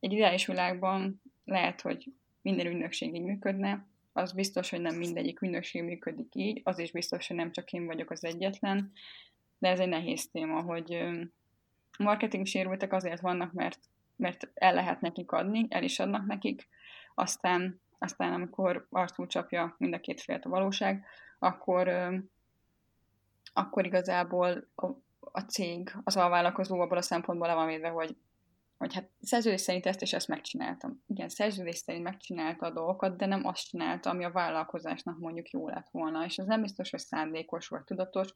egy 0.00 0.12
ideális 0.12 0.46
világban 0.46 1.22
lehet, 1.44 1.80
hogy 1.80 2.12
minden 2.42 2.66
ügynökség 2.66 3.14
így 3.14 3.24
működne, 3.24 3.86
az 4.12 4.32
biztos, 4.32 4.70
hogy 4.70 4.80
nem 4.80 4.96
mindegyik 4.96 5.40
ügynökség 5.40 5.82
működik 5.82 6.34
így, 6.34 6.60
az 6.64 6.78
is 6.78 6.92
biztos, 6.92 7.26
hogy 7.26 7.36
nem 7.36 7.52
csak 7.52 7.72
én 7.72 7.86
vagyok 7.86 8.10
az 8.10 8.24
egyetlen, 8.24 8.92
de 9.58 9.68
ez 9.68 9.78
egy 9.78 9.88
nehéz 9.88 10.30
téma, 10.30 10.62
hogy 10.62 11.08
marketing 11.98 12.46
sérültek 12.46 12.92
azért 12.92 13.20
vannak, 13.20 13.52
mert, 13.52 13.78
mert 14.16 14.50
el 14.54 14.74
lehet 14.74 15.00
nekik 15.00 15.32
adni, 15.32 15.66
el 15.68 15.82
is 15.82 15.98
adnak 15.98 16.26
nekik, 16.26 16.68
aztán, 17.14 17.80
aztán 17.98 18.32
amikor 18.32 18.86
arcul 18.90 19.26
csapja 19.26 19.74
mind 19.78 19.94
a 19.94 20.00
két 20.00 20.20
félt 20.20 20.44
a 20.44 20.48
valóság, 20.48 21.04
akkor, 21.38 21.88
akkor 23.52 23.86
igazából 23.86 24.66
a, 24.74 24.86
a 25.20 25.40
cég, 25.40 25.92
az 26.04 26.16
alvállalkozó 26.16 26.80
abból 26.80 26.96
a 26.96 27.02
szempontból 27.02 27.46
le 27.48 27.54
van 27.54 27.66
védve, 27.66 27.88
hogy, 27.88 28.16
hogy 28.80 28.94
hát 28.94 29.10
szerződés 29.20 29.60
szerint 29.60 29.86
ezt 29.86 30.02
és 30.02 30.12
ezt 30.12 30.28
megcsináltam. 30.28 31.02
Igen, 31.06 31.28
szerződés 31.28 31.76
szerint 31.76 32.04
megcsinálta 32.04 32.66
a 32.66 32.70
dolgokat, 32.70 33.16
de 33.16 33.26
nem 33.26 33.46
azt 33.46 33.68
csinálta, 33.68 34.10
ami 34.10 34.24
a 34.24 34.30
vállalkozásnak 34.30 35.18
mondjuk 35.18 35.50
jó 35.50 35.68
lett 35.68 35.88
volna. 35.90 36.24
És 36.24 36.38
ez 36.38 36.46
nem 36.46 36.60
biztos, 36.60 36.90
hogy 36.90 37.00
szándékos 37.00 37.68
vagy 37.68 37.84
tudatos, 37.84 38.34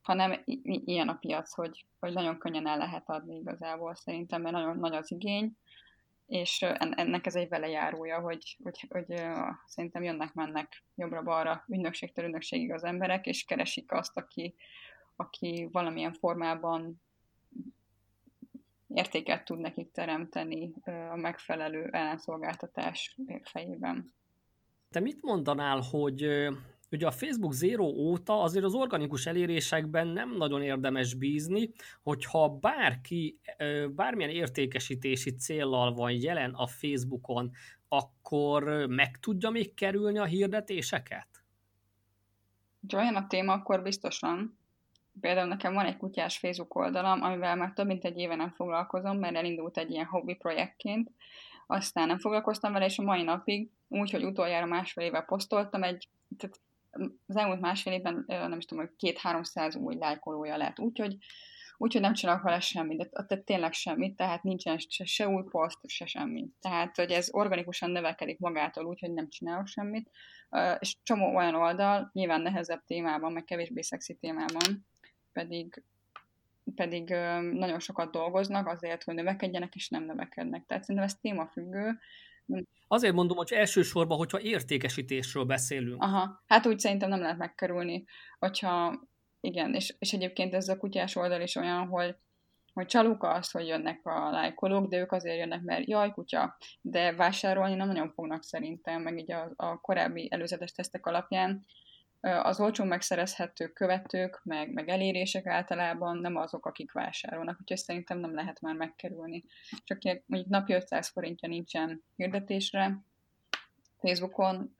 hanem 0.00 0.42
i- 0.44 0.82
ilyen 0.84 1.08
a 1.08 1.14
piac, 1.14 1.52
hogy, 1.52 1.86
hogy 1.98 2.12
nagyon 2.12 2.38
könnyen 2.38 2.66
el 2.66 2.78
lehet 2.78 3.08
adni 3.08 3.36
igazából 3.36 3.94
szerintem, 3.94 4.42
mert 4.42 4.54
nagyon 4.54 4.78
nagy 4.78 4.94
az 4.94 5.10
igény, 5.10 5.56
és 6.26 6.62
ennek 6.78 7.26
ez 7.26 7.34
egy 7.34 7.48
velejárója, 7.48 8.20
hogy, 8.20 8.56
hogy, 8.62 8.86
hogy, 8.88 9.22
szerintem 9.66 10.02
jönnek-mennek 10.02 10.84
jobbra-balra 10.94 11.64
ügynökségtől 11.68 12.24
ügynökségig 12.24 12.72
az 12.72 12.84
emberek, 12.84 13.26
és 13.26 13.44
keresik 13.44 13.92
azt, 13.92 14.16
aki, 14.16 14.54
aki 15.16 15.68
valamilyen 15.72 16.12
formában 16.12 17.02
értéket 18.94 19.44
tud 19.44 19.58
nekik 19.58 19.90
teremteni 19.92 20.72
a 21.10 21.16
megfelelő 21.16 21.88
ellenszolgáltatás 21.90 23.16
fejében. 23.42 24.12
Te 24.90 25.00
mit 25.00 25.22
mondanál, 25.22 25.80
hogy 25.90 26.48
Ugye 26.92 27.06
a 27.06 27.10
Facebook 27.10 27.52
Zero 27.52 27.84
óta 27.84 28.42
azért 28.42 28.64
az 28.64 28.74
organikus 28.74 29.26
elérésekben 29.26 30.06
nem 30.06 30.36
nagyon 30.36 30.62
érdemes 30.62 31.14
bízni, 31.14 31.70
hogyha 32.02 32.48
bárki 32.48 33.40
bármilyen 33.94 34.30
értékesítési 34.30 35.30
céllal 35.30 35.94
van 35.94 36.10
jelen 36.10 36.54
a 36.54 36.66
Facebookon, 36.66 37.50
akkor 37.88 38.86
meg 38.88 39.18
tudja 39.20 39.50
még 39.50 39.74
kerülni 39.74 40.18
a 40.18 40.24
hirdetéseket? 40.24 41.28
Ha 42.88 42.98
olyan 42.98 43.16
a 43.16 43.26
téma, 43.26 43.52
akkor 43.52 43.82
biztosan. 43.82 44.58
Például 45.20 45.48
nekem 45.48 45.74
van 45.74 45.86
egy 45.86 45.96
kutyás 45.96 46.38
Facebook 46.38 46.74
oldalam, 46.74 47.22
amivel 47.22 47.56
már 47.56 47.72
több 47.72 47.86
mint 47.86 48.04
egy 48.04 48.18
éve 48.18 48.34
nem 48.34 48.50
foglalkozom, 48.50 49.18
mert 49.18 49.36
elindult 49.36 49.78
egy 49.78 49.90
ilyen 49.90 50.06
hobby 50.06 50.34
projektként. 50.34 51.10
Aztán 51.66 52.06
nem 52.06 52.18
foglalkoztam 52.18 52.72
vele, 52.72 52.84
és 52.84 52.98
a 52.98 53.02
mai 53.02 53.22
napig, 53.22 53.70
úgy, 53.88 54.10
hogy 54.10 54.24
utoljára 54.24 54.66
másfél 54.66 55.04
éve 55.04 55.20
posztoltam, 55.20 55.82
egy, 55.82 56.08
tehát 56.38 56.60
az 57.26 57.36
elmúlt 57.36 57.60
másfél 57.60 57.92
évben 57.92 58.24
nem 58.26 58.58
is 58.58 58.64
tudom, 58.64 58.84
hogy 58.84 58.96
két-háromszáz 58.96 59.76
új 59.76 59.94
lájkolója 59.94 60.56
lett, 60.56 60.78
úgyhogy 60.78 61.16
úgyhogy 61.82 62.00
nem 62.00 62.12
csinálok 62.12 62.42
vele 62.42 62.60
semmit, 62.60 62.98
de, 62.98 63.24
de 63.26 63.36
tényleg 63.36 63.72
semmit, 63.72 64.16
tehát 64.16 64.42
nincsen 64.42 64.78
se, 64.78 65.04
se 65.04 65.28
új 65.28 65.42
poszt, 65.50 65.78
se 65.86 66.06
semmi. 66.06 66.48
Tehát, 66.60 66.96
hogy 66.96 67.10
ez 67.10 67.28
organikusan 67.32 67.90
növekedik 67.90 68.38
magától, 68.38 68.84
úgyhogy 68.84 69.12
nem 69.12 69.28
csinálok 69.28 69.66
semmit. 69.66 70.10
És 70.78 70.96
csomó 71.02 71.36
olyan 71.36 71.54
oldal, 71.54 72.10
nyilván 72.12 72.40
nehezebb 72.40 72.84
témában, 72.86 73.32
meg 73.32 73.44
kevésbé 73.44 73.80
szexi 73.80 74.14
témában, 74.14 74.86
pedig, 75.32 75.82
pedig 76.74 77.08
nagyon 77.52 77.78
sokat 77.78 78.10
dolgoznak 78.10 78.66
azért, 78.66 79.02
hogy 79.02 79.14
növekedjenek, 79.14 79.74
és 79.74 79.88
nem 79.88 80.04
növekednek. 80.04 80.66
Tehát 80.66 80.82
szerintem 80.82 81.04
ez 81.04 81.16
témafüggő, 81.20 81.98
Azért 82.88 83.14
mondom, 83.14 83.36
hogy 83.36 83.52
elsősorban, 83.52 84.18
hogyha 84.18 84.40
értékesítésről 84.40 85.44
beszélünk. 85.44 86.02
Aha, 86.02 86.42
hát 86.46 86.66
úgy 86.66 86.78
szerintem 86.78 87.08
nem 87.08 87.20
lehet 87.20 87.36
megkerülni, 87.36 88.04
hogyha 88.38 89.00
igen, 89.40 89.74
és, 89.74 89.94
és 89.98 90.12
egyébként 90.12 90.54
ez 90.54 90.68
a 90.68 90.76
kutyás 90.76 91.16
oldal 91.16 91.40
is 91.40 91.56
olyan, 91.56 91.86
hogy 91.86 92.16
hogy 92.72 92.86
csaluk 92.86 93.22
az, 93.22 93.50
hogy 93.50 93.66
jönnek 93.66 94.06
a 94.06 94.30
lájkolók, 94.30 94.88
de 94.88 94.98
ők 94.98 95.12
azért 95.12 95.38
jönnek, 95.38 95.62
mert 95.62 95.88
jaj, 95.88 96.12
kutya, 96.12 96.56
de 96.80 97.12
vásárolni 97.12 97.74
nem 97.74 97.86
nagyon 97.86 98.12
fognak 98.12 98.42
szerintem, 98.42 99.02
meg 99.02 99.18
így 99.18 99.32
a, 99.32 99.52
a 99.56 99.80
korábbi 99.80 100.28
előzetes 100.30 100.72
tesztek 100.72 101.06
alapján 101.06 101.66
az 102.20 102.60
olcsón 102.60 102.86
megszerezhető 102.86 103.68
követők, 103.68 104.40
meg, 104.44 104.72
meg 104.72 104.88
elérések 104.88 105.46
általában 105.46 106.18
nem 106.18 106.36
azok, 106.36 106.66
akik 106.66 106.92
vásárolnak, 106.92 107.56
úgyhogy 107.60 107.78
szerintem 107.78 108.18
nem 108.18 108.34
lehet 108.34 108.60
már 108.60 108.74
megkerülni. 108.74 109.44
Csak 109.84 110.02
mondjuk 110.02 110.50
napi 110.50 110.72
500 110.72 111.08
forintja 111.08 111.48
nincsen 111.48 112.02
hirdetésre, 112.16 112.98
Facebookon, 113.98 114.74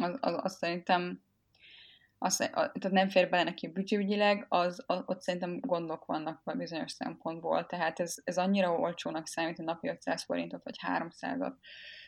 az, 0.00 0.16
az, 0.20 0.38
az 0.42 0.56
szerintem 0.56 1.22
az, 2.18 2.36
tehát 2.36 2.90
nem 2.90 3.08
fér 3.08 3.28
bele 3.28 3.42
neki 3.42 3.68
büdzséügyileg, 3.68 4.46
az, 4.48 4.84
az, 4.86 5.02
ott 5.06 5.20
szerintem 5.20 5.60
gondok 5.60 6.04
vannak 6.04 6.56
bizonyos 6.56 6.92
szempontból. 6.92 7.66
Tehát 7.66 8.00
ez, 8.00 8.14
ez 8.24 8.38
annyira 8.38 8.78
olcsónak 8.78 9.26
számít, 9.26 9.56
hogy 9.56 9.64
napi 9.64 9.88
500 9.88 10.22
forintot 10.22 10.64
vagy 10.64 10.76
300-at 10.88 11.54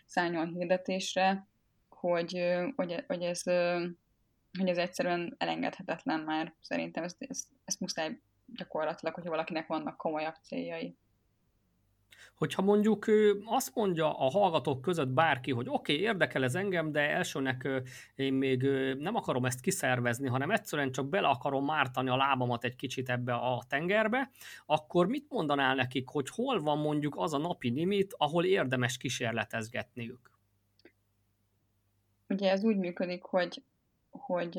szálljon 0.06 0.48
hirdetésre, 0.48 1.48
hogy, 1.88 2.48
hogy, 2.76 3.04
hogy, 3.06 3.22
ez, 3.22 3.42
hogy 4.58 4.68
ez 4.68 4.78
egyszerűen 4.78 5.34
elengedhetetlen 5.38 6.20
már. 6.20 6.54
Szerintem 6.60 7.04
ezt, 7.04 7.16
ezt, 7.18 7.48
ezt 7.64 7.80
muszáj 7.80 8.20
gyakorlatilag, 8.46 9.14
hogy 9.14 9.26
valakinek 9.26 9.66
vannak 9.66 9.96
komolyabb 9.96 10.34
céljai 10.42 10.96
hogyha 12.34 12.62
mondjuk 12.62 13.06
azt 13.44 13.74
mondja 13.74 14.18
a 14.18 14.30
hallgatók 14.30 14.80
között 14.80 15.08
bárki, 15.08 15.52
hogy 15.52 15.66
oké, 15.68 15.92
okay, 15.92 16.04
érdekel 16.04 16.44
ez 16.44 16.54
engem, 16.54 16.92
de 16.92 17.00
elsőnek 17.00 17.68
én 18.14 18.32
még 18.32 18.62
nem 18.98 19.14
akarom 19.14 19.44
ezt 19.44 19.60
kiszervezni, 19.60 20.28
hanem 20.28 20.50
egyszerűen 20.50 20.92
csak 20.92 21.08
bele 21.08 21.28
akarom 21.28 21.64
mártani 21.64 22.08
a 22.08 22.16
lábamat 22.16 22.64
egy 22.64 22.76
kicsit 22.76 23.08
ebbe 23.08 23.34
a 23.34 23.62
tengerbe, 23.68 24.30
akkor 24.66 25.06
mit 25.06 25.26
mondanál 25.28 25.74
nekik, 25.74 26.08
hogy 26.08 26.28
hol 26.28 26.60
van 26.60 26.78
mondjuk 26.78 27.14
az 27.16 27.34
a 27.34 27.38
napi 27.38 27.70
limit, 27.70 28.14
ahol 28.16 28.44
érdemes 28.44 28.96
kísérletezgetniük? 28.96 30.30
Ugye 32.28 32.50
ez 32.50 32.64
úgy 32.64 32.76
működik, 32.76 33.22
hogy, 33.22 33.62
hogy 34.10 34.58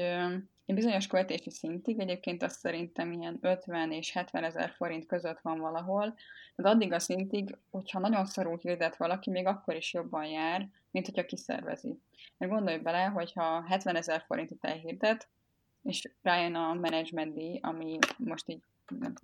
egy 0.65 0.75
bizonyos 0.75 1.07
költési 1.07 1.49
szintig, 1.49 1.99
egyébként 1.99 2.43
azt 2.43 2.59
szerintem 2.59 3.11
ilyen 3.11 3.37
50 3.41 3.91
és 3.91 4.11
70 4.11 4.43
ezer 4.43 4.69
forint 4.69 5.05
között 5.05 5.39
van 5.41 5.59
valahol, 5.59 6.15
tehát 6.55 6.75
addig 6.75 6.91
a 6.93 6.99
szintig, 6.99 7.57
hogyha 7.69 7.99
nagyon 7.99 8.25
szarul 8.25 8.57
hirdet 8.57 8.97
valaki, 8.97 9.29
még 9.29 9.45
akkor 9.45 9.75
is 9.75 9.93
jobban 9.93 10.25
jár, 10.25 10.69
mint 10.91 11.05
hogyha 11.05 11.25
kiszervezi. 11.25 11.99
Mert 12.37 12.51
gondolj 12.51 12.77
bele, 12.77 13.03
hogyha 13.03 13.63
70 13.67 13.95
ezer 13.95 14.23
forintot 14.27 14.65
elhirdet, 14.65 15.29
és 15.83 16.11
rájön 16.21 16.55
a 16.55 16.73
management 16.73 17.33
díj, 17.33 17.59
ami 17.61 17.97
most 18.17 18.49
így 18.49 18.63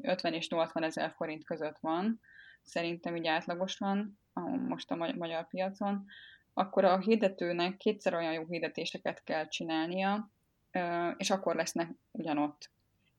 50 0.01 0.33
és 0.33 0.49
80 0.49 0.83
ezer 0.83 1.13
forint 1.15 1.43
között 1.43 1.77
van, 1.79 2.19
szerintem 2.63 3.15
így 3.15 3.27
átlagosan, 3.27 4.19
most 4.67 4.91
a 4.91 4.95
magyar 4.95 5.47
piacon, 5.47 6.05
akkor 6.57 6.85
a 6.85 6.99
hirdetőnek 6.99 7.77
kétszer 7.77 8.13
olyan 8.13 8.33
jó 8.33 8.45
hirdetéseket 8.45 9.23
kell 9.23 9.47
csinálnia, 9.47 10.31
és 11.17 11.29
akkor 11.29 11.55
lesznek 11.55 11.89
ugyanott. 12.11 12.71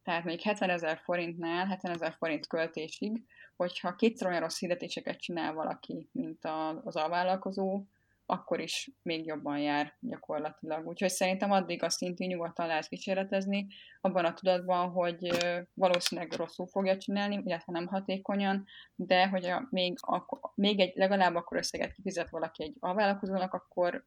Tehát 0.02 0.24
mondjuk 0.24 0.46
70 0.46 0.70
ezer 0.70 1.00
forintnál, 1.04 1.66
70 1.66 1.92
ezer 1.92 2.14
forint 2.18 2.46
költésig, 2.46 3.24
hogyha 3.56 3.94
kétszer 3.94 4.28
olyan 4.28 4.40
rossz 4.40 4.58
hirdetéseket 4.58 5.20
csinál 5.20 5.52
valaki, 5.52 6.08
mint 6.12 6.44
az 6.84 6.96
alvállalkozó, 6.96 7.82
akkor 8.30 8.60
is 8.60 8.90
még 9.02 9.26
jobban 9.26 9.58
jár 9.58 9.96
gyakorlatilag. 10.00 10.86
Úgyhogy 10.86 11.08
szerintem 11.08 11.50
addig 11.50 11.82
a 11.82 11.90
szintű 11.90 12.24
nyugodtan 12.24 12.66
lehet 12.66 12.88
kísérletezni, 12.88 13.66
abban 14.00 14.24
a 14.24 14.34
tudatban, 14.34 14.90
hogy 14.90 15.28
valószínűleg 15.74 16.32
rosszul 16.32 16.66
fogja 16.66 16.96
csinálni, 16.96 17.40
illetve 17.44 17.72
nem 17.72 17.86
hatékonyan, 17.86 18.64
de 18.94 19.28
hogy 19.28 19.44
a, 19.44 19.66
még, 19.70 19.98
a, 20.00 20.52
még 20.54 20.80
egy 20.80 20.96
legalább 20.96 21.34
akkor 21.34 21.56
összeget 21.56 21.92
kifizet 21.92 22.30
valaki 22.30 22.62
egy 22.62 22.76
alvállalkozónak, 22.78 23.54
akkor 23.54 24.06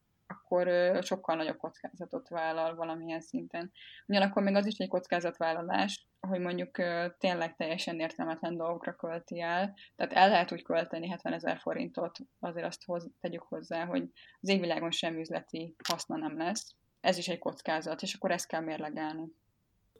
akkor 0.52 1.02
sokkal 1.04 1.36
nagyobb 1.36 1.56
kockázatot 1.56 2.28
vállal 2.28 2.74
valamilyen 2.74 3.20
szinten. 3.20 3.72
Ugyanakkor 4.06 4.42
még 4.42 4.54
az 4.54 4.66
is 4.66 4.76
egy 4.76 4.88
kockázatvállalás, 4.88 6.08
hogy 6.20 6.40
mondjuk 6.40 6.70
tényleg 7.18 7.56
teljesen 7.56 8.00
értelmetlen 8.00 8.56
dolgokra 8.56 8.94
költi 8.94 9.40
el, 9.40 9.74
tehát 9.96 10.12
el 10.12 10.28
lehet 10.28 10.52
úgy 10.52 10.62
költeni 10.62 11.08
70 11.08 11.32
ezer 11.32 11.58
forintot, 11.58 12.18
azért 12.38 12.66
azt 12.66 12.84
hoz, 12.84 13.10
tegyük 13.20 13.42
hozzá, 13.42 13.84
hogy 13.84 14.02
az 14.40 14.48
égvilágon 14.48 14.90
sem 14.90 15.18
üzleti 15.18 15.76
haszna 15.88 16.16
nem 16.16 16.36
lesz. 16.36 16.76
Ez 17.00 17.18
is 17.18 17.28
egy 17.28 17.38
kockázat, 17.38 18.02
és 18.02 18.14
akkor 18.14 18.30
ezt 18.30 18.46
kell 18.46 18.60
mérlegelni 18.60 19.32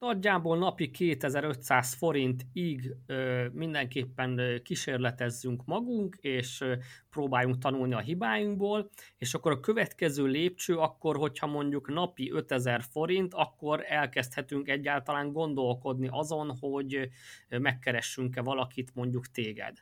nagyjából 0.02 0.58
napi 0.58 0.90
2500 0.90 1.94
forintig 1.94 2.94
ö, 3.06 3.46
mindenképpen 3.52 4.60
kísérletezzünk 4.64 5.64
magunk, 5.64 6.16
és 6.20 6.60
ö, 6.60 6.74
próbáljunk 7.10 7.58
tanulni 7.58 7.94
a 7.94 7.98
hibáinkból, 7.98 8.90
és 9.18 9.34
akkor 9.34 9.52
a 9.52 9.60
következő 9.60 10.24
lépcső, 10.24 10.76
akkor, 10.76 11.16
hogyha 11.16 11.46
mondjuk 11.46 11.88
napi 11.88 12.30
5000 12.30 12.82
forint, 12.82 13.34
akkor 13.34 13.84
elkezdhetünk 13.88 14.68
egyáltalán 14.68 15.32
gondolkodni 15.32 16.08
azon, 16.10 16.56
hogy 16.60 17.08
megkeressünk-e 17.48 18.42
valakit, 18.42 18.94
mondjuk 18.94 19.30
téged. 19.30 19.76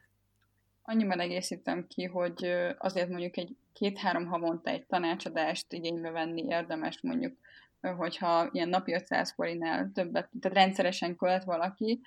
Annyiban 0.82 1.20
egészítem 1.20 1.86
ki, 1.86 2.04
hogy 2.04 2.52
azért 2.78 3.08
mondjuk 3.08 3.36
egy 3.36 3.56
két-három 3.72 4.26
havonta 4.26 4.70
egy 4.70 4.86
tanácsadást 4.86 5.72
igénybe 5.72 6.10
venni 6.10 6.44
érdemes 6.48 7.00
mondjuk 7.02 7.38
hogyha 7.80 8.48
ilyen 8.52 8.68
napi 8.68 8.92
500 8.92 9.32
forintnál 9.32 9.90
többet, 9.94 10.30
tehát 10.40 10.56
rendszeresen 10.56 11.16
költ 11.16 11.44
valaki, 11.44 12.00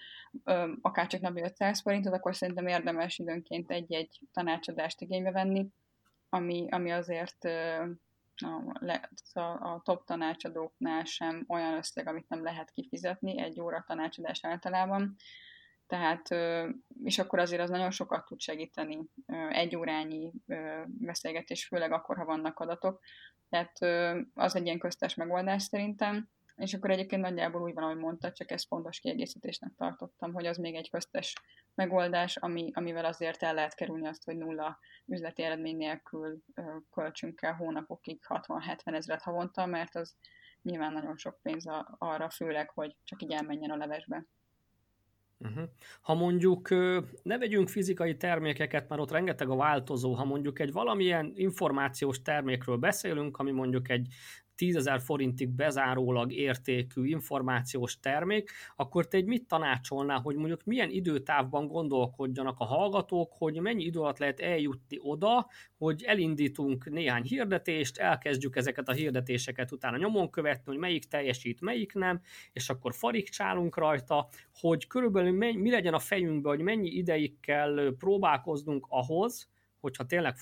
akár 0.82 1.08
csak 1.08 1.22
napi 1.22 1.42
500 1.42 1.82
forintot, 1.82 2.14
akkor 2.14 2.36
szerintem 2.36 2.68
érdemes 2.68 3.20
időnként 3.20 3.72
egy-egy 3.72 4.20
tanácsadást 4.34 5.02
igénybe 5.02 5.32
venni, 5.32 5.68
ami, 6.30 6.68
ami 6.70 6.92
azért 6.92 7.46
a, 8.36 9.40
a, 9.40 9.74
a 9.74 9.82
top 9.84 10.06
tanácsadóknál 10.06 11.04
sem 11.04 11.46
olyan 11.48 11.74
összeg, 11.74 12.08
amit 12.08 12.30
nem 12.30 12.44
lehet 12.44 12.72
kifizetni, 12.72 13.42
egy 13.42 13.60
óra 13.60 13.84
tanácsadás 13.88 14.46
általában. 14.46 15.16
Tehát, 15.88 16.28
és 17.04 17.20
akkor 17.20 17.40
azért 17.40 17.62
az 17.62 17.70
nagyon 17.70 17.92
sokat 17.92 18.26
tud 18.26 18.40
segíteni 18.40 19.00
egy 19.50 19.76
órányi 19.76 20.32
beszélgetés, 20.86 21.66
főleg 21.66 21.92
akkor, 21.92 22.18
ha 22.18 22.26
vannak 22.26 22.60
adatok. 22.60 23.02
Tehát 23.50 23.80
az 24.34 24.56
egy 24.56 24.66
ilyen 24.66 24.80
köztes 24.80 25.16
megoldás 25.16 25.64
szerintem, 25.64 26.30
és 26.56 26.74
akkor 26.74 26.90
egyébként 26.92 27.22
nagyjából 27.22 27.62
úgy 27.62 27.74
van, 27.74 27.84
ahogy 27.84 27.98
mondta, 27.98 28.32
csak 28.32 28.52
ezt 28.52 28.68
fontos 28.68 29.00
kiegészítésnek 29.00 29.72
tartottam, 29.78 30.34
hogy 30.34 30.46
az 30.46 30.58
még 30.58 30.76
egy 30.76 30.90
köztes 30.90 31.34
megoldás, 31.76 32.38
ami, 32.38 32.72
amivel 32.74 33.06
azért 33.06 33.44
el 33.44 33.54
lehet 33.54 33.76
kerülni 33.76 34.08
azt, 34.08 34.24
hogy 34.24 34.38
nulla 34.38 34.80
üzleti 35.06 35.44
eredmény 35.44 35.78
nélkül 35.78 36.40
költsünk 36.92 37.42
el 37.42 37.54
hónapokig 37.54 38.20
60-70 38.28 38.96
ezeret 38.96 39.22
havonta, 39.22 39.66
mert 39.66 39.96
az 39.96 40.16
nyilván 40.62 40.94
nagyon 40.94 41.18
sok 41.18 41.40
pénz 41.42 41.66
arra, 41.98 42.30
főleg, 42.30 42.70
hogy 42.70 42.96
csak 43.04 43.22
így 43.22 43.32
elmenjen 43.32 43.72
a 43.72 43.78
levesbe. 43.78 44.26
Uh-huh. 45.44 45.64
Ha 46.02 46.14
mondjuk 46.14 46.70
ne 47.24 47.38
vegyünk 47.38 47.70
fizikai 47.70 48.18
termékeket, 48.18 48.90
mert 48.90 49.02
ott 49.02 49.12
rengeteg 49.12 49.50
a 49.50 49.56
változó, 49.56 50.14
ha 50.14 50.26
mondjuk 50.26 50.60
egy 50.60 50.72
valamilyen 50.72 51.32
információs 51.36 52.22
termékről 52.22 52.78
beszélünk, 52.78 53.38
ami 53.38 53.52
mondjuk 53.52 53.90
egy 53.90 54.08
10 54.64 54.76
ezer 54.76 55.02
forintig 55.02 55.50
bezárólag 55.50 56.34
értékű 56.34 57.06
információs 57.06 58.00
termék, 58.00 58.52
akkor 58.76 59.08
te 59.08 59.18
egy 59.18 59.26
mit 59.26 59.48
tanácsolnál, 59.48 60.20
hogy 60.20 60.36
mondjuk 60.36 60.64
milyen 60.64 60.90
időtávban 60.90 61.68
gondolkodjanak 61.68 62.60
a 62.60 62.66
hallgatók, 62.66 63.34
hogy 63.38 63.60
mennyi 63.60 63.84
idő 63.84 64.00
alatt 64.00 64.18
lehet 64.18 64.40
eljutni 64.40 64.98
oda, 65.02 65.48
hogy 65.78 66.04
elindítunk 66.04 66.90
néhány 66.90 67.24
hirdetést, 67.24 67.98
elkezdjük 67.98 68.56
ezeket 68.56 68.90
a 68.90 68.94
hirdetéseket 68.94 69.72
utána 69.72 69.98
nyomon 69.98 70.30
követni, 70.30 70.64
hogy 70.66 70.78
melyik 70.78 71.06
teljesít, 71.06 71.62
melyik 71.62 71.94
nem, 71.94 72.22
és 72.54 72.70
akkor 72.70 72.94
farigcsálunk 72.94 73.78
rajta, 73.78 74.28
hogy 74.60 74.88
körülbelül 74.88 75.32
mi 75.38 75.70
legyen 75.70 75.94
a 75.94 76.00
fejünkben, 76.00 76.56
hogy 76.56 76.64
mennyi 76.64 76.90
ideig 76.90 77.40
kell 77.40 77.96
próbálkoznunk 77.98 78.86
ahhoz, 78.90 79.53
hogyha 79.84 80.06
tényleg 80.06 80.36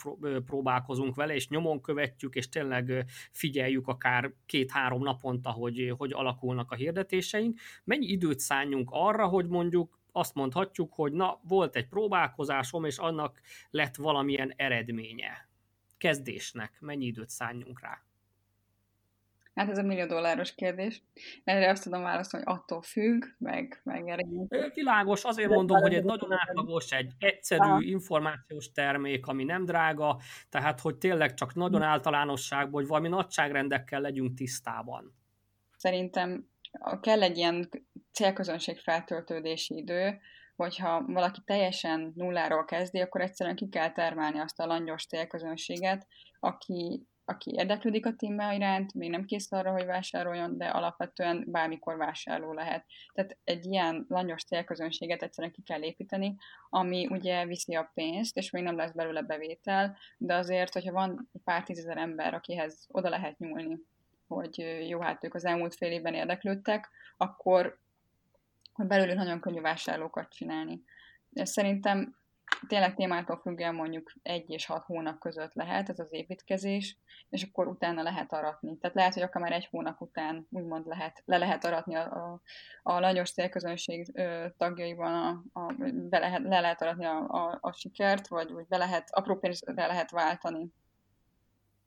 próbálkozunk 0.46 1.16
vele, 1.16 1.34
és 1.34 1.48
nyomon 1.48 1.82
követjük, 1.82 2.36
és 2.36 2.50
tényleg 2.50 3.06
figyeljük 3.32 3.88
akár 3.88 4.34
két-három 4.46 5.04
naponta, 5.04 5.50
hogy 5.50 5.94
hogy 5.98 6.14
alakulnak 6.14 6.72
a 6.72 6.76
hirdetéseink, 6.76 7.60
mennyi 7.84 8.06
időt 8.06 8.40
szálljunk 8.40 8.90
arra, 8.92 9.28
hogy 9.28 9.48
mondjuk 9.48 10.00
azt 10.12 10.36
mondhatjuk, 10.36 10.94
hogy 10.94 11.12
na, 11.12 11.40
volt 11.44 11.76
egy 11.76 11.88
próbálkozásom, 11.88 12.86
és 12.86 12.98
annak 12.98 13.42
lett 13.70 13.96
valamilyen 13.96 14.54
eredménye. 14.56 15.50
Kezdésnek 15.98 16.78
mennyi 16.80 17.06
időt 17.06 17.30
szálljunk 17.30 17.82
rá? 17.82 18.04
Hát 19.54 19.70
ez 19.70 19.78
a 19.78 19.82
millió 19.84 20.06
dolláros 20.06 20.56
kérdés. 20.56 21.04
Erre 21.44 21.70
azt 21.70 21.84
tudom 21.84 22.02
válaszolni, 22.02 22.46
hogy 22.46 22.56
attól 22.56 22.82
függ, 22.82 23.24
meg, 23.38 23.82
meg 23.84 24.08
erre. 24.08 24.24
Világos, 24.74 25.24
azért 25.24 25.50
mondom, 25.50 25.82
hogy 25.82 25.94
egy 25.94 26.04
nagyon 26.04 26.32
átlagos, 26.32 26.92
egy 26.92 27.12
egyszerű 27.20 27.62
Aha. 27.62 27.82
információs 27.82 28.72
termék, 28.72 29.28
ami 29.28 29.44
nem 29.44 29.66
drága, 29.66 30.20
tehát 30.50 30.80
hogy 30.80 30.98
tényleg 30.98 31.34
csak 31.34 31.56
nagyon 31.56 31.82
általánosságban, 31.82 32.82
hogy 32.82 32.88
valami 32.88 33.08
nagyságrendekkel 33.08 34.02
legyünk 34.02 34.34
tisztában. 34.34 35.16
Szerintem 35.78 36.50
kell 37.02 37.22
egy 37.22 37.38
ilyen 37.38 37.70
célközönség 38.12 38.80
feltöltődési 38.80 39.78
idő, 39.78 40.20
hogyha 40.56 41.04
valaki 41.06 41.42
teljesen 41.46 42.12
nulláról 42.16 42.66
kezdi, 42.66 43.00
akkor 43.00 43.22
egyszerűen 43.22 43.56
ki 43.56 43.70
kell 43.70 43.92
termelni 43.92 44.40
azt 44.40 44.60
a 44.60 44.66
langyos 44.66 45.06
célközönséget, 45.06 46.08
aki 46.40 47.08
aki 47.26 47.52
érdeklődik 47.56 48.06
a 48.06 48.16
téma 48.16 48.54
iránt, 48.54 48.94
még 48.94 49.10
nem 49.10 49.26
kész 49.26 49.52
arra, 49.52 49.72
hogy 49.72 49.86
vásároljon, 49.86 50.58
de 50.58 50.66
alapvetően 50.66 51.44
bármikor 51.48 51.98
vásárló 51.98 52.54
lehet. 52.54 52.86
Tehát 53.14 53.38
egy 53.44 53.66
ilyen 53.66 54.06
langyos 54.10 54.44
célközönséget 54.44 55.22
egyszerűen 55.22 55.54
ki 55.54 55.62
kell 55.62 55.82
építeni, 55.82 56.36
ami 56.70 57.08
ugye 57.08 57.46
viszi 57.46 57.76
a 57.76 57.92
pénzt, 57.94 58.38
és 58.38 58.50
még 58.50 58.64
nem 58.64 58.76
lesz 58.76 58.92
belőle 58.92 59.22
bevétel, 59.22 59.98
de 60.18 60.36
azért, 60.36 60.74
hogyha 60.74 60.92
van 60.92 61.30
pár 61.44 61.64
tízezer 61.64 61.98
ember, 61.98 62.34
akihez 62.34 62.86
oda 62.88 63.10
lehet 63.10 63.38
nyúlni, 63.38 63.80
hogy 64.28 64.86
jó, 64.88 65.00
hát 65.00 65.24
ők 65.24 65.34
az 65.34 65.46
elmúlt 65.46 65.76
fél 65.76 65.92
évben 65.92 66.14
érdeklődtek, 66.14 66.90
akkor, 67.18 67.80
belőlük 68.76 69.16
nagyon 69.16 69.40
könnyű 69.40 69.62
vásárlókat 69.62 70.34
csinálni. 70.34 70.84
Szerintem 71.34 72.16
tényleg 72.68 72.96
témától 72.96 73.38
függően 73.38 73.76
mondjuk 73.76 74.12
egy 74.24 74.50
és 74.50 74.66
hat 74.66 74.86
hónap 74.86 75.20
között 75.20 75.54
lehet 75.54 75.90
ez 75.90 76.00
az 76.00 76.14
építkezés, 76.14 76.98
és 77.30 77.44
akkor 77.44 77.68
utána 77.68 78.02
lehet 78.02 78.34
aratni. 78.34 78.78
Tehát 78.78 78.96
lehet, 78.96 79.14
hogy 79.14 79.24
akár 79.24 79.42
már 79.42 79.52
egy 79.52 79.68
hónap 79.72 80.02
után 80.02 80.48
úgymond 80.50 80.86
lehet, 80.86 81.22
le 81.26 81.38
lehet 81.38 81.66
aratni 81.66 81.96
a, 81.96 82.02
a, 82.02 82.42
a 82.84 83.00
lanyos 83.00 83.32
célközönség 83.32 84.12
tagjaiban, 84.58 85.44
a, 85.54 85.60
a, 85.60 85.74
be 86.10 86.20
lehet, 86.20 86.42
le 86.42 86.60
lehet 86.60 86.82
aratni 86.82 87.06
a, 87.06 87.28
a, 87.28 87.58
a 87.62 87.72
sikert, 87.72 88.28
vagy, 88.28 88.52
vagy 88.52 88.66
be 88.68 88.78
lehet, 88.78 89.08
apró 89.12 89.36
pénzre 89.36 89.88
lehet 89.88 90.12
váltani 90.12 90.74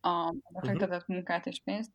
a 0.00 0.34
befektetett 0.48 1.00
uh-huh. 1.00 1.14
munkát 1.16 1.46
és 1.46 1.60
pénzt. 1.64 1.92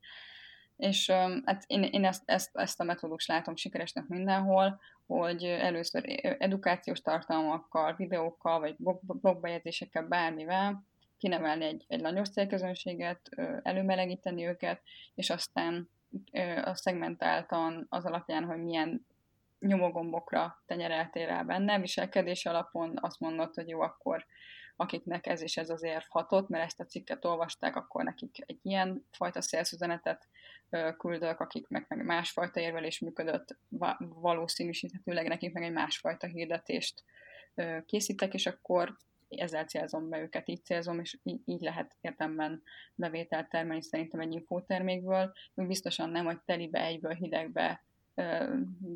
És 0.80 1.09
hát 1.45 1.63
én, 1.67 1.84
én 1.84 2.05
ezt, 2.05 2.23
ezt, 2.25 2.57
ezt 2.57 2.80
a 2.80 2.84
metódus 2.84 3.27
látom 3.27 3.55
sikeresnek 3.55 4.07
mindenhol, 4.07 4.80
hogy 5.05 5.43
először 5.43 6.03
edukációs 6.39 7.01
tartalmakkal, 7.01 7.95
videókkal, 7.95 8.59
vagy 8.59 8.75
blogbejegyzésekkel, 9.01 10.07
bármivel 10.07 10.84
kinevelni 11.17 11.65
egy, 11.65 11.86
egy 11.88 12.01
nagyobb 12.01 12.25
célközönséget, 12.25 13.30
előmelegíteni 13.63 14.47
őket, 14.47 14.82
és 15.15 15.30
aztán 15.30 15.89
a 16.63 16.75
szegmentáltan 16.75 17.86
az 17.89 18.05
alapján, 18.05 18.43
hogy 18.43 18.63
milyen 18.63 19.05
nyomogombokra 19.59 20.61
tenyereltél 20.65 21.25
rá 21.25 21.41
benne, 21.41 21.80
viselkedés 21.80 22.45
alapon 22.45 22.97
azt 23.01 23.19
mondod, 23.19 23.53
hogy 23.53 23.67
jó, 23.67 23.82
akkor 23.82 24.25
akiknek 24.75 25.27
ez 25.27 25.41
és 25.41 25.57
ez 25.57 25.69
az 25.69 25.84
érv 25.84 26.03
hatott, 26.09 26.49
mert 26.49 26.65
ezt 26.65 26.80
a 26.80 26.86
cikket 26.86 27.25
olvasták, 27.25 27.75
akkor 27.75 28.03
nekik 28.03 28.43
egy 28.45 28.59
ilyen 28.61 29.05
fajta 29.11 29.41
szélszüzenetet 29.41 30.27
küldök, 30.97 31.39
akik 31.39 31.67
meg, 31.67 31.86
meg 31.88 32.05
másfajta 32.05 32.59
érvelés 32.59 32.99
működött, 32.99 33.57
valószínűsíthetőleg 33.99 35.28
nekik 35.28 35.53
meg 35.53 35.63
egy 35.63 35.72
másfajta 35.72 36.28
hirdetést 36.28 37.03
készítek, 37.86 38.34
és 38.34 38.45
akkor 38.45 38.97
ezzel 39.30 39.65
célzom 39.65 40.09
be 40.09 40.20
őket, 40.20 40.49
így 40.49 40.63
célzom, 40.63 40.99
és 40.99 41.17
így, 41.24 41.41
így 41.45 41.61
lehet 41.61 41.95
értemben 42.01 42.63
bevételt 42.95 43.49
termelni 43.49 43.84
szerintem 43.84 44.20
egy 44.20 44.34
infótermékből, 44.34 45.34
biztosan 45.53 46.09
nem, 46.09 46.26
hogy 46.26 46.39
telibe, 46.45 46.84
egyből, 46.84 47.13
hidegbe 47.13 47.84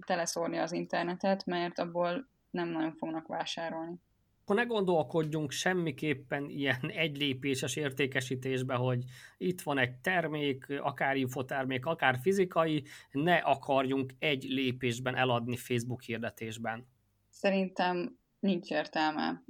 teleszórni 0.05 0.57
az 0.57 0.71
internetet, 0.71 1.45
mert 1.45 1.79
abból 1.79 2.27
nem 2.49 2.69
nagyon 2.69 2.93
fognak 2.93 3.27
vásárolni 3.27 3.95
akkor 4.43 4.55
ne 4.55 4.63
gondolkodjunk 4.63 5.51
semmiképpen 5.51 6.49
ilyen 6.49 6.89
egylépéses 7.05 7.75
értékesítésbe, 7.75 8.75
hogy 8.75 9.03
itt 9.37 9.61
van 9.61 9.77
egy 9.77 9.95
termék, 9.95 10.79
akár 10.79 11.15
infotermék, 11.15 11.85
akár 11.85 12.17
fizikai, 12.21 12.83
ne 13.11 13.35
akarjunk 13.35 14.13
egy 14.19 14.43
lépésben 14.43 15.15
eladni 15.15 15.57
Facebook 15.57 16.01
hirdetésben. 16.01 16.87
Szerintem 17.29 18.17
nincs 18.39 18.69
értelme. 18.69 19.43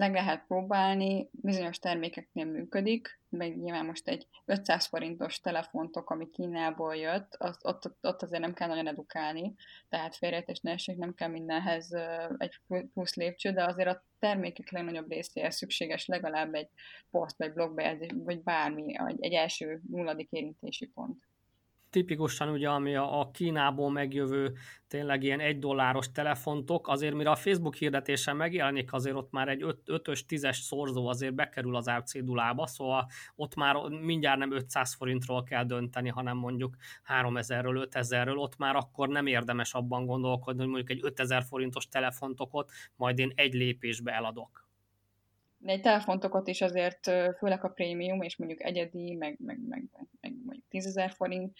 Meg 0.00 0.12
lehet 0.12 0.44
próbálni, 0.46 1.28
bizonyos 1.30 1.78
termékeknél 1.78 2.44
működik, 2.44 3.20
meg 3.28 3.58
nyilván 3.58 3.84
most 3.84 4.08
egy 4.08 4.26
500 4.44 4.86
forintos 4.86 5.40
telefontok, 5.40 6.10
ami 6.10 6.30
Kínából 6.30 6.96
jött, 6.96 7.34
az, 7.34 7.58
ott, 7.62 7.96
ott, 8.00 8.22
azért 8.22 8.42
nem 8.42 8.52
kell 8.52 8.68
nagyon 8.68 8.86
edukálni, 8.86 9.54
tehát 9.88 10.16
félrejtés 10.16 10.60
ne 10.60 10.74
nem 10.96 11.14
kell 11.14 11.28
mindenhez 11.28 11.92
egy 12.38 12.60
plusz 12.92 13.14
lépcső, 13.14 13.50
de 13.50 13.64
azért 13.64 13.88
a 13.88 14.04
termékek 14.18 14.70
legnagyobb 14.70 15.10
részéhez 15.10 15.56
szükséges 15.56 16.06
legalább 16.06 16.54
egy 16.54 16.68
poszt, 17.10 17.38
vagy 17.38 17.52
blogbejegyzés, 17.52 18.10
vagy 18.14 18.42
bármi, 18.42 18.94
egy 19.18 19.32
első 19.32 19.80
nulladik 19.90 20.30
érintési 20.30 20.86
pont 20.86 21.29
tipikusan 21.90 22.48
ugye, 22.48 22.68
ami 22.68 22.94
a, 22.94 23.30
Kínából 23.32 23.90
megjövő 23.90 24.52
tényleg 24.88 25.22
ilyen 25.22 25.40
egy 25.40 25.58
dolláros 25.58 26.12
telefontok, 26.12 26.88
azért 26.88 27.14
mire 27.14 27.30
a 27.30 27.36
Facebook 27.36 27.74
hirdetésen 27.74 28.36
megjelenik, 28.36 28.92
azért 28.92 29.16
ott 29.16 29.30
már 29.30 29.48
egy 29.48 29.64
5-ös, 29.86 30.20
10-es 30.28 30.60
szorzó 30.60 31.06
azért 31.06 31.34
bekerül 31.34 31.76
az 31.76 31.88
árcédulába, 31.88 32.66
szóval 32.66 33.06
ott 33.36 33.54
már 33.54 33.76
mindjárt 33.88 34.38
nem 34.38 34.52
500 34.52 34.94
forintról 34.94 35.42
kell 35.42 35.64
dönteni, 35.64 36.08
hanem 36.08 36.36
mondjuk 36.36 36.76
3000-ről, 37.20 37.86
5000-ről, 37.90 38.36
ott 38.36 38.56
már 38.56 38.76
akkor 38.76 39.08
nem 39.08 39.26
érdemes 39.26 39.74
abban 39.74 40.06
gondolkodni, 40.06 40.60
hogy 40.60 40.70
mondjuk 40.70 40.90
egy 40.90 41.04
5000 41.04 41.42
forintos 41.42 41.88
telefontokot 41.88 42.70
majd 42.96 43.18
én 43.18 43.32
egy 43.34 43.54
lépésbe 43.54 44.12
eladok. 44.12 44.69
De 45.62 45.72
egy 45.72 45.80
telefontokot 45.80 46.48
is 46.48 46.60
azért, 46.60 47.04
főleg 47.38 47.64
a 47.64 47.68
prémium, 47.68 48.22
és 48.22 48.36
mondjuk 48.36 48.62
egyedi, 48.62 49.14
meg, 49.14 49.36
meg, 49.38 49.58
meg, 49.68 49.84
meg 50.20 50.34
mondjuk 50.44 50.68
10 50.68 51.00
forint, 51.16 51.56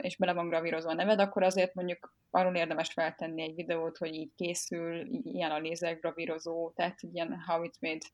és 0.00 0.16
bele 0.16 0.32
van 0.32 0.48
gravírozva 0.48 0.90
a 0.90 0.94
neved, 0.94 1.20
akkor 1.20 1.42
azért 1.42 1.74
mondjuk 1.74 2.14
arról 2.30 2.54
érdemes 2.54 2.92
feltenni 2.92 3.42
egy 3.42 3.54
videót, 3.54 3.96
hogy 3.96 4.14
így 4.14 4.34
készül, 4.36 5.06
ilyen 5.22 5.50
a 5.50 5.58
lézek 5.58 6.00
gravírozó, 6.00 6.70
tehát 6.70 6.98
ilyen 7.00 7.42
how 7.46 7.62
it's 7.62 7.78
made 7.80 8.06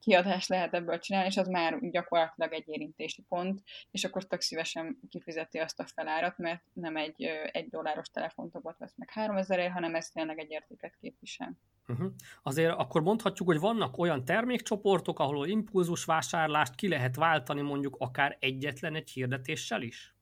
kiadást 0.00 0.48
lehet 0.48 0.74
ebből 0.74 0.98
csinálni, 0.98 1.28
és 1.28 1.36
az 1.36 1.48
már 1.48 1.90
gyakorlatilag 1.90 2.52
egy 2.52 2.68
érintési 2.68 3.22
pont, 3.28 3.62
és 3.90 4.04
akkor 4.04 4.26
tök 4.26 4.40
szívesen 4.40 4.98
kifizeti 5.08 5.58
azt 5.58 5.80
a 5.80 5.86
felárat, 5.86 6.38
mert 6.38 6.62
nem 6.72 6.96
egy 6.96 7.22
egy 7.52 7.68
dolláros 7.68 8.08
telefontokot 8.08 8.78
vesz 8.78 8.96
meg 8.96 9.10
3000 9.10 9.70
hanem 9.70 9.94
ez 9.94 10.08
tényleg 10.08 10.38
egy 10.38 10.50
értéket 10.50 10.96
képvisel. 11.00 11.56
Uh-huh. 11.88 12.12
Azért 12.42 12.72
akkor 12.72 13.02
mondhatjuk, 13.02 13.48
hogy 13.48 13.60
vannak 13.60 13.98
olyan 13.98 14.24
termékcsoportok, 14.24 15.18
ahol 15.18 15.46
impulzus 15.46 16.04
vásárlást 16.04 16.74
ki 16.74 16.88
lehet 16.88 17.16
váltani 17.16 17.60
mondjuk 17.60 17.96
akár 17.98 18.36
egyetlen 18.40 18.94
egy 18.94 19.10
hirdetéssel 19.10 19.82
is? 19.82 20.14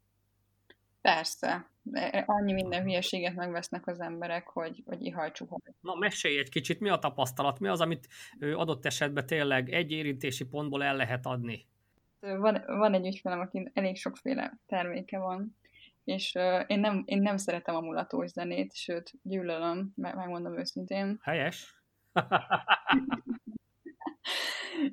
Persze. 1.01 1.71
Annyi 2.27 2.53
minden 2.53 2.83
hülyeséget 2.83 3.35
megvesznek 3.35 3.87
az 3.87 4.01
emberek, 4.01 4.49
hogy, 4.49 4.83
hogy 4.87 5.05
ihajcsuk. 5.05 5.61
Na, 5.81 5.95
mesélj 5.95 6.39
egy 6.39 6.49
kicsit, 6.49 6.81
mi 6.81 6.89
a 6.89 6.99
tapasztalat? 6.99 7.59
Mi 7.59 7.69
az, 7.69 7.81
amit 7.81 8.09
adott 8.41 8.87
esetben 8.87 9.27
tényleg 9.27 9.71
egy 9.71 9.91
érintési 9.91 10.45
pontból 10.45 10.85
el 10.85 10.97
lehet 10.97 11.27
adni? 11.27 11.67
Van, 12.21 12.63
van 12.67 12.95
egy 12.95 13.07
ügyfelem, 13.07 13.41
aki 13.41 13.71
elég 13.73 13.97
sokféle 13.97 14.59
terméke 14.67 15.19
van, 15.19 15.57
és 16.05 16.35
uh, 16.35 16.65
én, 16.67 16.81
nem, 16.81 17.03
én 17.05 17.23
nem 17.23 17.37
szeretem 17.37 17.75
a 17.75 17.81
mulatós 17.81 18.31
zenét, 18.31 18.75
sőt, 18.75 19.11
gyűlölöm, 19.23 19.93
meg, 19.95 20.15
megmondom 20.15 20.59
őszintén. 20.59 21.19
Helyes. 21.23 21.85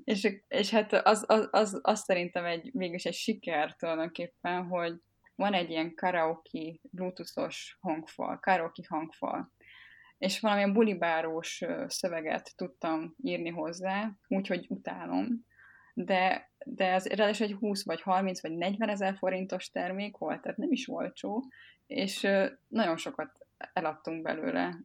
és, 0.03 0.37
és 0.47 0.69
hát 0.69 0.93
az, 0.93 1.23
az, 1.27 1.47
az, 1.51 1.79
az 1.81 2.03
szerintem 2.03 2.45
egy, 2.45 2.73
mégis 2.73 3.05
egy 3.05 3.13
siker 3.13 3.75
tulajdonképpen, 3.75 4.65
hogy 4.67 4.93
van 5.35 5.53
egy 5.53 5.69
ilyen 5.69 5.95
karaoke, 5.95 6.59
bluetoothos 6.81 7.77
hangfal, 7.81 8.39
karaoke 8.39 8.83
hangfal, 8.87 9.53
és 10.17 10.39
valamilyen 10.39 10.73
bulibárós 10.73 11.63
szöveget 11.87 12.55
tudtam 12.55 13.15
írni 13.23 13.49
hozzá, 13.49 14.11
úgyhogy 14.27 14.65
utálom, 14.69 15.47
de, 16.05 16.51
de 16.65 16.85
ez 16.85 17.05
ráadásul 17.05 17.45
egy 17.45 17.53
20 17.53 17.85
vagy 17.85 18.01
30 18.01 18.41
vagy 18.41 18.51
40 18.51 18.89
ezer 18.89 19.15
forintos 19.17 19.69
termék 19.69 20.17
volt, 20.17 20.41
tehát 20.41 20.57
nem 20.57 20.71
is 20.71 20.89
olcsó, 20.89 21.43
és 21.87 22.27
nagyon 22.67 22.97
sokat 22.97 23.47
eladtunk 23.73 24.21
belőle. 24.21 24.77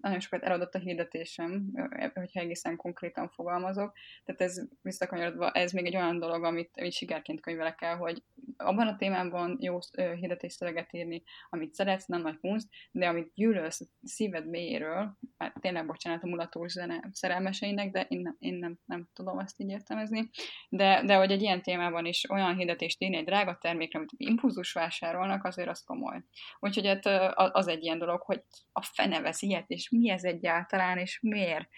Nagyon 0.00 0.20
sokat 0.20 0.42
eladott 0.42 0.74
a 0.74 0.78
hirdetésem, 0.78 1.70
hogyha 2.14 2.40
egészen 2.40 2.76
konkrétan 2.76 3.28
fogalmazok. 3.28 3.92
Tehát 4.24 4.40
ez 4.40 4.60
visszakanyarodva, 4.82 5.50
ez 5.50 5.72
még 5.72 5.86
egy 5.86 5.96
olyan 5.96 6.18
dolog, 6.18 6.44
amit, 6.44 6.70
amit 6.76 6.92
sikerként 6.92 7.40
könyvelek 7.40 7.82
el, 7.82 7.96
hogy 7.96 8.22
abban 8.64 8.86
a 8.86 8.96
témában 8.96 9.56
jó 9.60 9.78
hirdetés 9.92 10.52
szöveget 10.52 10.92
írni, 10.92 11.22
amit 11.48 11.74
szeretsz, 11.74 12.06
nem 12.06 12.20
nagy 12.20 12.38
kunst, 12.38 12.66
de 12.90 13.08
amit 13.08 13.32
gyűlölsz 13.34 13.80
szíved 14.02 14.48
mélyéről, 14.48 15.18
hát 15.38 15.54
tényleg 15.60 15.86
bocsánat 15.86 16.22
a 16.22 16.26
mulatós 16.26 16.72
zene 16.72 17.08
szerelmeseinek, 17.12 17.90
de 17.90 18.06
én, 18.08 18.20
nem, 18.20 18.36
én 18.38 18.54
nem, 18.54 18.78
nem 18.84 19.08
tudom 19.12 19.38
ezt 19.38 19.60
így 19.60 19.68
értelmezni, 19.68 20.30
de, 20.68 21.02
de 21.04 21.14
hogy 21.14 21.30
egy 21.30 21.42
ilyen 21.42 21.62
témában 21.62 22.06
is 22.06 22.30
olyan 22.30 22.56
hirdetést 22.56 23.02
írni 23.02 23.16
egy 23.16 23.24
drága 23.24 23.58
termékre, 23.60 23.98
amit 23.98 24.12
impulzus 24.16 24.72
vásárolnak, 24.72 25.44
azért 25.44 25.68
az 25.68 25.84
komoly. 25.84 26.22
Úgyhogy 26.58 26.86
hát 26.86 27.06
az 27.34 27.68
egy 27.68 27.82
ilyen 27.82 27.98
dolog, 27.98 28.20
hogy 28.20 28.42
a 28.72 28.82
fene 28.82 29.20
vesz 29.20 29.42
ilyet, 29.42 29.70
és 29.70 29.90
mi 29.90 30.10
ez 30.10 30.24
egyáltalán, 30.24 30.98
és 30.98 31.18
miért. 31.20 31.68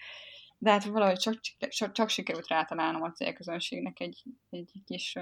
De 0.57 0.71
hát 0.71 0.83
valahogy 0.83 1.17
csak, 1.17 1.39
csak, 1.69 1.91
csak 1.91 2.09
sikerült 2.09 2.47
rátalálnom 2.47 3.01
a 3.01 3.11
célközönségnek 3.11 3.99
egy, 3.99 4.23
egy 4.49 4.71
kis 4.85 5.17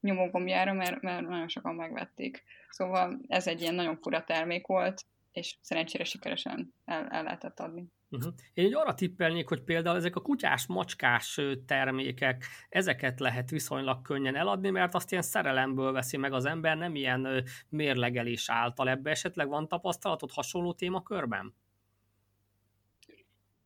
nyomógombjára, 0.00 0.72
mert, 0.72 1.00
mert 1.00 1.28
nagyon 1.28 1.48
sokan 1.48 1.74
megvették. 1.74 2.44
Szóval 2.68 3.20
ez 3.28 3.46
egy 3.46 3.60
ilyen 3.60 3.74
nagyon 3.74 3.96
fura 3.96 4.24
termék 4.24 4.66
volt, 4.66 5.04
és 5.32 5.56
szerencsére 5.60 6.04
sikeresen 6.04 6.74
el, 6.84 7.06
el 7.08 7.22
lehetett 7.22 7.60
adni. 7.60 7.84
Uh-huh. 8.10 8.32
Én 8.54 8.64
egy 8.64 8.74
arra 8.74 8.94
tippelnék, 8.94 9.48
hogy 9.48 9.62
például 9.62 9.96
ezek 9.96 10.16
a 10.16 10.20
kutyás, 10.20 10.66
macskás 10.66 11.40
termékek, 11.66 12.44
ezeket 12.68 13.20
lehet 13.20 13.50
viszonylag 13.50 14.02
könnyen 14.02 14.36
eladni, 14.36 14.70
mert 14.70 14.94
azt 14.94 15.10
ilyen 15.10 15.22
szerelemből 15.22 15.92
veszi 15.92 16.16
meg 16.16 16.32
az 16.32 16.44
ember, 16.44 16.76
nem 16.76 16.94
ilyen 16.94 17.44
mérlegelés 17.68 18.48
által. 18.48 18.88
Ebbe 18.88 19.10
esetleg 19.10 19.48
van 19.48 19.68
tapasztalatod 19.68 20.30
hasonló 20.32 20.72
témakörben? 20.72 21.54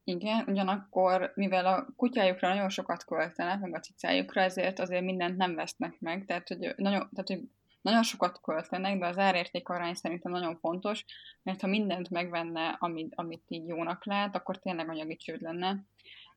Igen, 0.05 0.44
ugyanakkor, 0.48 1.32
mivel 1.34 1.66
a 1.66 1.86
kutyájukra 1.96 2.48
nagyon 2.48 2.68
sokat 2.68 3.05
költenek, 3.05 3.61
meg 3.61 3.74
a 3.74 3.80
cicájukra, 3.80 4.40
ezért 4.40 4.78
azért 4.78 5.05
mindent 5.05 5.36
nem 5.36 5.55
vesznek 5.55 6.00
meg, 6.00 6.24
tehát 6.24 6.48
hogy, 6.48 6.59
nagyon, 6.59 7.09
tehát, 7.12 7.28
hogy 7.28 7.40
nagyon 7.82 8.02
sokat 8.02 8.40
költenek, 8.40 8.98
de 8.98 9.07
az 9.07 9.18
árérték 9.18 9.68
arány 9.68 9.94
szerintem 9.94 10.32
nagyon 10.32 10.57
fontos, 10.57 11.05
mert 11.42 11.61
ha 11.61 11.66
mindent 11.66 12.11
megvenne, 12.11 12.76
amit, 12.78 13.12
amit 13.14 13.44
így 13.48 13.66
jónak 13.66 14.05
lát, 14.05 14.36
akkor 14.36 14.59
tényleg 14.59 14.88
anyagi 14.88 15.16
csőd 15.16 15.40
lenne. 15.40 15.84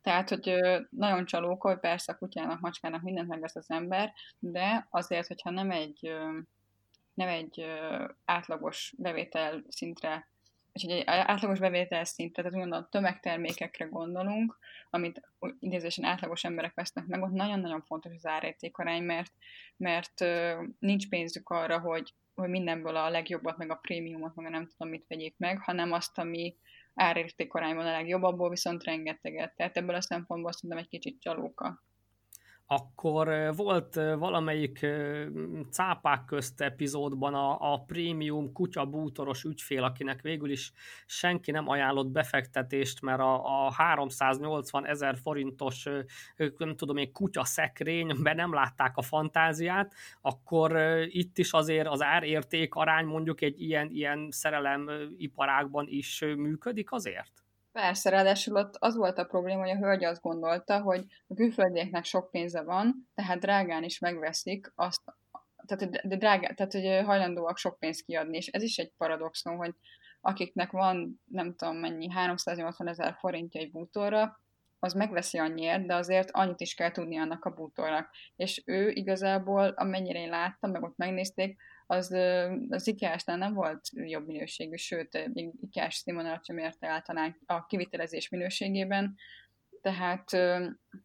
Tehát, 0.02 0.30
hogy 0.30 0.54
nagyon 0.90 1.26
csalókol, 1.26 1.78
persze 1.78 2.12
a 2.12 2.18
kutyának, 2.18 2.60
macskának 2.60 3.02
mindent 3.02 3.28
megvesz 3.28 3.56
az 3.56 3.70
ember, 3.70 4.14
de 4.40 4.88
azért, 4.90 5.28
hogyha 5.28 5.50
nem 5.50 5.72
egy, 5.72 6.14
nem 7.14 7.28
egy 7.28 7.66
átlagos 8.26 8.94
bevétel 8.98 9.64
szintre 9.70 10.28
és 10.84 10.84
egy 10.84 11.04
átlagos 11.06 11.60
bevétel 11.60 12.04
szintre, 12.04 12.44
tehát 12.44 12.58
úgymond 12.58 12.84
a 12.84 12.88
tömegtermékekre 12.92 13.86
gondolunk, 13.86 14.58
amit 14.90 15.22
idézésen 15.60 16.06
átlagos 16.06 16.44
emberek 16.44 16.74
vesznek 16.74 17.06
meg, 17.06 17.22
ott 17.22 17.32
nagyon-nagyon 17.32 17.82
fontos 17.82 18.14
az 18.16 18.26
árértékarány, 18.26 19.04
mert, 19.04 19.32
mert 19.78 20.26
nincs 20.80 21.10
pénzük 21.10 21.50
arra, 21.50 21.80
hogy, 21.80 22.14
hogy 22.36 22.50
mindenből 22.50 22.96
a 22.96 23.10
legjobbat, 23.10 23.58
meg 23.58 23.72
a 23.72 23.76
prémiumot, 23.76 24.36
meg 24.36 24.52
nem 24.52 24.68
tudom 24.68 24.90
mit 24.90 25.06
vegyék 25.08 25.36
meg, 25.38 25.60
hanem 25.60 25.92
azt, 25.92 26.18
ami 26.18 26.56
árértékarányban 26.94 27.86
a 27.86 27.92
legjobb, 27.92 28.24
abból 28.24 28.50
viszont 28.50 28.84
rengeteget. 28.84 29.56
Tehát 29.56 29.78
ebből 29.78 29.96
a 29.96 30.02
szempontból 30.02 30.52
szerintem 30.52 30.80
egy 30.80 30.90
kicsit 30.90 31.22
csalóka 31.22 31.84
akkor 32.70 33.54
volt 33.56 33.96
valamelyik 33.96 34.86
cápák 35.72 36.26
közt 36.26 36.62
epizódban 36.62 37.34
a, 37.34 37.74
a 37.74 37.84
prémium 37.88 38.52
kutya 38.52 38.86
bútoros 38.86 39.44
ügyfél, 39.44 39.84
akinek 39.84 40.22
végül 40.22 40.52
is 40.52 40.72
senki 41.06 41.52
nem 41.52 41.70
ajánlott 41.70 42.08
befektetést, 42.08 43.02
mert 43.02 43.20
a, 43.20 43.66
a 43.66 43.72
380 43.72 44.86
ezer 44.86 45.18
forintos, 45.18 45.88
nem 46.58 46.76
tudom 46.76 46.98
én, 46.98 47.12
kutya 47.12 47.46
szekrényben 47.46 48.36
nem 48.36 48.54
látták 48.54 48.98
a 48.98 49.02
fantáziát, 49.02 49.94
akkor 50.22 50.80
itt 51.06 51.38
is 51.38 51.52
azért 51.52 51.88
az 51.88 52.02
árérték 52.02 52.76
arány 52.76 53.06
mondjuk 53.06 53.42
egy 53.42 53.62
ilyen, 53.62 53.90
ilyen 53.92 54.28
szerelem 54.32 54.90
iparágban 55.18 55.86
is 55.88 56.24
működik 56.38 56.92
azért? 56.92 57.47
Persze, 57.78 58.10
ráadásul 58.10 58.56
ott 58.56 58.76
az 58.80 58.96
volt 58.96 59.18
a 59.18 59.26
probléma, 59.26 59.62
hogy 59.62 59.70
a 59.70 59.78
hölgy 59.78 60.04
azt 60.04 60.22
gondolta, 60.22 60.82
hogy 60.82 61.06
a 61.28 61.34
külföldieknek 61.34 62.04
sok 62.04 62.32
pénze 62.32 62.62
van, 62.62 63.10
tehát 63.16 63.40
drágán 63.40 63.84
is 63.84 64.00
megveszik 64.00 64.72
azt, 64.76 65.02
tehát, 65.66 66.08
de 66.08 66.16
drágá, 66.16 66.54
tehát 66.54 66.72
hogy 66.72 67.06
hajlandóak 67.06 67.58
sok 67.58 67.80
pénzt 67.80 68.06
kiadni, 68.06 68.38
és 68.38 68.48
ez 68.48 68.64
is 68.64 68.78
egy 68.78 68.92
paradoxon, 68.98 69.56
hogy 69.56 69.76
akiknek 70.22 70.72
van, 70.72 71.22
nem 71.26 71.56
tudom 71.56 71.76
mennyi, 71.76 72.10
380 72.10 72.88
ezer 72.88 73.16
forintja 73.20 73.62
egy 73.62 73.72
bútorra, 73.72 74.40
az 74.80 74.94
megveszi 74.94 75.38
annyiért, 75.38 75.86
de 75.86 75.96
azért 75.96 76.32
annyit 76.32 76.62
is 76.62 76.74
kell 76.74 76.92
tudni 76.92 77.18
annak 77.18 77.46
a 77.46 77.54
bútornak. 77.54 78.10
És 78.36 78.62
ő 78.66 78.90
igazából, 78.90 79.68
amennyire 79.68 80.20
én 80.20 80.30
láttam, 80.30 80.72
meg 80.72 80.84
ott 80.84 80.98
megnézték, 80.98 81.58
az, 81.88 82.12
az 82.70 82.88
ikea 82.88 83.16
nem 83.26 83.54
volt 83.54 83.82
jobb 83.92 84.26
minőségű, 84.26 84.76
sőt, 84.76 85.34
még 85.34 85.54
IKEA-s 85.62 85.96
színvonalat 85.96 86.46
sem 86.46 86.58
érte 86.58 86.88
általán 86.88 87.38
a 87.46 87.66
kivitelezés 87.66 88.30
minőségében, 88.30 89.16
tehát... 89.82 90.32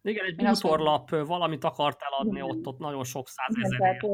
Igen, 0.02 0.24
egy 0.24 0.36
bútorlap, 0.36 1.10
valamit 1.10 1.64
akart 1.64 2.00
eladni 2.02 2.42
ott, 2.42 2.66
ott 2.66 2.78
nagyon 2.78 3.04
sok 3.04 3.28
százezerért. 3.28 4.06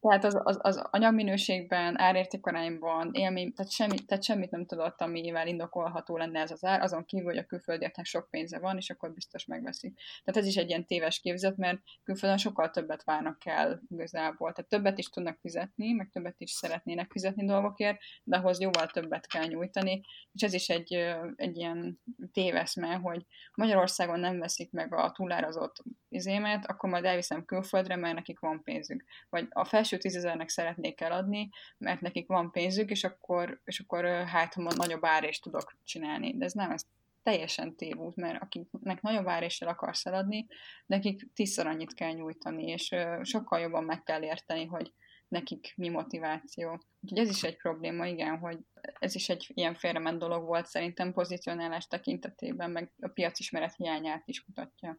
Tehát 0.00 0.24
az, 0.24 0.40
az, 0.42 0.58
az 0.60 0.82
anyagminőségben, 0.90 2.00
árértékarányban, 2.00 3.10
élmény, 3.12 3.52
tehát, 3.52 3.72
semmi, 3.72 4.04
tehát 4.04 4.24
semmit 4.24 4.50
nem 4.50 4.66
tudott, 4.66 5.00
amivel 5.00 5.46
indokolható 5.46 6.16
lenne 6.16 6.40
ez 6.40 6.50
az 6.50 6.64
ár, 6.64 6.80
azon 6.80 7.04
kívül, 7.04 7.26
hogy 7.26 7.38
a 7.38 7.44
külföldieknek 7.44 8.04
sok 8.04 8.30
pénze 8.30 8.58
van, 8.58 8.76
és 8.76 8.90
akkor 8.90 9.12
biztos 9.12 9.44
megveszik. 9.44 9.98
Tehát 10.24 10.40
ez 10.40 10.46
is 10.46 10.56
egy 10.56 10.68
ilyen 10.68 10.86
téves 10.86 11.20
képzet, 11.20 11.56
mert 11.56 11.78
külföldön 12.04 12.38
sokkal 12.38 12.70
többet 12.70 13.04
várnak 13.04 13.46
el 13.46 13.82
igazából. 13.88 14.52
Tehát 14.52 14.70
többet 14.70 14.98
is 14.98 15.08
tudnak 15.08 15.38
fizetni, 15.40 15.92
meg 15.92 16.10
többet 16.12 16.40
is 16.40 16.50
szeretnének 16.50 17.10
fizetni 17.10 17.46
dolgokért, 17.46 17.98
de 18.24 18.36
ahhoz 18.36 18.60
jóval 18.60 18.86
többet 18.86 19.26
kell 19.26 19.46
nyújtani. 19.46 20.00
És 20.32 20.42
ez 20.42 20.52
is 20.52 20.68
egy, 20.68 20.94
egy 21.36 21.56
ilyen 21.56 22.00
téveszme, 22.32 22.94
hogy 22.94 23.26
Magyarországon 23.54 24.20
nem 24.20 24.38
veszik 24.38 24.72
meg 24.72 24.94
a 24.94 25.12
túlárazott 25.12 25.82
izémet, 26.08 26.66
akkor 26.66 26.90
majd 26.90 27.04
elviszem 27.04 27.44
külföldre, 27.44 27.96
mert 27.96 28.14
nekik 28.14 28.38
van 28.38 28.62
pénzük. 28.62 29.04
Vagy 29.28 29.46
a 29.50 29.64
felső 29.64 29.87
tízezernek 29.96 30.48
szeretnék 30.48 31.00
eladni, 31.00 31.48
mert 31.78 32.00
nekik 32.00 32.26
van 32.26 32.50
pénzük, 32.50 32.90
és 32.90 33.04
akkor, 33.04 33.60
és 33.64 33.80
akkor 33.80 34.04
hát 34.04 34.56
nagyobb 34.56 35.04
árést 35.04 35.42
tudok 35.42 35.76
csinálni. 35.84 36.36
De 36.36 36.44
ez 36.44 36.52
nem, 36.52 36.70
ez 36.70 36.82
teljesen 37.22 37.76
tévút, 37.76 38.16
mert 38.16 38.42
akiknek 38.42 39.00
nagyobb 39.00 39.26
áréssel 39.26 39.68
akarsz 39.68 40.06
eladni, 40.06 40.46
nekik 40.86 41.32
tízszer 41.34 41.66
annyit 41.66 41.94
kell 41.94 42.12
nyújtani, 42.12 42.64
és 42.66 42.94
sokkal 43.22 43.60
jobban 43.60 43.84
meg 43.84 44.02
kell 44.02 44.22
érteni, 44.22 44.64
hogy 44.64 44.92
nekik 45.28 45.72
mi 45.76 45.88
motiváció. 45.88 46.80
Úgyhogy 47.00 47.18
ez 47.18 47.28
is 47.28 47.42
egy 47.42 47.56
probléma, 47.56 48.06
igen, 48.06 48.38
hogy 48.38 48.58
ez 48.98 49.14
is 49.14 49.28
egy 49.28 49.50
ilyen 49.54 49.74
félrement 49.74 50.18
dolog 50.18 50.44
volt 50.44 50.66
szerintem 50.66 51.12
pozicionálás 51.12 51.86
tekintetében, 51.86 52.70
meg 52.70 52.92
a 53.00 53.08
piacismeret 53.08 53.74
hiányát 53.76 54.22
is 54.24 54.44
mutatja. 54.46 54.98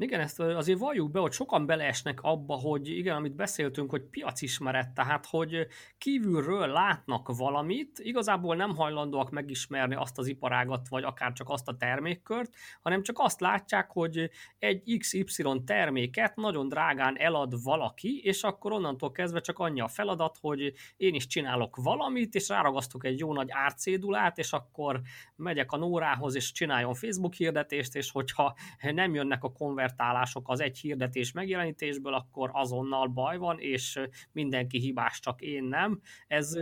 Igen, 0.00 0.20
ezt 0.20 0.40
azért 0.40 0.78
valljuk 0.78 1.10
be, 1.10 1.20
hogy 1.20 1.32
sokan 1.32 1.66
beleesnek 1.66 2.22
abba, 2.22 2.54
hogy 2.54 2.88
igen, 2.88 3.16
amit 3.16 3.34
beszéltünk, 3.34 3.90
hogy 3.90 4.02
piacismeret, 4.02 4.88
tehát 4.88 5.26
hogy 5.26 5.66
kívülről 5.98 6.66
látnak 6.66 7.36
valamit, 7.36 7.98
igazából 7.98 8.56
nem 8.56 8.76
hajlandóak 8.76 9.30
megismerni 9.30 9.94
azt 9.94 10.18
az 10.18 10.26
iparágat, 10.26 10.88
vagy 10.88 11.04
akár 11.04 11.32
csak 11.32 11.48
azt 11.48 11.68
a 11.68 11.76
termékkört, 11.76 12.54
hanem 12.80 13.02
csak 13.02 13.16
azt 13.18 13.40
látják, 13.40 13.90
hogy 13.90 14.30
egy 14.58 14.96
XY 14.98 15.62
terméket 15.64 16.36
nagyon 16.36 16.68
drágán 16.68 17.18
elad 17.18 17.62
valaki, 17.62 18.20
és 18.22 18.42
akkor 18.42 18.72
onnantól 18.72 19.12
kezdve 19.12 19.40
csak 19.40 19.58
annyi 19.58 19.80
a 19.80 19.88
feladat, 19.88 20.36
hogy 20.40 20.72
én 20.96 21.14
is 21.14 21.26
csinálok 21.26 21.76
valamit, 21.76 22.34
és 22.34 22.48
ráragasztok 22.48 23.04
egy 23.04 23.18
jó 23.18 23.32
nagy 23.32 23.48
árcédulát, 23.50 24.38
és 24.38 24.52
akkor 24.52 25.00
megyek 25.36 25.72
a 25.72 25.76
Nórához, 25.76 26.34
és 26.34 26.52
csináljon 26.52 26.94
Facebook 26.94 27.34
hirdetést, 27.34 27.94
és 27.94 28.10
hogyha 28.10 28.56
nem 28.80 29.14
jönnek 29.14 29.44
a 29.44 29.52
konver 29.52 29.86
konvertálások 29.88 30.48
az 30.48 30.60
egy 30.60 30.78
hirdetés 30.78 31.32
megjelenítésből, 31.32 32.14
akkor 32.14 32.50
azonnal 32.52 33.06
baj 33.06 33.36
van, 33.36 33.58
és 33.58 34.00
mindenki 34.32 34.78
hibás, 34.78 35.20
csak 35.20 35.40
én 35.40 35.64
nem. 35.64 36.00
Ez, 36.26 36.52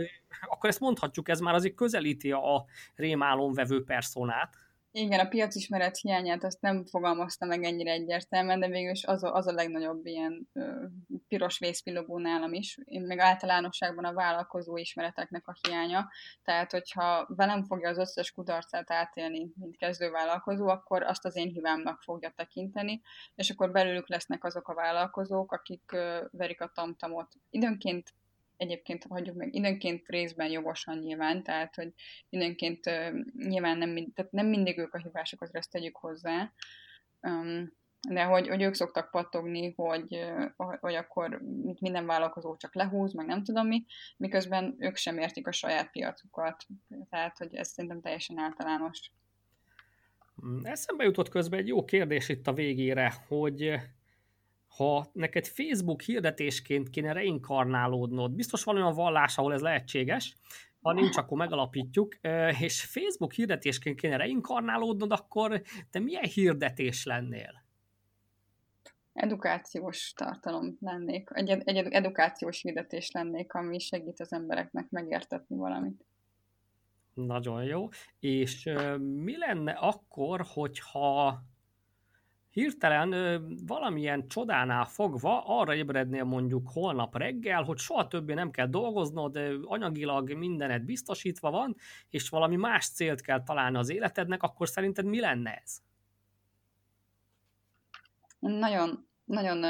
akkor 0.41 0.69
ezt 0.69 0.79
mondhatjuk, 0.79 1.29
ez 1.29 1.39
már 1.39 1.53
azért 1.53 1.75
közelíti 1.75 2.31
a 2.31 2.65
rémálomvevő 2.95 3.83
personát. 3.83 4.57
Igen, 4.91 5.19
a 5.19 5.27
piacismeret 5.27 5.97
hiányát 5.97 6.43
azt 6.43 6.61
nem 6.61 6.85
fogalmazta 6.85 7.45
meg 7.45 7.63
ennyire 7.63 7.91
egyértelműen, 7.91 8.59
de 8.59 8.67
végül 8.67 8.91
is 8.91 9.03
az 9.03 9.23
a, 9.23 9.33
az 9.33 9.47
a 9.47 9.51
legnagyobb 9.51 10.05
ilyen 10.05 10.47
ö, 10.53 10.85
piros 11.27 11.59
vészpillogó 11.59 12.17
nálam 12.17 12.53
is, 12.53 12.77
meg 12.85 13.19
általánosságban 13.19 14.05
a 14.05 14.13
vállalkozó 14.13 14.77
ismereteknek 14.77 15.47
a 15.47 15.57
hiánya. 15.61 16.09
Tehát, 16.43 16.71
hogyha 16.71 17.25
velem 17.35 17.63
fogja 17.63 17.89
az 17.89 17.97
összes 17.97 18.31
kudarcát 18.31 18.91
átélni, 18.91 19.51
mint 19.55 19.77
kezdővállalkozó, 19.77 20.67
akkor 20.67 21.03
azt 21.03 21.25
az 21.25 21.35
én 21.35 21.49
hibámnak 21.49 22.01
fogja 22.01 22.29
tekinteni, 22.35 23.01
és 23.35 23.49
akkor 23.49 23.71
belőlük 23.71 24.09
lesznek 24.09 24.43
azok 24.43 24.67
a 24.67 24.73
vállalkozók, 24.73 25.51
akik 25.51 25.91
ö, 25.91 26.25
verik 26.31 26.61
a 26.61 26.71
tamtamot. 26.73 27.27
Időnként 27.49 28.13
egyébként 28.57 29.05
hagyjuk 29.09 29.35
meg 29.35 29.55
időnként 29.55 30.07
részben 30.07 30.49
jogosan 30.49 30.97
nyilván, 30.97 31.43
tehát 31.43 31.75
hogy 31.75 31.93
időnként 32.29 32.85
nyilván 33.37 33.77
nem, 33.77 34.11
tehát 34.13 34.31
nem 34.31 34.47
mindig 34.47 34.77
ők 34.77 34.93
a 34.93 34.97
hibások, 34.97 35.41
azért 35.41 35.57
ezt 35.57 35.71
tegyük 35.71 35.97
hozzá, 35.97 36.53
de 38.09 38.23
hogy, 38.23 38.47
hogy 38.47 38.61
ők 38.61 38.73
szoktak 38.73 39.11
pattogni, 39.11 39.73
hogy, 39.75 40.25
hogy 40.55 40.95
akkor 40.95 41.41
minden 41.79 42.05
vállalkozó 42.05 42.55
csak 42.57 42.75
lehúz, 42.75 43.13
meg 43.13 43.25
nem 43.25 43.43
tudom 43.43 43.67
mi, 43.67 43.85
miközben 44.17 44.75
ők 44.79 44.95
sem 44.95 45.17
értik 45.17 45.47
a 45.47 45.51
saját 45.51 45.91
piacukat. 45.91 46.65
Tehát, 47.09 47.37
hogy 47.37 47.55
ez 47.55 47.67
szerintem 47.67 48.01
teljesen 48.01 48.37
általános. 48.37 49.11
Eszembe 50.63 51.03
jutott 51.03 51.29
közben 51.29 51.59
egy 51.59 51.67
jó 51.67 51.85
kérdés 51.85 52.29
itt 52.29 52.47
a 52.47 52.53
végére, 52.53 53.13
hogy 53.27 53.79
ha 54.77 55.09
neked 55.13 55.45
Facebook 55.45 56.01
hirdetésként 56.01 56.89
kéne 56.89 57.11
reinkarnálódnod, 57.11 58.31
biztos 58.31 58.63
van 58.63 58.75
olyan 58.75 58.93
vallás, 58.93 59.37
ahol 59.37 59.53
ez 59.53 59.61
lehetséges, 59.61 60.35
ha 60.81 60.93
nincs, 60.93 61.17
akkor 61.17 61.37
megalapítjuk, 61.37 62.15
és 62.59 62.81
Facebook 62.81 63.33
hirdetésként 63.33 63.99
kéne 63.99 64.15
reinkarnálódnod, 64.17 65.11
akkor 65.11 65.61
te 65.89 65.99
milyen 65.99 66.23
hirdetés 66.23 67.05
lennél? 67.05 67.65
Edukációs 69.13 70.13
tartalom 70.15 70.77
lennék, 70.79 71.29
egy, 71.33 71.49
egy 71.49 71.77
edukációs 71.77 72.61
hirdetés 72.61 73.11
lennék, 73.11 73.53
ami 73.53 73.79
segít 73.79 74.19
az 74.19 74.33
embereknek 74.33 74.89
megértetni 74.89 75.55
valamit. 75.55 76.05
Nagyon 77.13 77.63
jó. 77.63 77.87
És 78.19 78.69
mi 78.97 79.37
lenne 79.37 79.71
akkor, 79.71 80.41
hogyha 80.53 81.41
hirtelen 82.57 83.41
valamilyen 83.67 84.27
csodánál 84.27 84.85
fogva 84.85 85.43
arra 85.45 85.75
ébrednél 85.75 86.23
mondjuk 86.23 86.69
holnap 86.73 87.17
reggel, 87.17 87.63
hogy 87.63 87.77
soha 87.77 88.07
többé 88.07 88.33
nem 88.33 88.51
kell 88.51 88.67
dolgoznod, 88.67 89.39
anyagilag 89.63 90.33
mindened 90.33 90.83
biztosítva 90.83 91.51
van, 91.51 91.75
és 92.09 92.29
valami 92.29 92.55
más 92.55 92.89
célt 92.89 93.21
kell 93.21 93.43
találni 93.43 93.77
az 93.77 93.89
életednek, 93.89 94.43
akkor 94.43 94.67
szerinted 94.67 95.05
mi 95.05 95.19
lenne 95.19 95.61
ez? 95.63 95.77
Nagyon, 98.39 99.07
nagyon 99.25 99.63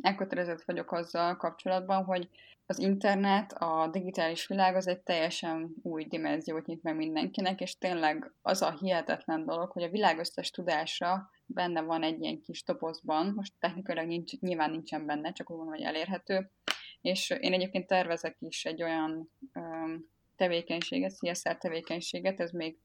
elkötelezett 0.00 0.62
vagyok 0.62 0.92
azzal 0.92 1.36
kapcsolatban, 1.36 2.04
hogy 2.04 2.28
az 2.66 2.78
internet, 2.78 3.52
a 3.52 3.88
digitális 3.92 4.46
világ 4.46 4.76
az 4.76 4.86
egy 4.86 5.00
teljesen 5.00 5.74
új 5.82 6.04
dimenziót 6.04 6.66
nyit 6.66 6.82
meg 6.82 6.96
mindenkinek, 6.96 7.60
és 7.60 7.78
tényleg 7.78 8.32
az 8.42 8.62
a 8.62 8.76
hihetetlen 8.80 9.44
dolog, 9.44 9.70
hogy 9.70 9.82
a 9.82 9.90
világ 9.90 10.18
összes 10.18 10.50
tudása 10.50 11.30
benne 11.52 11.80
van 11.80 12.02
egy 12.02 12.22
ilyen 12.22 12.40
kis 12.40 12.62
topozban, 12.62 13.32
most 13.34 13.52
technikailag 13.58 14.06
nincs, 14.06 14.38
nyilván 14.40 14.70
nincsen 14.70 15.06
benne, 15.06 15.32
csak 15.32 15.50
úgy 15.50 15.56
mondom, 15.56 15.74
hogy 15.74 15.84
elérhető, 15.84 16.50
és 17.00 17.30
én 17.40 17.52
egyébként 17.52 17.86
tervezek 17.86 18.36
is 18.38 18.64
egy 18.64 18.82
olyan 18.82 19.30
um, 19.54 20.08
tevékenységet, 20.36 21.16
CSR 21.18 21.56
tevékenységet, 21.58 22.40
ez 22.40 22.50
még 22.50 22.78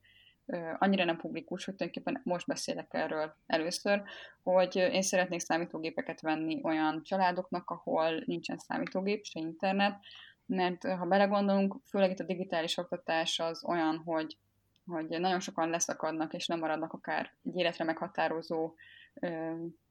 annyira 0.78 1.04
nem 1.04 1.18
publikus, 1.18 1.66
hogy 1.66 1.76
tulajdonképpen 1.76 2.22
most 2.24 2.48
beszélek 2.48 2.88
erről 2.90 3.36
először, 3.46 4.04
hogy 4.44 4.76
én 4.76 5.02
szeretnék 5.02 5.40
számítógépeket 5.40 6.22
venni 6.22 6.60
olyan 6.64 7.04
családoknak, 7.04 7.70
ahol 7.70 8.24
nincsen 8.26 8.58
számítógép, 8.58 9.24
se 9.24 9.40
internet, 9.40 10.00
mert 10.46 10.88
ha 10.88 11.06
belegondolunk, 11.06 11.78
főleg 11.90 12.12
itt 12.12 12.20
a 12.20 12.24
digitális 12.24 12.78
oktatás 12.78 13.40
az 13.40 13.66
olyan, 13.66 13.98
hogy, 13.98 14.38
hogy 14.86 15.08
nagyon 15.08 15.40
sokan 15.40 15.70
leszakadnak, 15.70 16.34
és 16.34 16.48
nem 16.48 16.60
maradnak 16.60 16.94
akár 16.94 17.34
egy 17.44 17.58
életre 17.58 17.84
meghatározó 17.84 18.76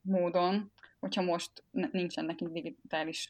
módon, 0.00 0.72
hogyha 1.00 1.22
most 1.22 1.50
nincsen 1.70 2.24
nekik 2.24 2.48
digitális 2.48 3.28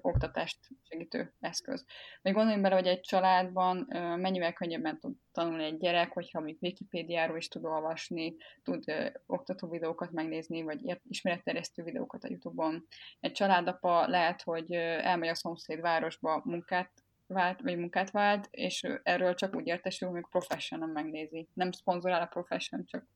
oktatást 0.00 0.58
segítő 0.82 1.32
eszköz. 1.40 1.84
Vagy 2.22 2.32
gondoljunk 2.32 2.62
bele, 2.62 2.74
hogy 2.74 2.86
egy 2.86 3.00
családban 3.00 3.86
mennyivel 4.18 4.52
könnyebben 4.52 4.98
tud 4.98 5.16
tanulni 5.32 5.64
egy 5.64 5.78
gyerek, 5.78 6.12
hogyha 6.12 6.40
még 6.40 6.58
Wikipédiáról 6.60 7.36
is 7.36 7.48
tud 7.48 7.64
olvasni, 7.64 8.36
tud 8.62 8.84
oktató 9.26 9.68
videókat 9.68 10.10
megnézni, 10.10 10.62
vagy 10.62 11.00
ismeretterjesztő 11.08 11.82
videókat 11.82 12.24
a 12.24 12.28
Youtube-on. 12.28 12.86
Egy 13.20 13.32
családapa 13.32 14.08
lehet, 14.08 14.42
hogy 14.42 14.72
elmegy 14.72 15.28
a 15.28 15.34
szomszéd 15.34 15.80
városba 15.80 16.42
munkát 16.44 16.90
vált, 17.32 17.60
vagy 17.60 17.78
munkát 17.78 18.10
vált, 18.10 18.48
és 18.50 18.86
erről 19.02 19.34
csak 19.34 19.56
úgy 19.56 19.66
értesül, 19.66 20.08
hogy 20.08 20.26
professional 20.30 20.88
megnézi. 20.88 21.48
Nem 21.54 21.72
szponzorál 21.72 22.22
a 22.22 22.26
profession, 22.26 22.84
csak 22.84 23.06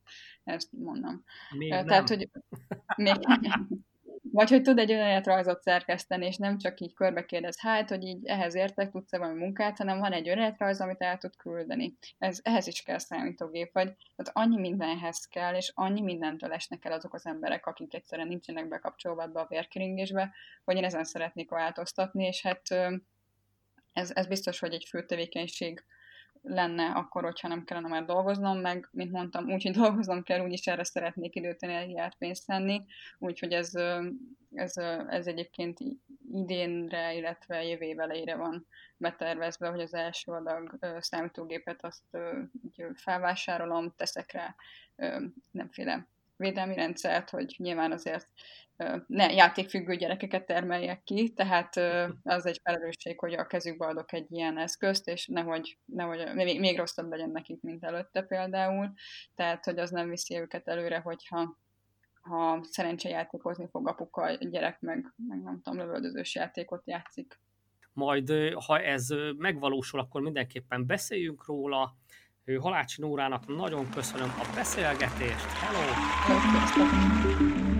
ezt 0.45 0.73
mondom. 0.73 1.25
Még 1.51 1.71
Tehát, 1.71 1.87
nem. 1.87 2.05
hogy 2.07 2.29
még 2.97 3.17
vagy 4.37 4.51
hogy 4.51 4.62
tud 4.62 4.79
egy 4.79 4.93
önéletrajzot 4.93 5.62
szerkeszteni, 5.62 6.27
és 6.27 6.37
nem 6.37 6.59
csak 6.59 6.81
így 6.81 6.95
körbe 6.95 7.25
kérdez, 7.25 7.61
hát, 7.61 7.89
hogy 7.89 8.05
így 8.05 8.27
ehhez 8.27 8.55
értek, 8.55 8.91
tudsz-e 8.91 9.19
valami 9.19 9.39
munkát, 9.39 9.79
hanem 9.79 9.99
van 9.99 10.12
egy 10.12 10.29
önéletrajz, 10.29 10.81
amit 10.81 11.01
el 11.01 11.19
tud 11.19 11.37
küldeni. 11.37 11.97
Ez, 12.19 12.41
ehhez 12.43 12.67
is 12.67 12.83
kell 12.83 12.99
számítógép, 12.99 13.73
vagy 13.73 13.87
tehát 14.17 14.33
annyi 14.33 14.61
mindenhez 14.61 15.27
kell, 15.27 15.55
és 15.55 15.73
annyi 15.75 16.01
mindentől 16.01 16.53
esnek 16.53 16.85
el 16.85 16.93
azok 16.93 17.14
az 17.14 17.27
emberek, 17.27 17.67
akik 17.67 17.95
egyszerűen 17.95 18.29
nincsenek 18.29 18.69
bekapcsolva 18.69 19.23
a 19.23 19.47
vérkeringésbe, 19.49 20.33
hogy 20.64 20.77
én 20.77 20.85
ezen 20.85 21.05
szeretnék 21.05 21.51
változtatni, 21.51 22.25
és 22.25 22.43
hát 22.43 22.62
ez, 23.97 24.11
ez 24.14 24.26
biztos, 24.26 24.59
hogy 24.59 24.74
egy 24.74 24.84
fő 24.88 25.07
tevékenység 25.07 25.84
lenne 26.42 26.90
akkor, 26.90 27.22
hogyha 27.22 27.49
nem 27.49 27.64
kellene 27.64 27.88
már 27.88 28.05
dolgoznom, 28.05 28.59
meg, 28.59 28.88
mint 28.92 29.11
mondtam, 29.11 29.51
úgy, 29.51 29.62
hogy 29.62 29.72
dolgoznom 29.72 30.22
kell, 30.22 30.40
úgyis 30.40 30.66
erre 30.66 30.84
szeretnék 30.84 31.34
időt, 31.34 31.62
energiát, 31.62 32.14
pénzt 32.14 32.47
tenni, 32.47 32.84
úgyhogy 33.18 33.53
ez, 33.53 33.74
ez, 34.55 34.76
ez 35.09 35.26
egyébként 35.26 35.78
idénre, 36.32 37.14
illetve 37.14 37.64
jövő 37.64 37.84
év 37.84 38.01
elejére 38.01 38.36
van 38.36 38.66
betervezve, 38.97 39.68
hogy 39.68 39.80
az 39.80 39.94
első 39.94 40.32
adag 40.32 40.78
számítógépet 40.99 41.84
azt 41.84 42.18
felvásárolom, 42.94 43.94
teszek 43.97 44.32
rá 44.32 44.55
nemféle 45.51 46.07
védelmi 46.37 46.74
rendszert, 46.74 47.30
hogy 47.30 47.55
nyilván 47.59 47.93
azért 47.93 48.28
ne 49.07 49.32
játékfüggő 49.32 49.97
gyerekeket 49.97 50.47
termeljek 50.47 51.03
ki, 51.03 51.32
tehát 51.32 51.76
az 52.22 52.47
egy 52.47 52.61
felelősség, 52.62 53.18
hogy 53.18 53.32
a 53.32 53.47
kezükbe 53.47 53.87
adok 53.87 54.12
egy 54.12 54.26
ilyen 54.28 54.59
eszközt, 54.59 55.09
és 55.09 55.26
nehogy, 55.26 55.78
nehogy 55.84 56.34
még, 56.34 56.61
még 56.61 56.76
rosszabb 56.78 57.11
legyen 57.11 57.30
nekik, 57.30 57.62
mint 57.62 57.84
előtte 57.84 58.22
például, 58.22 58.93
tehát 59.34 59.64
hogy 59.64 59.78
az 59.78 59.91
nem 59.91 60.09
viszi 60.09 60.39
őket 60.39 60.68
előre, 60.68 60.99
hogyha 60.99 61.59
ha 62.20 62.61
szerencsejátékozni 62.62 63.68
fog 63.70 63.89
apuka, 63.89 64.22
a 64.22 64.37
gyerek 64.41 64.80
meg, 64.80 65.14
meg 65.28 65.43
nem 65.43 65.61
tudom, 65.62 65.78
lövöldözős 65.78 66.34
játékot 66.34 66.87
játszik. 66.87 67.41
Majd, 67.93 68.32
ha 68.66 68.80
ez 68.80 69.07
megvalósul, 69.37 70.01
akkor 70.01 70.20
mindenképpen 70.20 70.87
beszéljünk 70.87 71.47
róla. 71.47 71.97
Halácsi 72.55 73.01
Nórának 73.01 73.57
nagyon 73.57 73.90
köszönöm 73.90 74.32
a 74.38 74.47
beszélgetést. 74.55 75.47
Hello! 75.47 75.80
Hello. 76.26 77.76